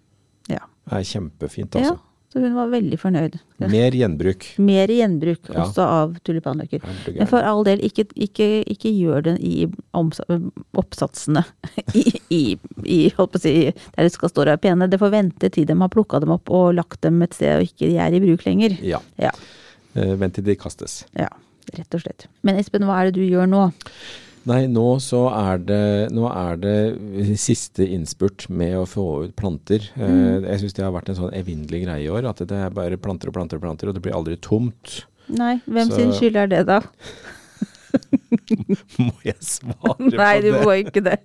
Ja. 0.49 0.61
Det 0.91 0.99
er 0.99 1.09
kjempefint, 1.21 1.75
ja. 1.81 1.97
Så 2.31 2.39
hun 2.45 2.53
var 2.55 2.69
veldig 2.71 2.95
fornøyd. 3.03 3.39
Mer 3.73 3.91
gjenbruk. 3.99 4.45
Mer 4.63 4.87
gjenbruk 4.95 5.49
Ja. 5.51 5.65
også 5.65 5.83
av 5.83 6.13
tulipanløker. 6.23 6.79
Er 6.85 7.17
Men 7.19 7.27
for 7.27 7.43
all 7.43 7.65
del, 7.67 7.81
ikke, 7.83 8.05
ikke, 8.15 8.47
ikke 8.71 8.93
gjør 8.95 9.25
det 9.27 9.35
i 9.43 9.67
oppsatsene. 10.79 11.43
I, 11.99 12.05
i, 12.31 12.41
i 12.87 12.99
holdt 13.17 13.35
på 13.35 13.41
å 13.41 13.43
si, 13.43 13.55
der 13.97 14.07
det 14.07 14.13
skal 14.15 14.31
stå 14.31 14.47
der 14.47 14.61
pene. 14.63 14.87
Det 14.91 15.01
får 15.03 15.11
vente 15.15 15.51
til 15.51 15.67
de 15.67 15.77
har 15.81 15.91
plukka 15.93 16.21
dem 16.23 16.31
opp 16.37 16.51
og 16.55 16.75
lagt 16.79 17.01
dem 17.03 17.21
et 17.27 17.35
sted 17.35 17.59
og 17.59 17.67
ikke 17.67 17.91
de 17.91 17.99
er 17.99 18.15
i 18.17 18.23
bruk 18.23 18.47
lenger. 18.47 18.79
Ja. 18.87 19.03
Ja. 19.21 19.33
Eh, 19.99 20.15
Vent 20.21 20.39
til 20.39 20.47
de 20.47 20.55
kastes. 20.55 21.01
Ja, 21.19 21.29
rett 21.77 21.99
og 21.99 22.05
slett. 22.05 22.29
Men 22.47 22.61
Espen, 22.63 22.87
hva 22.87 23.01
er 23.03 23.11
det 23.11 23.19
du 23.19 23.27
gjør 23.27 23.51
nå? 23.51 23.67
Nei, 24.51 24.65
nå 24.73 24.85
så 25.05 25.25
er 25.31 25.61
det, 25.63 25.83
nå 26.17 26.25
er 26.31 26.57
det 26.59 26.77
siste 27.39 27.87
innspurt 27.87 28.49
med 28.51 28.75
å 28.81 28.87
få 28.89 29.05
ut 29.29 29.35
planter. 29.39 29.85
Mm. 29.95 30.47
Jeg 30.49 30.63
syns 30.65 30.75
det 30.79 30.85
har 30.87 30.95
vært 30.97 31.13
en 31.13 31.19
sånn 31.21 31.35
evinnelig 31.39 31.85
greie 31.85 32.07
i 32.07 32.11
år. 32.11 32.27
At 32.33 32.43
det 32.51 32.59
er 32.59 32.73
bare 32.75 32.99
planter 33.01 33.31
og 33.31 33.37
planter 33.37 33.61
og 33.61 33.67
planter, 33.69 33.91
og 33.93 33.99
det 33.99 34.03
blir 34.05 34.17
aldri 34.17 34.39
tomt. 34.43 35.05
Nei, 35.31 35.61
hvem 35.71 35.93
Så- 35.93 36.01
sin 36.01 36.11
skyld 36.17 36.41
er 36.43 36.51
det, 36.51 36.65
da? 36.67 36.81
Må 38.99 39.13
jeg 39.27 39.39
svare 39.43 40.11
Nei, 40.21 40.35
på 40.39 40.45
du 40.47 40.51
må 40.63 40.75
ikke 40.79 41.03
det. 41.07 41.19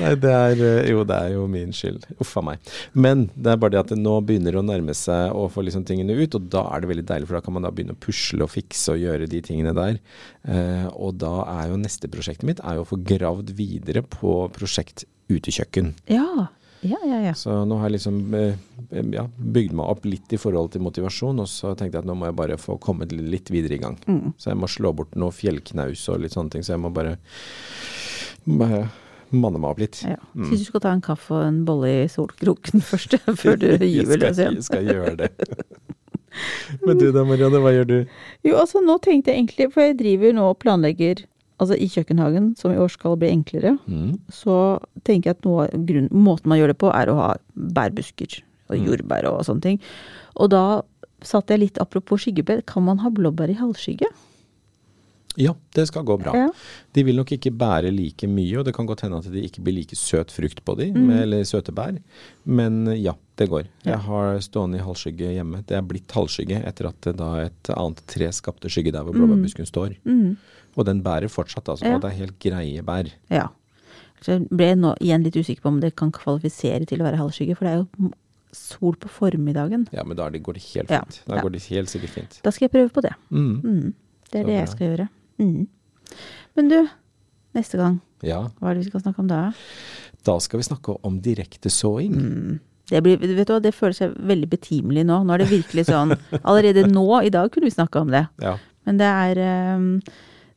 Nei, 0.00 0.12
det 0.22 0.32
er 0.34 0.62
eh, 0.66 0.90
Jo, 0.90 1.04
det 1.08 1.16
er 1.16 1.34
jo 1.34 1.46
min 1.50 1.74
skyld. 1.76 2.06
Uff 2.22 2.36
a 2.40 2.44
meg. 2.50 2.72
Men 2.92 3.28
det 3.34 3.54
er 3.54 3.60
bare 3.60 3.76
det 3.76 3.82
at 3.82 3.92
det 3.94 4.00
nå 4.00 4.16
begynner 4.26 4.58
å 4.58 4.64
nærme 4.66 4.94
seg 4.96 5.34
å 5.36 5.46
få 5.52 5.64
liksom 5.66 5.86
tingene 5.88 6.16
ut, 6.18 6.36
og 6.38 6.50
da 6.52 6.66
er 6.70 6.82
det 6.82 6.92
veldig 6.92 7.06
deilig, 7.10 7.30
for 7.30 7.38
da 7.38 7.44
kan 7.46 7.56
man 7.56 7.66
da 7.66 7.72
begynne 7.74 7.96
å 7.96 8.02
pusle 8.02 8.46
og 8.46 8.52
fikse 8.52 8.94
og 8.94 9.02
gjøre 9.02 9.30
de 9.30 9.42
tingene 9.46 9.74
der. 9.76 10.00
Eh, 10.48 10.86
og 10.94 11.18
da 11.22 11.34
er 11.60 11.72
jo 11.72 11.80
neste 11.80 12.10
prosjektet 12.12 12.48
mitt 12.48 12.64
er 12.64 12.78
jo 12.78 12.86
å 12.86 12.90
få 12.92 13.00
gravd 13.06 13.52
videre 13.58 14.04
på 14.06 14.42
prosjekt 14.54 15.06
utekjøkken. 15.30 15.94
Ja, 16.10 16.48
ja, 16.80 16.96
ja. 17.04 17.20
ja. 17.20 17.34
Så 17.34 17.52
nå 17.68 17.76
har 17.80 17.90
jeg 17.90 17.98
liksom 17.98 18.34
eh, 18.34 18.54
ja, 19.12 19.26
bygd 19.36 19.74
meg 19.76 19.92
opp 19.92 20.06
litt 20.08 20.32
i 20.32 20.40
forhold 20.40 20.72
til 20.72 20.84
motivasjon, 20.84 21.42
og 21.42 21.48
så 21.50 21.74
tenkte 21.74 21.98
jeg 21.98 22.04
at 22.04 22.08
nå 22.08 22.16
må 22.16 22.30
jeg 22.30 22.38
bare 22.38 22.60
få 22.60 22.78
kommet 22.82 23.12
litt 23.12 23.52
videre 23.52 23.76
i 23.76 23.82
gang. 23.82 23.98
Mm. 24.06 24.32
Så 24.40 24.52
jeg 24.52 24.60
må 24.60 24.70
slå 24.70 24.94
bort 24.96 25.16
noe 25.20 25.34
fjellknaus 25.34 26.06
og 26.12 26.24
litt 26.24 26.36
sånne 26.36 26.54
ting, 26.54 26.64
så 26.64 26.74
jeg 26.76 26.84
må 26.84 26.92
bare, 26.94 27.18
bare 28.48 28.86
manne 29.32 29.58
meg 29.62 29.70
opp 29.70 29.78
litt. 29.82 30.02
ja. 30.06 30.16
Syns 30.34 30.58
du 30.64 30.64
skal 30.70 30.80
ta 30.80 30.92
en 30.92 31.00
kaffe 31.04 31.30
og 31.36 31.44
en 31.46 31.64
bolle 31.64 31.90
i 32.04 32.08
solkroken 32.10 32.80
først, 32.90 33.14
før 33.38 33.56
du 33.60 33.66
gyver 33.86 34.18
løs 34.24 34.38
igjen. 34.38 34.58
Jeg 34.60 34.64
skal 34.66 34.84
gjøre 34.90 35.16
det. 35.24 35.30
Men 36.86 36.98
du 37.00 37.08
da, 37.12 37.24
Marianne, 37.26 37.58
hva 37.62 37.72
gjør 37.74 37.88
du? 37.90 37.96
Jo, 38.46 38.56
altså 38.60 38.80
nå 38.84 38.98
tenkte 39.02 39.32
jeg 39.32 39.40
egentlig, 39.42 39.66
for 39.74 39.82
jeg 39.82 39.96
driver 39.98 40.32
nå 40.36 40.50
og 40.52 40.58
planlegger 40.62 41.26
Altså 41.60 41.76
i 41.76 41.90
kjøkkenhagen, 41.92 42.54
som 42.56 42.72
i 42.72 42.78
år 42.80 42.88
skal 42.88 43.18
bli 43.20 43.28
enklere, 43.28 43.74
Mm. 43.84 44.14
så 44.32 44.54
tenker 45.04 45.28
jeg 45.28 45.36
at 45.36 45.44
noe 45.44 45.66
grunn, 45.84 46.06
måten 46.08 46.48
man 46.48 46.56
gjør 46.56 46.68
det 46.72 46.78
på, 46.80 46.88
er 46.88 47.10
å 47.12 47.16
ha 47.18 47.26
bærbusker 47.54 48.38
og 48.70 48.78
Mm. 48.78 48.86
jordbær 48.88 49.26
og 49.28 49.42
sånne 49.44 49.60
ting. 49.66 49.80
Og 50.40 50.48
da 50.54 50.80
satt 51.20 51.52
jeg 51.52 51.60
litt 51.60 51.76
apropos 51.78 52.22
skyggebed, 52.24 52.64
kan 52.64 52.82
man 52.82 52.96
ha 53.04 53.10
blåbær 53.10 53.50
i 53.52 53.58
halvskygge? 53.60 54.08
Ja, 55.38 55.52
det 55.76 55.84
skal 55.86 56.02
gå 56.04 56.16
bra. 56.18 56.32
Ja. 56.34 56.48
De 56.96 57.02
vil 57.06 57.14
nok 57.16 57.30
ikke 57.36 57.52
bære 57.54 57.92
like 57.94 58.26
mye, 58.26 58.58
og 58.58 58.64
det 58.66 58.74
kan 58.74 58.86
godt 58.88 59.04
hende 59.06 59.20
at 59.22 59.28
det 59.30 59.44
ikke 59.46 59.62
blir 59.62 59.76
like 59.78 59.94
søt 59.96 60.32
frukt 60.34 60.64
på 60.66 60.74
de, 60.76 60.88
Mm. 60.92 61.06
med, 61.06 61.22
eller 61.22 61.44
søte 61.46 61.72
bær. 61.72 61.96
Men 62.44 62.86
ja, 62.98 63.14
det 63.38 63.48
går. 63.48 63.68
Ja. 63.84 63.92
Jeg 63.92 63.98
har 64.08 64.40
stående 64.40 64.78
i 64.78 64.82
halvskygge 64.82 65.30
hjemme. 65.36 65.62
Det 65.66 65.76
er 65.78 65.82
blitt 65.86 66.10
halvskygge 66.10 66.64
etter 66.66 66.88
at 66.88 67.00
da 67.16 67.30
et 67.46 67.70
annet 67.76 68.02
tre 68.10 68.26
skapte 68.32 68.68
skygge 68.68 68.92
der 68.92 69.02
hvor 69.06 69.14
blåbærbusken 69.14 69.66
står. 69.70 69.94
Mm. 70.04 70.36
Og 70.76 70.84
den 70.86 71.02
bærer 71.02 71.28
fortsatt, 71.30 71.68
altså. 71.68 71.86
Ja. 71.86 71.94
Og 71.94 72.02
det 72.02 72.10
er 72.10 72.18
helt 72.24 72.38
greie 72.42 72.82
bær. 72.82 73.08
Ja. 73.30 73.48
Så 74.20 74.34
jeg 74.34 74.48
ble 74.50 74.74
nå 74.76 74.96
igjen 75.00 75.22
litt 75.24 75.34
usikker 75.38 75.62
på 75.62 75.68
om 75.68 75.80
det 75.80 75.94
kan 75.96 76.10
kvalifisere 76.12 76.84
til 76.86 77.00
å 77.00 77.06
være 77.06 77.16
halvskygge, 77.22 77.56
for 77.56 77.64
det 77.64 77.72
er 77.72 77.80
jo 77.86 78.10
sol 78.52 78.96
på 78.98 79.08
formiddagen. 79.08 79.86
Ja, 79.94 80.02
men 80.04 80.16
da 80.18 80.28
går 80.28 80.54
det 80.58 80.62
helt 80.74 80.88
fint. 80.90 81.22
Da 81.26 81.40
går 81.40 81.52
det 81.54 81.62
helt 81.70 81.88
sikkert 81.88 82.10
fint. 82.10 82.40
Da 82.42 82.50
skal 82.50 82.66
jeg 82.68 82.72
prøve 82.74 82.90
på 82.90 83.00
det. 83.06 83.14
Mm. 83.30 83.60
Mm. 83.62 83.94
Det 84.30 84.40
er 84.40 84.42
Så 84.44 84.46
det 84.46 84.54
jeg 84.58 84.68
skal 84.68 84.86
gjøre. 84.90 85.08
Mm. 85.40 85.66
Men 86.58 86.68
du, 86.70 86.78
neste 87.56 87.80
gang, 87.80 88.00
Ja, 88.26 88.42
hva 88.60 88.70
er 88.70 88.76
det 88.76 88.84
vi 88.84 88.90
skal 88.90 89.04
snakke 89.06 89.22
om 89.22 89.28
da? 89.30 89.42
da 90.26 90.34
skal 90.44 90.60
vi 90.60 90.66
snakke 90.68 90.96
om 91.06 91.20
direktesåing. 91.24 92.12
Mm. 92.12 92.58
Det, 92.90 93.00
blir, 93.06 93.20
vet 93.22 93.48
du 93.48 93.60
det 93.62 93.72
føles 93.72 94.00
veldig 94.02 94.48
betimelig 94.50 95.04
nå. 95.08 95.20
Nå 95.24 95.32
er 95.32 95.44
det 95.44 95.50
virkelig 95.52 95.86
sånn 95.88 96.12
Allerede 96.42 96.82
nå, 96.90 97.06
i 97.24 97.30
dag 97.32 97.48
kunne 97.54 97.68
vi 97.70 97.72
snakke 97.72 98.02
om 98.02 98.10
det. 98.12 98.24
Ja. 98.42 98.56
Men 98.88 98.98
det 99.00 99.06
er, 99.06 99.40
ehm, 99.46 99.86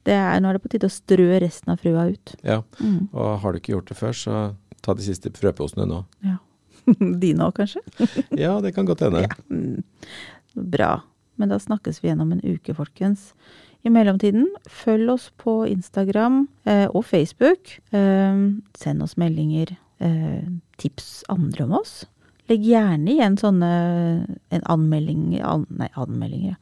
det 0.03 0.15
er 0.17 0.41
Nå 0.41 0.49
er 0.49 0.57
det 0.57 0.63
på 0.65 0.71
tide 0.73 0.89
å 0.89 0.93
strø 0.93 1.37
resten 1.43 1.71
av 1.71 1.79
frøa 1.83 2.09
ut. 2.11 2.35
ja. 2.43 2.59
Mm. 2.81 3.07
Og 3.13 3.39
har 3.43 3.53
du 3.53 3.61
ikke 3.61 3.75
gjort 3.77 3.93
det 3.93 3.99
før, 4.01 4.17
så 4.17 4.41
ta 4.83 4.95
de 4.97 5.05
siste 5.05 5.31
frøposene 5.37 5.85
nå. 5.87 6.01
Ja. 6.25 6.39
Dine 7.23 7.45
òg, 7.47 7.53
kanskje? 7.61 7.79
Ja, 8.43 8.57
det 8.65 8.73
kan 8.75 8.89
godt 8.89 9.05
hende. 9.05 9.23
Ja. 9.23 9.37
Mm. 9.47 9.83
Bra. 10.73 10.95
Men 11.39 11.49
da 11.53 11.61
snakkes 11.61 12.01
vi 12.01 12.09
igjen 12.09 12.21
om 12.25 12.33
en 12.35 12.43
uke, 12.43 12.75
folkens. 12.75 13.31
I 13.83 13.91
mellomtiden, 13.91 14.47
følg 14.69 15.09
oss 15.11 15.29
på 15.37 15.57
Instagram 15.67 16.47
eh, 16.65 16.85
og 16.93 17.03
Facebook. 17.05 17.79
Eh, 17.91 18.37
send 18.79 19.03
oss 19.03 19.17
meldinger. 19.19 19.75
Eh, 19.99 20.43
tips 20.79 21.23
andre 21.29 21.65
om 21.67 21.73
oss. 21.81 22.05
Legg 22.51 22.63
gjerne 22.67 23.07
igjen 23.13 23.37
sånne 23.39 23.67
en 24.51 24.63
anmelding 24.71 25.37
an, 25.47 25.65
Nei, 25.71 25.87
anmeldinger. 25.95 26.57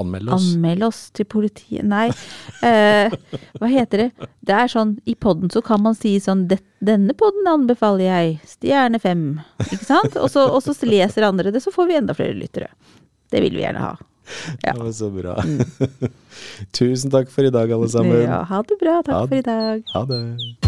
Anmeld 0.00 0.28
oss. 0.32 0.46
Anmeld 0.54 0.84
oss 0.86 1.00
til 1.16 1.26
politiet 1.28 1.84
Nei, 1.88 2.06
eh, 2.64 3.12
hva 3.58 3.68
heter 3.72 4.02
det? 4.04 4.28
Det 4.44 4.54
er 4.56 4.68
sånn, 4.72 4.94
i 5.08 5.14
podden 5.20 5.50
så 5.52 5.62
kan 5.64 5.82
man 5.84 5.94
si 5.96 6.14
sånn 6.20 6.46
"Det- 6.48 6.62
Denne 6.84 7.12
podden 7.18 7.44
anbefaler 7.50 8.04
jeg. 8.06 8.40
Stjerne 8.46 9.00
fem. 9.00 9.40
Ikke 9.58 9.84
sant? 9.84 10.16
Og 10.16 10.30
så, 10.30 10.44
og 10.48 10.62
så 10.62 10.72
leser 10.86 11.24
andre 11.26 11.50
det, 11.50 11.60
så 11.64 11.72
får 11.74 11.88
vi 11.88 11.96
enda 11.96 12.14
flere 12.14 12.36
lyttere. 12.38 12.68
Det 13.30 13.40
vil 13.42 13.52
vi 13.56 13.64
gjerne 13.64 13.80
ha. 13.82 13.96
Ja. 14.66 14.72
Det 14.72 14.84
var 14.84 14.92
så 14.92 15.10
bra. 15.10 15.36
Tusen 16.78 17.10
takk 17.10 17.30
for 17.30 17.48
i 17.48 17.50
dag, 17.50 17.72
alle 17.72 17.88
sammen. 17.88 18.22
Ja, 18.22 18.42
ha 18.42 18.62
det 18.62 18.80
bra. 18.80 19.00
Ha 19.00 19.02
Takk 19.02 19.28
for 19.28 19.36
i 19.36 19.46
dag. 19.46 19.84
Ha 19.94 20.04
det. 20.04 20.67